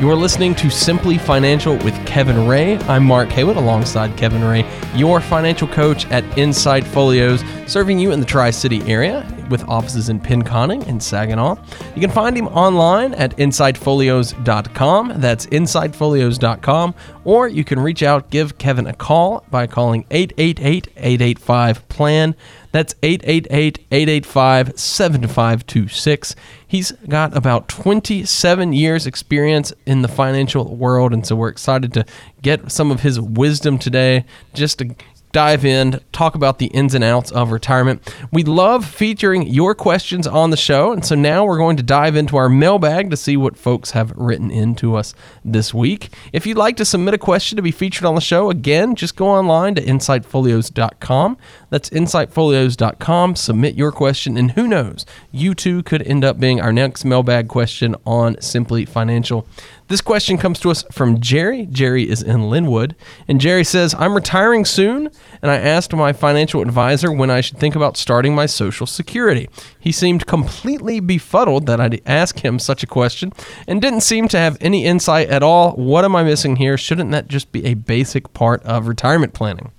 You 0.00 0.10
are 0.10 0.16
listening 0.16 0.56
to 0.56 0.68
Simply 0.68 1.16
Financial 1.16 1.76
with 1.76 1.94
Kevin 2.04 2.48
Ray. 2.48 2.76
I'm 2.88 3.04
Mark 3.04 3.28
Haywood 3.28 3.56
alongside 3.56 4.16
Kevin 4.16 4.42
Ray, 4.42 4.68
your 4.96 5.20
financial 5.20 5.68
coach 5.68 6.10
at 6.10 6.24
Insight 6.36 6.84
Folios, 6.84 7.44
serving 7.66 7.98
you 7.98 8.12
in 8.12 8.20
the 8.20 8.26
Tri 8.26 8.50
City 8.50 8.82
area 8.82 9.26
with 9.50 9.62
offices 9.68 10.08
in 10.08 10.20
Pinconning 10.20 10.86
and 10.86 11.02
Saginaw. 11.02 11.56
You 11.94 12.00
can 12.00 12.10
find 12.10 12.36
him 12.36 12.48
online 12.48 13.14
at 13.14 13.36
insightfolios.com. 13.36 15.12
That's 15.16 15.46
insightfolios.com. 15.46 16.94
Or 17.24 17.48
you 17.48 17.64
can 17.64 17.80
reach 17.80 18.02
out, 18.02 18.30
give 18.30 18.58
Kevin 18.58 18.86
a 18.86 18.92
call 18.92 19.44
by 19.50 19.66
calling 19.66 20.04
888 20.10 20.88
885 20.96 21.88
PLAN. 21.88 22.34
That's 22.72 22.94
888 23.02 23.78
885 23.92 24.78
7526. 24.78 26.34
He's 26.66 26.90
got 27.08 27.36
about 27.36 27.68
27 27.68 28.72
years' 28.72 29.06
experience 29.06 29.72
in 29.86 30.02
the 30.02 30.08
financial 30.08 30.76
world, 30.76 31.12
and 31.12 31.24
so 31.24 31.36
we're 31.36 31.48
excited 31.48 31.92
to 31.94 32.04
get 32.42 32.72
some 32.72 32.90
of 32.90 33.00
his 33.00 33.20
wisdom 33.20 33.78
today 33.78 34.24
just 34.54 34.78
to 34.78 34.96
dive 35.34 35.64
in, 35.64 36.00
talk 36.12 36.36
about 36.36 36.58
the 36.58 36.66
ins 36.66 36.94
and 36.94 37.02
outs 37.02 37.32
of 37.32 37.50
retirement. 37.50 38.14
We 38.32 38.44
love 38.44 38.86
featuring 38.86 39.46
your 39.48 39.74
questions 39.74 40.26
on 40.26 40.50
the 40.50 40.56
show, 40.56 40.92
and 40.92 41.04
so 41.04 41.16
now 41.16 41.44
we're 41.44 41.58
going 41.58 41.76
to 41.76 41.82
dive 41.82 42.14
into 42.14 42.36
our 42.36 42.48
mailbag 42.48 43.10
to 43.10 43.16
see 43.16 43.36
what 43.36 43.58
folks 43.58 43.90
have 43.90 44.12
written 44.12 44.50
in 44.50 44.76
to 44.76 44.94
us 44.94 45.12
this 45.44 45.74
week. 45.74 46.10
If 46.32 46.46
you'd 46.46 46.56
like 46.56 46.76
to 46.76 46.84
submit 46.84 47.14
a 47.14 47.18
question 47.18 47.56
to 47.56 47.62
be 47.62 47.72
featured 47.72 48.04
on 48.04 48.14
the 48.14 48.20
show, 48.20 48.48
again, 48.48 48.94
just 48.94 49.16
go 49.16 49.26
online 49.26 49.74
to 49.74 49.82
insightfolios.com. 49.82 51.36
That's 51.74 51.90
insightfolios.com. 51.90 53.34
Submit 53.34 53.74
your 53.74 53.90
question, 53.90 54.36
and 54.36 54.52
who 54.52 54.68
knows, 54.68 55.04
you 55.32 55.56
too 55.56 55.82
could 55.82 56.02
end 56.02 56.24
up 56.24 56.38
being 56.38 56.60
our 56.60 56.72
next 56.72 57.04
mailbag 57.04 57.48
question 57.48 57.96
on 58.06 58.40
Simply 58.40 58.84
Financial. 58.84 59.44
This 59.88 60.00
question 60.00 60.38
comes 60.38 60.60
to 60.60 60.70
us 60.70 60.84
from 60.92 61.20
Jerry. 61.20 61.66
Jerry 61.66 62.08
is 62.08 62.22
in 62.22 62.48
Linwood. 62.48 62.94
And 63.26 63.40
Jerry 63.40 63.64
says, 63.64 63.92
I'm 63.98 64.14
retiring 64.14 64.64
soon, 64.64 65.10
and 65.42 65.50
I 65.50 65.56
asked 65.56 65.92
my 65.92 66.12
financial 66.12 66.62
advisor 66.62 67.10
when 67.10 67.28
I 67.28 67.40
should 67.40 67.58
think 67.58 67.74
about 67.74 67.96
starting 67.96 68.36
my 68.36 68.46
Social 68.46 68.86
Security. 68.86 69.48
He 69.80 69.90
seemed 69.90 70.26
completely 70.26 71.00
befuddled 71.00 71.66
that 71.66 71.80
I'd 71.80 72.02
ask 72.06 72.44
him 72.44 72.60
such 72.60 72.84
a 72.84 72.86
question 72.86 73.32
and 73.66 73.82
didn't 73.82 74.02
seem 74.02 74.28
to 74.28 74.38
have 74.38 74.56
any 74.60 74.84
insight 74.84 75.28
at 75.28 75.42
all. 75.42 75.72
What 75.72 76.04
am 76.04 76.14
I 76.14 76.22
missing 76.22 76.54
here? 76.54 76.78
Shouldn't 76.78 77.10
that 77.10 77.26
just 77.26 77.50
be 77.50 77.64
a 77.64 77.74
basic 77.74 78.32
part 78.32 78.62
of 78.62 78.86
retirement 78.86 79.34
planning? 79.34 79.72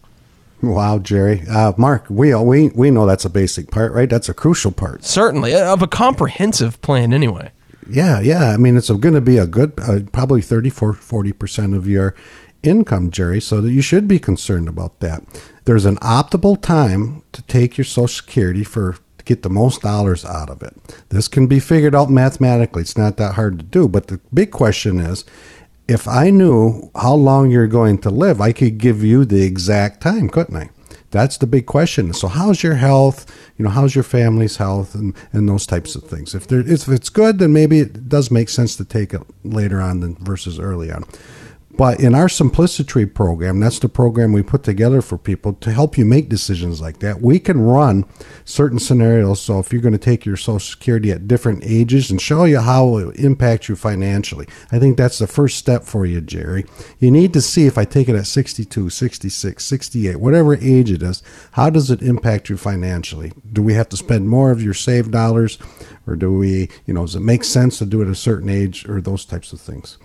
Wow, 0.74 1.00
Jerry. 1.00 1.44
Uh, 1.50 1.74
Mark, 1.78 2.06
we, 2.10 2.34
we, 2.36 2.70
we 2.70 2.92
know 2.92 3.06
that's 3.06 3.26
a 3.26 3.30
basic 3.30 3.72
part, 3.72 3.92
right? 3.94 4.10
That's 4.10 4.30
a 4.30 4.34
crucial 4.34 4.72
part. 4.72 5.04
Certainly, 5.04 5.56
of 5.56 5.82
a 5.82 5.88
comprehensive 5.88 6.82
plan, 6.82 7.14
anyway. 7.14 7.52
Yeah, 7.90 8.20
yeah. 8.20 8.52
I 8.52 8.58
mean, 8.58 8.78
it's 8.78 8.90
going 8.90 9.14
to 9.14 9.22
be 9.22 9.38
a 9.38 9.46
good, 9.46 9.74
uh, 9.80 10.00
probably 10.12 10.42
34, 10.42 10.94
40% 10.94 11.76
of 11.76 11.88
your 11.88 12.16
income, 12.64 13.12
Jerry, 13.12 13.40
so 13.40 13.62
that 13.62 13.72
you 13.72 13.82
should 13.82 14.08
be 14.08 14.20
concerned 14.20 14.68
about 14.68 15.00
that. 15.00 15.24
There's 15.66 15.86
an 15.86 15.98
optimal 15.98 16.62
time 16.62 17.24
to 17.32 17.42
take 17.44 17.78
your 17.78 17.86
Social 17.86 18.08
Security 18.08 18.64
for 18.64 18.98
to 19.18 19.26
get 19.26 19.44
the 19.44 19.50
most 19.50 19.82
dollars 19.82 20.26
out 20.26 20.50
of 20.50 20.62
it. 20.64 20.76
This 21.10 21.28
can 21.28 21.48
be 21.48 21.60
figured 21.60 21.96
out 21.96 22.10
mathematically. 22.10 22.82
It's 22.82 22.98
not 22.98 23.18
that 23.18 23.36
hard 23.36 23.60
to 23.60 23.66
do. 23.66 23.88
But 23.88 24.08
the 24.08 24.20
big 24.34 24.52
question 24.52 25.00
is 25.00 25.26
if 25.88 26.08
I 26.08 26.30
knew 26.30 26.90
how 26.96 27.14
long 27.14 27.52
you're 27.52 27.68
going 27.68 28.00
to 28.00 28.10
live, 28.10 28.42
I 28.42 28.52
could 28.52 28.78
give 28.78 29.04
you 29.04 29.26
the 29.26 29.44
exact 29.44 30.02
time, 30.02 30.30
couldn't 30.30 30.56
I? 30.56 30.70
That's 31.12 31.38
the 31.38 31.48
big 31.48 31.66
question. 31.66 32.14
So, 32.14 32.28
how's 32.28 32.64
your 32.64 32.76
health? 32.76 33.26
You 33.58 33.64
know, 33.64 33.72
how's 33.72 33.96
your 33.96 34.04
family's 34.04 34.58
health, 34.58 34.96
and, 34.96 35.16
and 35.32 35.48
those 35.48 35.66
types 35.66 35.96
of 35.96 36.04
things. 36.04 36.36
If 36.36 36.48
there, 36.48 36.60
if 36.60 36.90
it's 36.90 37.10
good, 37.10 37.40
then 37.40 37.54
maybe 37.54 37.80
it 37.80 38.10
does 38.10 38.32
make 38.32 38.50
sense 38.50 38.76
to 38.78 38.86
take 38.86 39.14
it 39.14 39.22
later 39.44 39.80
on 39.80 40.02
than 40.02 40.16
versus 40.16 40.60
early 40.60 40.92
on. 40.92 41.06
But 41.78 42.00
in 42.00 42.16
our 42.16 42.30
Simplicity 42.30 43.06
program, 43.06 43.60
that's 43.60 43.80
the 43.80 43.90
program 43.90 44.32
we 44.32 44.44
put 44.44 44.64
together 44.64 45.02
for 45.02 45.18
people 45.18 45.54
to 45.54 45.72
help 45.72 45.98
you 45.98 46.06
make 46.06 46.30
decisions 46.30 46.80
like 46.80 47.00
that. 47.00 47.22
We 47.22 47.38
can 47.38 47.60
run 47.60 48.06
certain 48.46 48.80
scenarios. 48.80 49.42
So 49.42 49.60
if 49.60 49.74
you're 49.74 49.82
going 49.82 49.92
to 49.92 49.98
take 49.98 50.26
your 50.26 50.38
Social 50.38 50.60
Security 50.60 51.12
at 51.12 51.28
different 51.28 51.64
ages 51.66 52.10
and 52.10 52.22
show 52.22 52.46
you 52.46 52.60
how 52.60 52.98
it 52.98 53.18
impacts 53.18 53.68
you 53.68 53.76
financially, 53.76 54.48
I 54.72 54.80
think 54.80 54.96
that's 54.96 55.20
the 55.20 55.28
first 55.28 55.58
step 55.58 55.84
for 55.84 56.06
you, 56.06 56.22
Jerry. 56.22 56.66
You 57.00 57.12
need 57.12 57.34
to 57.34 57.42
see 57.42 57.66
if 57.66 57.78
I 57.78 57.84
take 57.84 58.08
it 58.08 58.16
at 58.16 58.28
62, 58.28 58.90
66, 58.90 59.66
68, 59.66 60.16
whatever 60.18 60.56
age 60.56 60.92
it 60.92 61.04
is, 61.04 61.22
how 61.52 61.70
does 61.70 61.92
it 61.92 62.02
impact 62.02 62.50
you 62.50 62.56
financially? 62.56 63.34
Do 63.52 63.62
we 63.62 63.74
have 63.74 63.90
to 63.90 63.98
spend 63.98 64.30
more 64.30 64.52
of 64.52 64.64
your 64.64 64.74
saved 64.74 65.12
dollars? 65.12 65.58
Or 66.08 66.16
do 66.16 66.32
we, 66.32 66.70
you 66.86 66.94
know, 66.94 67.02
does 67.02 67.16
it 67.16 67.22
make 67.22 67.44
sense 67.44 67.80
to 67.80 67.86
do 67.86 68.02
it 68.02 68.06
at 68.06 68.12
a 68.12 68.16
certain 68.16 68.48
age 68.50 68.88
or 68.88 69.02
those 69.02 69.26
types 69.26 69.52
of 69.54 69.60
things? 69.60 69.98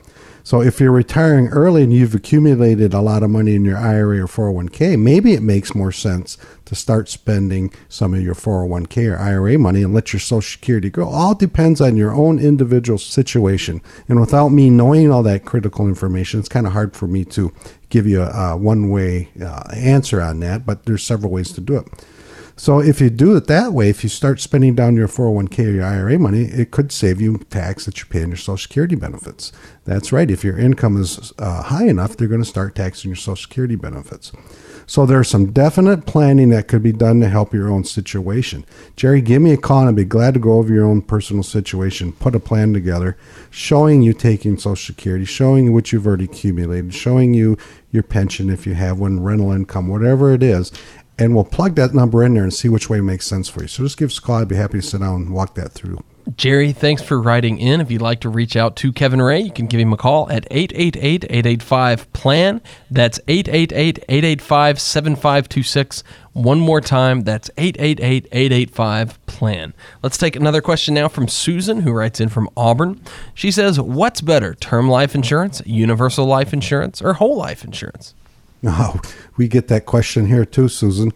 So 0.51 0.61
if 0.61 0.81
you're 0.81 0.91
retiring 0.91 1.47
early 1.51 1.85
and 1.85 1.93
you've 1.93 2.13
accumulated 2.13 2.93
a 2.93 3.01
lot 3.01 3.23
of 3.23 3.31
money 3.31 3.55
in 3.55 3.65
your 3.65 3.77
IRA 3.77 4.21
or 4.21 4.27
401k, 4.27 4.99
maybe 4.99 5.33
it 5.33 5.45
makes 5.45 5.77
more 5.77 5.93
sense 5.93 6.37
to 6.65 6.75
start 6.75 7.09
spending 7.09 7.73
some 7.89 8.15
of 8.15 8.21
your 8.21 8.35
401k 8.35 9.13
or 9.13 9.17
IRA 9.17 9.61
money 9.61 9.85
and 9.85 9.95
let 9.95 10.13
your 10.13 10.19
Social 10.19 10.43
Security 10.43 10.91
grow. 10.91 11.09
All 11.09 11.37
depends 11.37 11.81
on 11.81 11.97
your 11.97 12.13
own 12.13 12.41
individual 12.41 12.99
situation. 12.99 13.81
And 14.09 14.19
without 14.19 14.49
me 14.49 14.71
knowing 14.71 15.13
all 15.13 15.23
that 15.23 15.45
critical 15.45 15.87
information, 15.87 16.41
it's 16.41 16.49
kind 16.49 16.67
of 16.67 16.73
hard 16.73 16.97
for 16.97 17.07
me 17.07 17.25
to 17.27 17.53
give 17.89 18.09
you 18.09 18.21
a, 18.21 18.31
a 18.31 18.57
one 18.57 18.91
way 18.91 19.29
uh, 19.41 19.71
answer 19.73 20.21
on 20.21 20.41
that, 20.41 20.67
but 20.67 20.85
there's 20.85 21.05
several 21.05 21.31
ways 21.31 21.53
to 21.53 21.61
do 21.61 21.77
it. 21.77 21.87
So 22.61 22.79
if 22.79 23.01
you 23.01 23.09
do 23.09 23.35
it 23.37 23.47
that 23.47 23.73
way, 23.73 23.89
if 23.89 24.03
you 24.03 24.11
start 24.11 24.39
spending 24.39 24.75
down 24.75 24.95
your 24.95 25.09
401k 25.09 25.59
or 25.61 25.71
your 25.71 25.85
IRA 25.87 26.19
money, 26.19 26.43
it 26.43 26.71
could 26.71 26.93
save 26.93 27.19
you 27.19 27.39
tax 27.49 27.87
that 27.87 27.99
you 27.99 28.05
pay 28.05 28.23
on 28.23 28.29
your 28.29 28.37
Social 28.37 28.59
Security 28.59 28.97
benefits. 28.97 29.51
That's 29.87 30.13
right. 30.13 30.31
If 30.31 30.45
your 30.45 30.59
income 30.59 31.01
is 31.01 31.33
uh, 31.39 31.63
high 31.63 31.87
enough, 31.87 32.19
they're 32.19 32.29
going 32.29 32.43
to 32.43 32.47
start 32.47 32.75
taxing 32.75 33.09
your 33.09 33.17
Social 33.17 33.37
Security 33.37 33.77
benefits. 33.77 34.31
So 34.87 35.07
there's 35.07 35.29
some 35.29 35.53
definite 35.53 36.05
planning 36.05 36.51
that 36.51 36.69
could 36.69 36.83
be 36.83 36.93
done 36.93 37.21
to 37.21 37.31
help 37.31 37.55
your 37.55 37.71
own 37.71 37.85
situation. 37.85 38.67
Jerry, 38.95 39.23
give 39.23 39.41
me 39.41 39.53
a 39.53 39.57
call 39.57 39.81
and 39.81 39.89
I'd 39.89 39.97
be 39.97 40.05
glad 40.05 40.35
to 40.35 40.41
go 40.41 40.55
over 40.55 40.75
your 40.75 40.85
own 40.85 41.01
personal 41.01 41.43
situation, 41.43 42.13
put 42.13 42.35
a 42.35 42.41
plan 42.41 42.75
together, 42.75 43.17
showing 43.49 44.03
you 44.03 44.13
taking 44.13 44.59
Social 44.59 44.77
Security, 44.77 45.25
showing 45.25 45.67
you 45.67 45.73
what 45.73 45.93
you've 45.93 46.07
already 46.07 46.25
accumulated, 46.25 46.93
showing 46.93 47.33
you 47.33 47.57
your 47.93 48.03
pension 48.03 48.51
if 48.51 48.67
you 48.67 48.75
have 48.75 48.99
one, 48.99 49.23
rental 49.23 49.53
income, 49.53 49.89
whatever 49.89 50.33
it 50.33 50.43
is, 50.43 50.73
and 51.21 51.35
we'll 51.35 51.45
plug 51.45 51.77
that 51.77 51.95
number 51.95 52.25
in 52.25 52.35
there 52.35 52.43
and 52.43 52.53
see 52.53 52.69
which 52.69 52.89
way 52.89 53.01
makes 53.01 53.27
sense 53.27 53.49
for 53.49 53.61
you. 53.61 53.69
So 53.69 53.83
just 53.83 53.99
give 53.99 54.09
us 54.09 54.19
a 54.19 54.23
call. 54.23 54.37
I'd 54.37 54.49
be 54.49 54.57
happy 54.57 54.81
to 54.81 54.83
sit 54.83 55.01
down 55.01 55.23
and 55.23 55.31
walk 55.31 55.55
that 55.55 55.73
through. 55.73 56.03
Jerry, 56.37 56.73
thanks 56.73 57.03
for 57.03 57.21
writing 57.21 57.59
in. 57.59 57.81
If 57.81 57.91
you'd 57.91 58.03
like 58.03 58.21
to 58.21 58.29
reach 58.29 58.57
out 58.57 58.77
to 58.77 58.93
Kevin 58.93 59.21
Ray, 59.21 59.41
you 59.41 59.51
can 59.51 59.67
give 59.67 59.81
him 59.81 59.93
a 59.93 59.97
call 59.97 60.31
at 60.31 60.47
888 60.51 61.25
885 61.25 62.13
PLAN. 62.13 62.61
That's 62.91 63.21
888 63.27 64.05
885 64.09 64.81
7526. 64.81 66.05
One 66.33 66.61
more 66.61 66.81
time, 66.81 67.23
that's 67.23 67.51
888 67.59 68.29
885 68.31 69.27
PLAN. 69.27 69.75
Let's 70.03 70.19
take 70.19 70.37
another 70.37 70.63
question 70.63 70.95
now 70.95 71.09
from 71.09 71.27
Susan, 71.27 71.81
who 71.81 71.93
writes 71.93 72.21
in 72.21 72.29
from 72.29 72.49
Auburn. 72.57 73.01
She 73.35 73.51
says, 73.51 73.81
What's 73.81 74.21
better, 74.21 74.55
term 74.55 74.89
life 74.89 75.15
insurance, 75.15 75.61
universal 75.67 76.27
life 76.27 76.53
insurance, 76.53 77.03
or 77.03 77.15
whole 77.15 77.37
life 77.37 77.65
insurance? 77.65 78.15
Oh, 78.65 79.01
we 79.37 79.49
get 79.49 79.69
that 79.69 79.87
question 79.87 80.27
here 80.27 80.45
too, 80.45 80.69
Susan. 80.69 81.13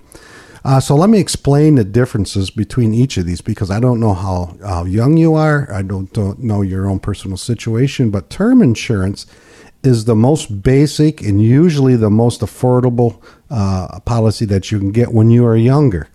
Uh, 0.64 0.80
so 0.80 0.96
let 0.96 1.10
me 1.10 1.18
explain 1.20 1.74
the 1.74 1.84
differences 1.84 2.50
between 2.50 2.94
each 2.94 3.18
of 3.18 3.26
these 3.26 3.42
because 3.42 3.70
I 3.70 3.80
don't 3.80 4.00
know 4.00 4.14
how, 4.14 4.56
how 4.62 4.84
young 4.84 5.18
you 5.18 5.34
are. 5.34 5.70
I 5.70 5.82
don't, 5.82 6.10
don't 6.14 6.38
know 6.38 6.62
your 6.62 6.88
own 6.88 7.00
personal 7.00 7.36
situation, 7.36 8.10
but 8.10 8.30
term 8.30 8.62
insurance 8.62 9.26
is 9.82 10.06
the 10.06 10.16
most 10.16 10.62
basic 10.62 11.20
and 11.20 11.42
usually 11.42 11.96
the 11.96 12.08
most 12.08 12.40
affordable 12.40 13.22
uh, 13.50 14.00
policy 14.00 14.46
that 14.46 14.72
you 14.72 14.78
can 14.78 14.90
get 14.90 15.12
when 15.12 15.30
you 15.30 15.44
are 15.44 15.56
younger. 15.56 16.08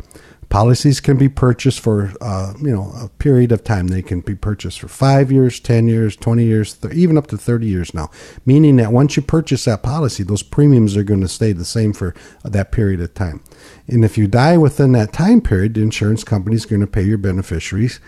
Policies 0.50 1.00
can 1.00 1.16
be 1.16 1.30
purchased 1.30 1.80
for 1.80 2.12
uh, 2.22 2.54
you 2.60 2.72
know 2.72 2.92
a 3.00 3.10
period 3.20 3.52
of 3.52 3.64
time. 3.64 3.88
They 3.88 4.02
can 4.02 4.22
be 4.22 4.36
purchased 4.36 4.80
for 4.80 4.88
five 4.88 5.32
years, 5.32 5.60
ten 5.60 5.88
years, 5.88 6.16
twenty 6.16 6.46
years, 6.46 6.74
th- 6.74 6.94
even 6.94 7.18
up 7.18 7.28
to 7.28 7.38
thirty 7.38 7.68
years 7.68 7.94
now. 7.94 8.10
Meaning 8.46 8.78
that 8.78 8.92
once 8.92 9.16
you 9.16 9.22
purchase 9.22 9.66
that 9.66 9.84
policy, 9.84 10.24
those 10.24 10.42
premiums 10.42 10.98
are 10.98 11.04
going 11.04 11.22
to 11.22 11.28
stay 11.28 11.52
the 11.52 11.66
same 11.66 11.94
for 11.94 12.16
that 12.44 12.72
period 12.72 13.00
of 13.00 13.14
time. 13.14 13.44
And 13.88 14.04
if 14.04 14.18
you 14.18 14.28
die 14.28 14.58
within 14.58 14.92
that 14.94 15.14
time 15.14 15.42
period, 15.42 15.76
the 15.76 15.82
insurance 15.82 16.24
company 16.24 16.56
is 16.56 16.66
going 16.66 16.82
to 16.82 16.88
pay 16.88 17.04
your 17.04 17.20
beneficiaries 17.20 18.00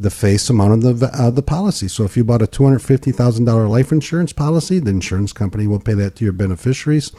the 0.00 0.10
face 0.10 0.48
amount 0.48 0.84
of 0.84 1.00
the 1.00 1.10
uh, 1.12 1.30
the 1.30 1.42
policy. 1.42 1.88
So 1.88 2.04
if 2.04 2.16
you 2.16 2.24
bought 2.24 2.42
a 2.42 2.46
two 2.46 2.64
hundred 2.64 2.80
fifty 2.80 3.10
thousand 3.10 3.46
dollar 3.46 3.66
life 3.66 3.90
insurance 3.90 4.32
policy, 4.32 4.78
the 4.78 4.90
insurance 4.90 5.32
company 5.32 5.66
will 5.66 5.80
pay 5.80 5.94
that 5.94 6.16
to 6.16 6.24
your 6.24 6.32
beneficiaries, 6.32 7.12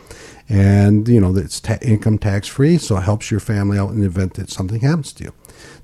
and 0.48 1.08
you 1.08 1.20
know 1.20 1.36
it's 1.36 1.60
ta- 1.60 1.78
income 1.82 2.18
tax 2.18 2.48
free, 2.48 2.78
so 2.78 2.98
it 2.98 3.02
helps 3.02 3.32
your 3.32 3.42
family 3.42 3.78
out 3.78 3.90
in 3.90 4.00
the 4.00 4.06
event 4.06 4.36
that 4.36 4.50
something 4.50 4.82
happens 4.82 5.12
to 5.14 5.26
you. 5.26 5.34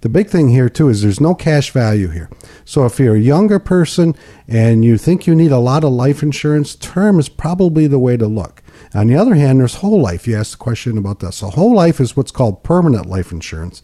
The 0.02 0.10
big 0.10 0.30
thing 0.30 0.50
here 0.50 0.70
too 0.70 0.88
is 0.88 1.02
there's 1.02 1.20
no 1.20 1.36
cash 1.36 1.72
value 1.72 2.08
here. 2.10 2.30
So 2.64 2.86
if 2.86 3.00
you're 3.00 3.16
a 3.16 3.20
younger 3.20 3.60
person 3.60 4.16
and 4.48 4.86
you 4.86 4.98
think 4.98 5.28
you 5.28 5.36
need 5.36 5.52
a 5.52 5.58
lot 5.60 5.84
of 5.84 5.92
life 5.92 6.24
insurance, 6.24 6.76
term 6.76 7.20
is 7.20 7.28
probably 7.28 7.88
the 7.88 8.00
way 8.00 8.16
to 8.16 8.28
look. 8.28 8.62
On 8.94 9.08
the 9.08 9.16
other 9.16 9.36
hand, 9.36 9.60
there's 9.60 9.76
whole 9.76 10.02
life. 10.02 10.28
You 10.28 10.38
asked 10.38 10.52
the 10.52 10.58
question 10.58 10.98
about 10.98 11.20
this. 11.20 11.38
So 11.38 11.50
whole 11.50 11.76
life 11.76 12.00
is 12.00 12.16
what's 12.16 12.32
called 12.32 12.64
permanent 12.64 13.08
life 13.08 13.32
insurance, 13.32 13.82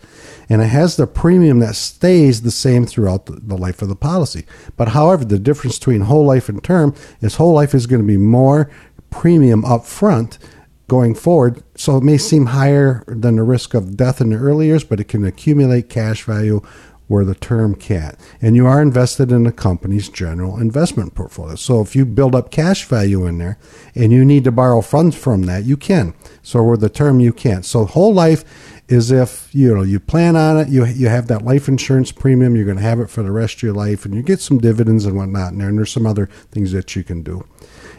and 0.51 0.61
it 0.61 0.67
has 0.67 0.97
the 0.97 1.07
premium 1.07 1.59
that 1.59 1.77
stays 1.77 2.41
the 2.41 2.51
same 2.51 2.85
throughout 2.85 3.25
the, 3.25 3.55
life 3.55 3.81
of 3.81 3.87
the 3.87 3.95
policy. 3.95 4.45
But 4.75 4.89
however, 4.89 5.23
the 5.23 5.39
difference 5.39 5.79
between 5.79 6.01
whole 6.01 6.25
life 6.25 6.49
and 6.49 6.61
term 6.61 6.93
is 7.21 7.35
whole 7.35 7.53
life 7.53 7.73
is 7.73 7.87
going 7.87 8.01
to 8.01 8.07
be 8.07 8.17
more 8.17 8.69
premium 9.09 9.63
up 9.63 9.85
front 9.85 10.37
going 10.89 11.15
forward. 11.15 11.63
So 11.75 11.95
it 11.95 12.03
may 12.03 12.17
seem 12.17 12.47
higher 12.47 13.05
than 13.07 13.37
the 13.37 13.43
risk 13.43 13.73
of 13.73 13.95
death 13.95 14.19
in 14.19 14.31
the 14.31 14.35
early 14.35 14.65
years, 14.65 14.83
but 14.83 14.99
it 14.99 15.07
can 15.07 15.23
accumulate 15.23 15.87
cash 15.87 16.23
value 16.23 16.59
where 17.07 17.23
the 17.23 17.35
term 17.35 17.73
can't. 17.73 18.17
And 18.41 18.53
you 18.57 18.67
are 18.67 18.81
invested 18.81 19.31
in 19.31 19.43
the 19.43 19.53
company's 19.53 20.09
general 20.09 20.59
investment 20.59 21.15
portfolio. 21.15 21.55
So 21.55 21.79
if 21.79 21.95
you 21.95 22.05
build 22.05 22.35
up 22.35 22.51
cash 22.51 22.85
value 22.85 23.25
in 23.25 23.37
there 23.37 23.57
and 23.95 24.11
you 24.11 24.25
need 24.25 24.43
to 24.43 24.51
borrow 24.51 24.81
funds 24.81 25.15
from 25.15 25.43
that, 25.43 25.63
you 25.63 25.77
can. 25.77 26.13
So 26.41 26.61
where 26.61 26.75
the 26.75 26.89
term 26.89 27.21
you 27.21 27.31
can't. 27.31 27.65
So 27.65 27.85
whole 27.85 28.13
life 28.13 28.43
is 28.91 29.11
if 29.11 29.53
you 29.53 29.73
know 29.73 29.83
you 29.83 29.99
plan 29.99 30.35
on 30.35 30.57
it, 30.57 30.67
you 30.67 30.85
you 30.85 31.07
have 31.07 31.27
that 31.27 31.43
life 31.43 31.67
insurance 31.67 32.11
premium, 32.11 32.55
you're 32.55 32.65
going 32.65 32.77
to 32.77 32.83
have 32.83 32.99
it 32.99 33.09
for 33.09 33.23
the 33.23 33.31
rest 33.31 33.55
of 33.55 33.63
your 33.63 33.73
life, 33.73 34.05
and 34.05 34.13
you 34.13 34.21
get 34.21 34.41
some 34.41 34.57
dividends 34.57 35.05
and 35.05 35.15
whatnot. 35.15 35.53
And 35.53 35.77
there's 35.77 35.91
some 35.91 36.05
other 36.05 36.27
things 36.51 36.71
that 36.73 36.95
you 36.95 37.03
can 37.03 37.23
do. 37.23 37.47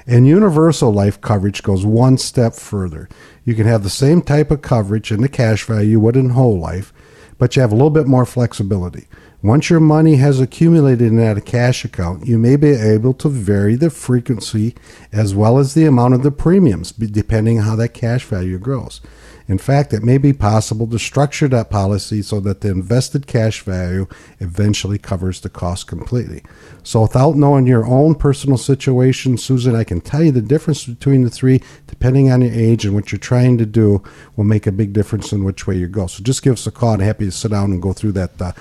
And 0.06 0.26
universal 0.26 0.92
life 0.92 1.20
coverage 1.20 1.62
goes 1.62 1.86
one 1.86 2.18
step 2.18 2.54
further. 2.54 3.08
You 3.44 3.54
can 3.54 3.66
have 3.66 3.82
the 3.82 3.90
same 3.90 4.20
type 4.20 4.50
of 4.50 4.62
coverage 4.62 5.10
in 5.10 5.22
the 5.22 5.28
cash 5.28 5.64
value 5.64 5.90
you 5.90 6.00
would 6.00 6.16
in 6.16 6.30
whole 6.30 6.58
life, 6.58 6.92
but 7.38 7.56
you 7.56 7.62
have 7.62 7.72
a 7.72 7.76
little 7.76 7.90
bit 7.90 8.06
more 8.06 8.26
flexibility. 8.26 9.06
Once 9.42 9.70
your 9.70 9.80
money 9.80 10.16
has 10.16 10.40
accumulated 10.40 11.08
in 11.08 11.16
that 11.16 11.44
cash 11.44 11.84
account, 11.84 12.26
you 12.26 12.38
may 12.38 12.54
be 12.54 12.70
able 12.70 13.12
to 13.14 13.28
vary 13.28 13.74
the 13.74 13.90
frequency 13.90 14.74
as 15.10 15.34
well 15.34 15.58
as 15.58 15.74
the 15.74 15.84
amount 15.84 16.14
of 16.14 16.22
the 16.22 16.30
premiums, 16.30 16.92
depending 16.92 17.58
on 17.58 17.64
how 17.64 17.74
that 17.74 17.94
cash 17.94 18.24
value 18.24 18.58
grows. 18.58 19.00
In 19.48 19.58
fact, 19.58 19.92
it 19.92 20.02
may 20.02 20.18
be 20.18 20.32
possible 20.32 20.86
to 20.86 20.98
structure 20.98 21.48
that 21.48 21.70
policy 21.70 22.22
so 22.22 22.40
that 22.40 22.60
the 22.60 22.70
invested 22.70 23.26
cash 23.26 23.62
value 23.62 24.06
eventually 24.40 24.98
covers 24.98 25.40
the 25.40 25.48
cost 25.48 25.86
completely. 25.86 26.42
So, 26.82 27.02
without 27.02 27.36
knowing 27.36 27.66
your 27.66 27.84
own 27.84 28.14
personal 28.14 28.58
situation, 28.58 29.38
Susan, 29.38 29.74
I 29.74 29.84
can 29.84 30.00
tell 30.00 30.22
you 30.22 30.32
the 30.32 30.40
difference 30.40 30.84
between 30.84 31.22
the 31.22 31.30
three, 31.30 31.60
depending 31.86 32.30
on 32.30 32.42
your 32.42 32.52
age 32.52 32.84
and 32.84 32.94
what 32.94 33.12
you're 33.12 33.18
trying 33.18 33.58
to 33.58 33.66
do, 33.66 34.02
will 34.36 34.44
make 34.44 34.66
a 34.66 34.72
big 34.72 34.92
difference 34.92 35.32
in 35.32 35.44
which 35.44 35.66
way 35.66 35.76
you 35.76 35.88
go. 35.88 36.06
So, 36.06 36.22
just 36.22 36.42
give 36.42 36.54
us 36.54 36.66
a 36.66 36.70
call. 36.70 36.94
I'm 36.94 37.00
happy 37.00 37.24
to 37.24 37.32
sit 37.32 37.50
down 37.50 37.72
and 37.72 37.82
go 37.82 37.92
through 37.92 38.12
that 38.12 38.40
uh, 38.40 38.52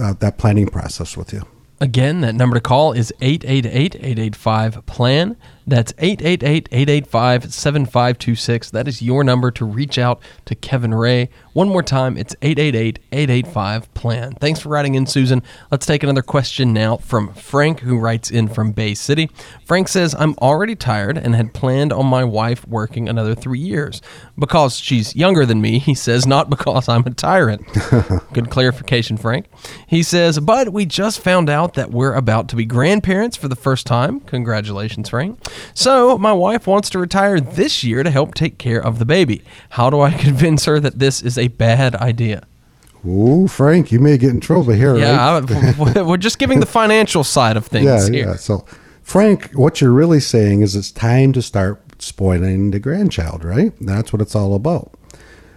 uh, 0.00 0.14
that 0.14 0.38
planning 0.38 0.68
process 0.68 1.16
with 1.16 1.32
you. 1.32 1.42
Again, 1.78 2.22
that 2.22 2.34
number 2.34 2.54
to 2.54 2.60
call 2.60 2.92
is 2.92 3.12
888 3.20 3.96
885 3.96 4.86
PLAN. 4.86 5.36
That's 5.68 5.92
888 5.98 6.68
885 6.70 7.52
7526. 7.52 8.70
That 8.70 8.86
is 8.86 9.02
your 9.02 9.24
number 9.24 9.50
to 9.50 9.64
reach 9.64 9.98
out 9.98 10.22
to 10.44 10.54
Kevin 10.54 10.94
Ray. 10.94 11.28
One 11.54 11.68
more 11.68 11.82
time, 11.82 12.16
it's 12.16 12.36
888 12.40 13.00
885 13.10 13.92
PLAN. 13.94 14.34
Thanks 14.34 14.60
for 14.60 14.68
writing 14.68 14.94
in, 14.94 15.06
Susan. 15.06 15.42
Let's 15.72 15.84
take 15.84 16.04
another 16.04 16.22
question 16.22 16.72
now 16.72 16.98
from 16.98 17.34
Frank, 17.34 17.80
who 17.80 17.98
writes 17.98 18.30
in 18.30 18.46
from 18.46 18.70
Bay 18.70 18.94
City. 18.94 19.28
Frank 19.64 19.88
says, 19.88 20.14
I'm 20.16 20.34
already 20.34 20.76
tired 20.76 21.18
and 21.18 21.34
had 21.34 21.52
planned 21.52 21.92
on 21.92 22.06
my 22.06 22.22
wife 22.22 22.66
working 22.68 23.08
another 23.08 23.34
three 23.34 23.58
years. 23.58 24.00
Because 24.38 24.76
she's 24.76 25.16
younger 25.16 25.44
than 25.44 25.60
me, 25.60 25.78
he 25.80 25.94
says, 25.94 26.28
not 26.28 26.48
because 26.48 26.88
I'm 26.88 27.04
a 27.06 27.10
tyrant. 27.10 27.66
Good 28.32 28.50
clarification, 28.50 29.16
Frank. 29.16 29.46
He 29.88 30.04
says, 30.04 30.38
but 30.38 30.72
we 30.72 30.86
just 30.86 31.18
found 31.18 31.50
out 31.50 31.65
that 31.74 31.90
we're 31.90 32.14
about 32.14 32.48
to 32.48 32.56
be 32.56 32.64
grandparents 32.64 33.36
for 33.36 33.48
the 33.48 33.56
first 33.56 33.86
time. 33.86 34.20
Congratulations, 34.20 35.08
Frank. 35.08 35.38
So, 35.74 36.18
my 36.18 36.32
wife 36.32 36.66
wants 36.66 36.90
to 36.90 36.98
retire 36.98 37.40
this 37.40 37.84
year 37.84 38.02
to 38.02 38.10
help 38.10 38.34
take 38.34 38.58
care 38.58 38.82
of 38.82 38.98
the 38.98 39.04
baby. 39.04 39.42
How 39.70 39.90
do 39.90 40.00
I 40.00 40.10
convince 40.18 40.64
her 40.64 40.80
that 40.80 40.98
this 40.98 41.22
is 41.22 41.38
a 41.38 41.48
bad 41.48 41.94
idea? 41.96 42.46
Ooh, 43.06 43.46
Frank, 43.46 43.92
you 43.92 44.00
may 44.00 44.18
get 44.18 44.30
in 44.30 44.40
trouble 44.40 44.72
here. 44.72 44.96
Yeah, 44.96 45.38
right? 45.40 45.96
I, 45.96 46.02
we're 46.02 46.16
just 46.16 46.38
giving 46.38 46.60
the 46.60 46.66
financial 46.66 47.22
side 47.22 47.56
of 47.56 47.66
things 47.66 47.86
yeah, 47.86 48.10
here. 48.10 48.28
yeah. 48.28 48.36
So, 48.36 48.64
Frank, 49.02 49.52
what 49.52 49.80
you're 49.80 49.92
really 49.92 50.20
saying 50.20 50.62
is 50.62 50.74
it's 50.74 50.90
time 50.90 51.32
to 51.34 51.42
start 51.42 51.80
spoiling 52.02 52.72
the 52.72 52.80
grandchild, 52.80 53.44
right? 53.44 53.72
That's 53.80 54.12
what 54.12 54.20
it's 54.20 54.34
all 54.34 54.54
about. 54.54 54.92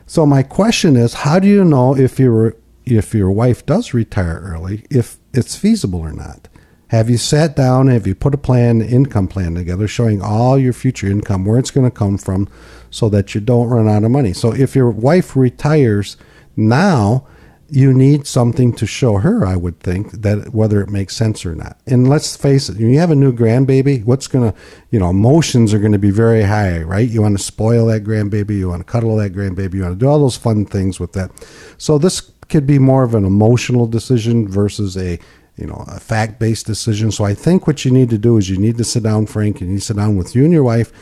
So, 0.06 0.26
my 0.26 0.44
question 0.44 0.96
is, 0.96 1.14
how 1.14 1.40
do 1.40 1.48
you 1.48 1.64
know 1.64 1.96
if 1.96 2.20
your 2.20 2.56
if 2.86 3.14
your 3.14 3.32
wife 3.32 3.66
does 3.66 3.94
retire 3.94 4.40
early, 4.44 4.86
if 4.90 5.19
it's 5.34 5.56
feasible 5.56 6.00
or 6.00 6.12
not? 6.12 6.48
Have 6.88 7.10
you 7.10 7.18
sat 7.18 7.56
down? 7.56 7.88
Have 7.88 8.08
you 8.08 8.16
put 8.16 8.34
a 8.34 8.38
plan, 8.38 8.82
income 8.82 9.28
plan 9.28 9.54
together, 9.54 9.88
showing 9.88 10.22
all 10.22 10.58
your 10.58 10.74
future 10.74 11.08
income, 11.08 11.46
where 11.46 11.60
it's 11.60 11.72
going 11.72 11.90
to 11.90 11.96
come 11.96 12.18
from, 12.18 12.48
so 12.90 13.10
that 13.10 13.36
you 13.36 13.42
don't 13.42 13.68
run 13.68 13.88
out 13.88 14.04
of 14.04 14.10
money? 14.10 14.34
So 14.34 14.54
if 14.54 14.76
your 14.76 14.90
wife 14.90 15.36
retires 15.36 16.18
now, 16.56 17.28
you 17.72 17.94
need 17.94 18.26
something 18.26 18.74
to 18.74 18.88
show 18.88 19.18
her, 19.18 19.46
I 19.46 19.56
would 19.56 19.80
think, 19.80 20.12
that 20.12 20.54
whether 20.54 20.82
it 20.82 20.90
makes 20.90 21.16
sense 21.16 21.46
or 21.46 21.54
not. 21.54 21.80
And 21.86 22.10
let's 22.10 22.36
face 22.36 22.68
it, 22.70 22.78
you 22.78 22.98
have 22.98 23.12
a 23.12 23.16
new 23.16 23.32
grandbaby, 23.32 24.04
what's 24.06 24.26
going 24.28 24.52
to, 24.52 24.58
you 24.90 25.00
know, 25.00 25.12
emotions 25.12 25.74
are 25.74 25.80
going 25.80 25.92
to 25.92 26.00
be 26.00 26.10
very 26.10 26.42
high, 26.42 26.82
right? 26.82 27.08
You 27.08 27.22
want 27.22 27.38
to 27.38 27.44
spoil 27.44 27.86
that 27.88 28.04
grandbaby, 28.04 28.58
you 28.58 28.70
want 28.70 28.86
to 28.86 28.92
cuddle 28.92 29.16
that 29.18 29.34
grandbaby, 29.34 29.76
you 29.76 29.84
want 29.84 29.94
to 29.94 30.04
do 30.04 30.08
all 30.08 30.20
those 30.20 30.38
fun 30.38 30.66
things 30.66 31.00
with 31.00 31.14
that. 31.14 31.30
So 31.78 32.00
this 32.00 32.32
could 32.50 32.68
be 32.68 32.80
more 32.80 33.04
of 33.04 33.16
an 33.16 33.26
emotional 33.26 33.88
decision 33.88 34.48
versus 34.48 34.98
a 34.98 35.20
you 35.60 35.68
know, 35.68 35.84
a 35.90 36.00
fact 36.00 36.40
based 36.40 36.66
decision. 36.66 37.12
So 37.12 37.26
I 37.26 37.34
think 37.34 37.68
what 37.68 37.84
you 37.84 37.92
need 37.92 38.10
to 38.12 38.18
do 38.18 38.38
is 38.38 38.50
you 38.50 38.58
need 38.58 38.78
to 38.78 38.86
sit 38.86 39.04
down, 39.04 39.26
Frank, 39.26 39.60
and 39.60 39.72
you 39.72 39.80
sit 39.80 39.98
down 39.98 40.16
with 40.16 40.34
you 40.34 40.46
and 40.46 40.54
your 40.54 40.64
wife, 40.64 40.94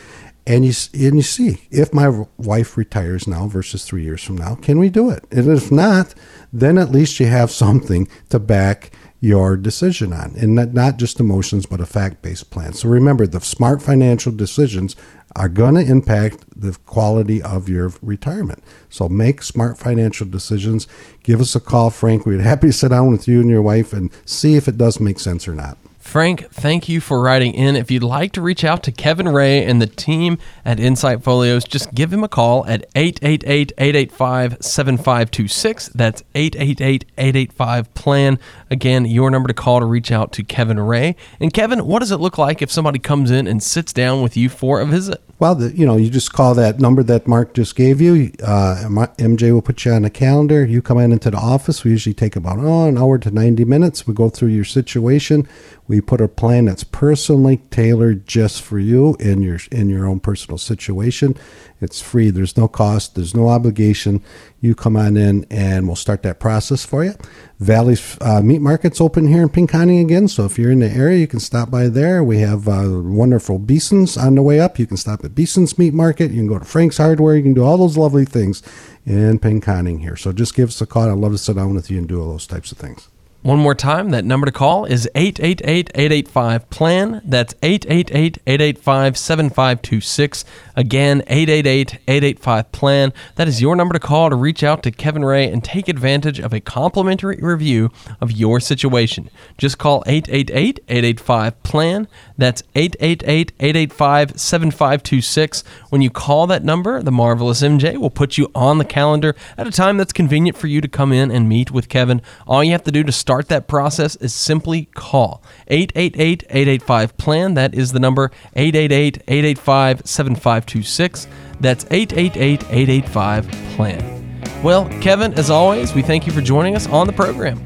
and 0.47 0.65
you 0.65 0.73
and 0.93 1.17
you 1.17 1.21
see 1.21 1.67
if 1.69 1.93
my 1.93 2.25
wife 2.37 2.75
retires 2.75 3.27
now 3.27 3.47
versus 3.47 3.85
three 3.85 4.03
years 4.03 4.23
from 4.23 4.37
now, 4.37 4.55
can 4.55 4.79
we 4.79 4.89
do 4.89 5.11
it? 5.11 5.25
And 5.29 5.47
if 5.49 5.71
not, 5.71 6.15
then 6.51 6.77
at 6.77 6.91
least 6.91 7.19
you 7.19 7.27
have 7.27 7.51
something 7.65 8.07
to 8.29 8.39
back 8.39 8.91
your 9.19 9.57
decision 9.57 10.13
on, 10.13 10.33
and 10.37 10.55
not, 10.55 10.73
not 10.73 10.97
just 10.97 11.19
emotions, 11.19 11.65
but 11.65 11.81
a 11.81 11.85
fact 11.85 12.21
based 12.21 12.49
plan. 12.49 12.73
So 12.73 12.89
remember, 12.89 13.27
the 13.27 13.41
smart 13.41 13.81
financial 13.81 14.31
decisions 14.31 14.95
are 15.37 15.47
going 15.47 15.75
to 15.75 15.81
impact 15.81 16.43
the 16.59 16.75
quality 16.87 17.41
of 17.41 17.69
your 17.69 17.93
retirement. 18.01 18.63
So 18.89 19.07
make 19.07 19.43
smart 19.43 19.77
financial 19.77 20.27
decisions. 20.27 20.87
Give 21.21 21.39
us 21.39 21.55
a 21.55 21.59
call, 21.59 21.91
Frank. 21.91 22.25
We'd 22.25 22.41
happy 22.41 22.67
to 22.67 22.73
sit 22.73 22.89
down 22.89 23.11
with 23.11 23.27
you 23.27 23.39
and 23.39 23.49
your 23.49 23.61
wife 23.61 23.93
and 23.93 24.11
see 24.25 24.55
if 24.55 24.67
it 24.67 24.77
does 24.77 24.99
make 24.99 25.19
sense 25.19 25.47
or 25.47 25.53
not. 25.53 25.77
Frank, 26.07 26.49
thank 26.51 26.87
you 26.87 27.01
for 27.01 27.21
writing 27.21 27.53
in. 27.53 27.75
If 27.75 27.91
you'd 27.91 28.01
like 28.01 28.31
to 28.31 28.41
reach 28.41 28.63
out 28.63 28.81
to 28.83 28.93
Kevin 28.93 29.27
Ray 29.27 29.65
and 29.65 29.81
the 29.81 29.87
team 29.87 30.37
at 30.63 30.79
Insight 30.79 31.21
Folios, 31.21 31.65
just 31.65 31.93
give 31.93 32.13
him 32.13 32.23
a 32.23 32.29
call 32.29 32.65
at 32.65 32.85
888 32.95 33.73
885 33.77 34.57
7526. 34.61 35.89
That's 35.89 36.23
888 36.33 37.05
885 37.17 37.93
PLAN. 37.93 38.39
Again, 38.71 39.03
your 39.03 39.29
number 39.29 39.47
to 39.47 39.53
call 39.53 39.81
to 39.81 39.85
reach 39.85 40.09
out 40.09 40.31
to 40.31 40.43
Kevin 40.43 40.79
Ray. 40.79 41.17
And 41.41 41.53
Kevin, 41.53 41.85
what 41.85 41.99
does 41.99 42.11
it 42.11 42.21
look 42.21 42.37
like 42.37 42.61
if 42.61 42.71
somebody 42.71 42.99
comes 42.99 43.29
in 43.29 43.45
and 43.45 43.61
sits 43.61 43.91
down 43.91 44.21
with 44.21 44.37
you 44.37 44.47
for 44.47 44.79
a 44.79 44.85
visit? 44.85 45.21
Well, 45.39 45.53
the, 45.53 45.75
you 45.77 45.85
know, 45.85 45.97
you 45.97 46.09
just 46.09 46.33
call 46.33 46.55
that 46.55 46.79
number 46.79 47.03
that 47.03 47.27
Mark 47.27 47.53
just 47.53 47.75
gave 47.75 48.01
you. 48.01 48.31
Uh, 48.43 48.81
MJ 49.19 49.51
will 49.53 49.61
put 49.61 49.85
you 49.85 49.91
on 49.91 50.03
a 50.03 50.09
calendar. 50.09 50.65
You 50.65 50.81
come 50.81 50.97
in 50.97 51.11
into 51.11 51.29
the 51.29 51.37
office. 51.37 51.83
We 51.83 51.91
usually 51.91 52.15
take 52.15 52.35
about 52.35 52.57
oh, 52.57 52.87
an 52.87 52.97
hour 52.97 53.19
to 53.19 53.29
90 53.29 53.63
minutes. 53.65 54.07
We 54.07 54.15
go 54.15 54.29
through 54.29 54.49
your 54.49 54.65
situation. 54.65 55.47
We 55.87 55.96
put 56.01 56.21
a 56.21 56.27
plan 56.27 56.65
that's 56.65 56.83
personally 56.83 57.57
tailored 57.71 58.27
just 58.27 58.61
for 58.61 58.79
you 58.79 59.15
in 59.19 59.41
your 59.41 59.59
in 59.71 59.89
your 59.89 60.07
own 60.07 60.19
personal 60.19 60.57
situation. 60.57 61.35
It's 61.79 62.01
free. 62.01 62.31
There's 62.31 62.57
no 62.57 62.67
cost. 62.67 63.15
There's 63.15 63.35
no 63.35 63.49
obligation. 63.49 64.23
You 64.61 64.73
come 64.73 64.97
on 64.97 65.15
in, 65.15 65.45
and 65.51 65.85
we'll 65.85 65.95
start 65.95 66.23
that 66.23 66.39
process 66.39 66.83
for 66.83 67.03
you. 67.03 67.13
Valley's 67.59 68.17
uh, 68.21 68.41
Meat 68.41 68.61
Market's 68.61 68.99
open 68.99 69.27
here 69.27 69.43
in 69.43 69.49
Pinconning 69.49 70.01
again, 70.01 70.27
so 70.27 70.45
if 70.45 70.57
you're 70.57 70.71
in 70.71 70.79
the 70.79 70.89
area, 70.89 71.19
you 71.19 71.27
can 71.27 71.39
stop 71.39 71.69
by 71.69 71.87
there. 71.87 72.23
We 72.23 72.39
have 72.39 72.67
uh, 72.67 72.85
wonderful 72.87 73.59
Beeson's 73.59 74.17
on 74.17 74.35
the 74.35 74.41
way 74.41 74.59
up. 74.59 74.79
You 74.79 74.87
can 74.87 74.97
stop 74.97 75.23
at 75.23 75.35
Beeson's 75.35 75.77
Meat 75.77 75.93
Market. 75.93 76.31
You 76.31 76.37
can 76.37 76.47
go 76.47 76.57
to 76.57 76.65
Frank's 76.65 76.97
Hardware. 76.97 77.35
You 77.35 77.43
can 77.43 77.53
do 77.53 77.63
all 77.63 77.77
those 77.77 77.97
lovely 77.97 78.25
things 78.25 78.63
in 79.05 79.37
Pinconning 79.39 80.01
here. 80.01 80.15
So 80.15 80.31
just 80.33 80.55
give 80.55 80.69
us 80.69 80.81
a 80.81 80.87
call. 80.87 81.09
I'd 81.09 81.17
love 81.17 81.33
to 81.33 81.37
sit 81.37 81.55
down 81.55 81.75
with 81.75 81.91
you 81.91 81.99
and 81.99 82.07
do 82.07 82.21
all 82.21 82.31
those 82.31 82.47
types 82.47 82.71
of 82.71 82.79
things. 82.79 83.07
One 83.43 83.59
more 83.59 83.75
time, 83.75 84.09
that 84.09 84.25
number 84.25 84.45
to 84.45 84.51
call 84.51 84.83
is 84.83 85.09
888-885-PLAN. 85.15 87.21
That's 87.23 87.53
888-885-7526. 87.53 90.43
Again, 90.75 91.21
888-885-PLAN. 91.21 93.13
That 93.35 93.47
is 93.47 93.61
your 93.61 93.77
number 93.77 93.93
to 93.93 93.99
call 93.99 94.29
to 94.29 94.35
reach 94.35 94.63
out 94.63 94.83
to 94.83 94.91
Kevin 94.91 95.23
Ray 95.23 95.49
and 95.49 95.63
take 95.63 95.87
advantage 95.87 96.39
of 96.39 96.51
a 96.51 96.59
complimentary 96.59 97.39
review 97.41 97.89
of 98.19 98.33
your 98.33 98.59
situation. 98.59 99.29
Just 99.57 99.77
call 99.77 100.03
888-885-PLAN. 100.03 102.09
That's 102.37 102.63
888-885-7526. 102.75 105.63
When 105.89 106.01
you 106.01 106.09
call 106.09 106.47
that 106.47 106.65
number, 106.65 107.01
the 107.01 107.11
marvelous 107.11 107.61
MJ 107.61 107.95
will 107.97 108.09
put 108.09 108.37
you 108.37 108.51
on 108.53 108.77
the 108.77 108.83
calendar 108.83 109.37
at 109.57 109.67
a 109.67 109.71
time 109.71 109.95
that's 109.95 110.11
convenient 110.11 110.57
for 110.57 110.67
you 110.67 110.81
to 110.81 110.89
come 110.89 111.13
in 111.13 111.31
and 111.31 111.47
meet 111.47 111.71
with 111.71 111.87
Kevin. 111.87 112.21
All 112.45 112.61
you 112.61 112.73
have 112.73 112.83
to 112.83 112.91
do 112.91 113.03
to 113.03 113.11
start 113.27 113.49
that 113.49 113.67
process 113.67 114.15
is 114.15 114.33
simply 114.33 114.85
call 114.95 115.43
888 115.67 116.45
885 116.49 117.17
PLAN. 117.17 117.55
That 117.55 117.75
is 117.75 117.91
the 117.91 117.99
number 117.99 118.31
888 118.55 119.17
885 119.27 120.07
7526. 120.07 121.27
That's 121.59 121.85
888 121.91 122.63
885 122.71 123.47
PLAN. 123.75 124.63
Well, 124.63 124.87
Kevin, 125.01 125.33
as 125.33 125.49
always, 125.49 125.93
we 125.93 126.03
thank 126.03 126.25
you 126.25 126.31
for 126.31 126.39
joining 126.39 126.77
us 126.77 126.87
on 126.87 127.05
the 127.05 127.11
program. 127.11 127.57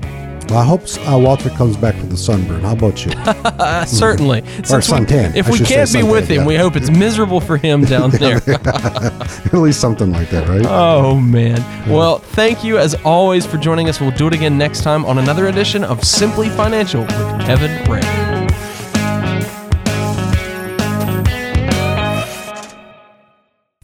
Well, 0.49 0.59
I 0.59 0.65
hope 0.65 0.81
uh, 1.07 1.17
Walter 1.17 1.49
comes 1.49 1.77
back 1.77 1.95
with 1.95 2.09
the 2.09 2.17
sunburn. 2.17 2.61
How 2.61 2.73
about 2.73 3.05
you? 3.05 3.11
Certainly. 3.87 4.39
or 4.39 4.81
suntan. 4.81 5.33
We, 5.33 5.39
if 5.39 5.49
we 5.49 5.59
can't 5.59 5.91
be 5.93 6.03
with 6.03 6.27
him, 6.27 6.41
yeah. 6.41 6.47
we 6.47 6.55
hope 6.55 6.75
it's 6.75 6.89
miserable 6.89 7.39
for 7.39 7.57
him 7.57 7.83
down 7.85 8.09
there. 8.11 8.41
At 8.47 9.53
least 9.53 9.79
something 9.79 10.11
like 10.11 10.29
that, 10.31 10.47
right? 10.47 10.65
Oh, 10.65 11.19
man. 11.19 11.57
Yeah. 11.57 11.93
Well, 11.93 12.17
thank 12.19 12.63
you 12.63 12.77
as 12.77 12.95
always 13.05 13.45
for 13.45 13.57
joining 13.57 13.87
us. 13.87 14.01
We'll 14.01 14.11
do 14.11 14.27
it 14.27 14.33
again 14.33 14.57
next 14.57 14.83
time 14.83 15.05
on 15.05 15.17
another 15.17 15.47
edition 15.47 15.83
of 15.83 16.03
Simply 16.03 16.49
Financial 16.49 17.01
with 17.01 17.09
Kevin 17.41 17.89
Ray. 17.89 18.30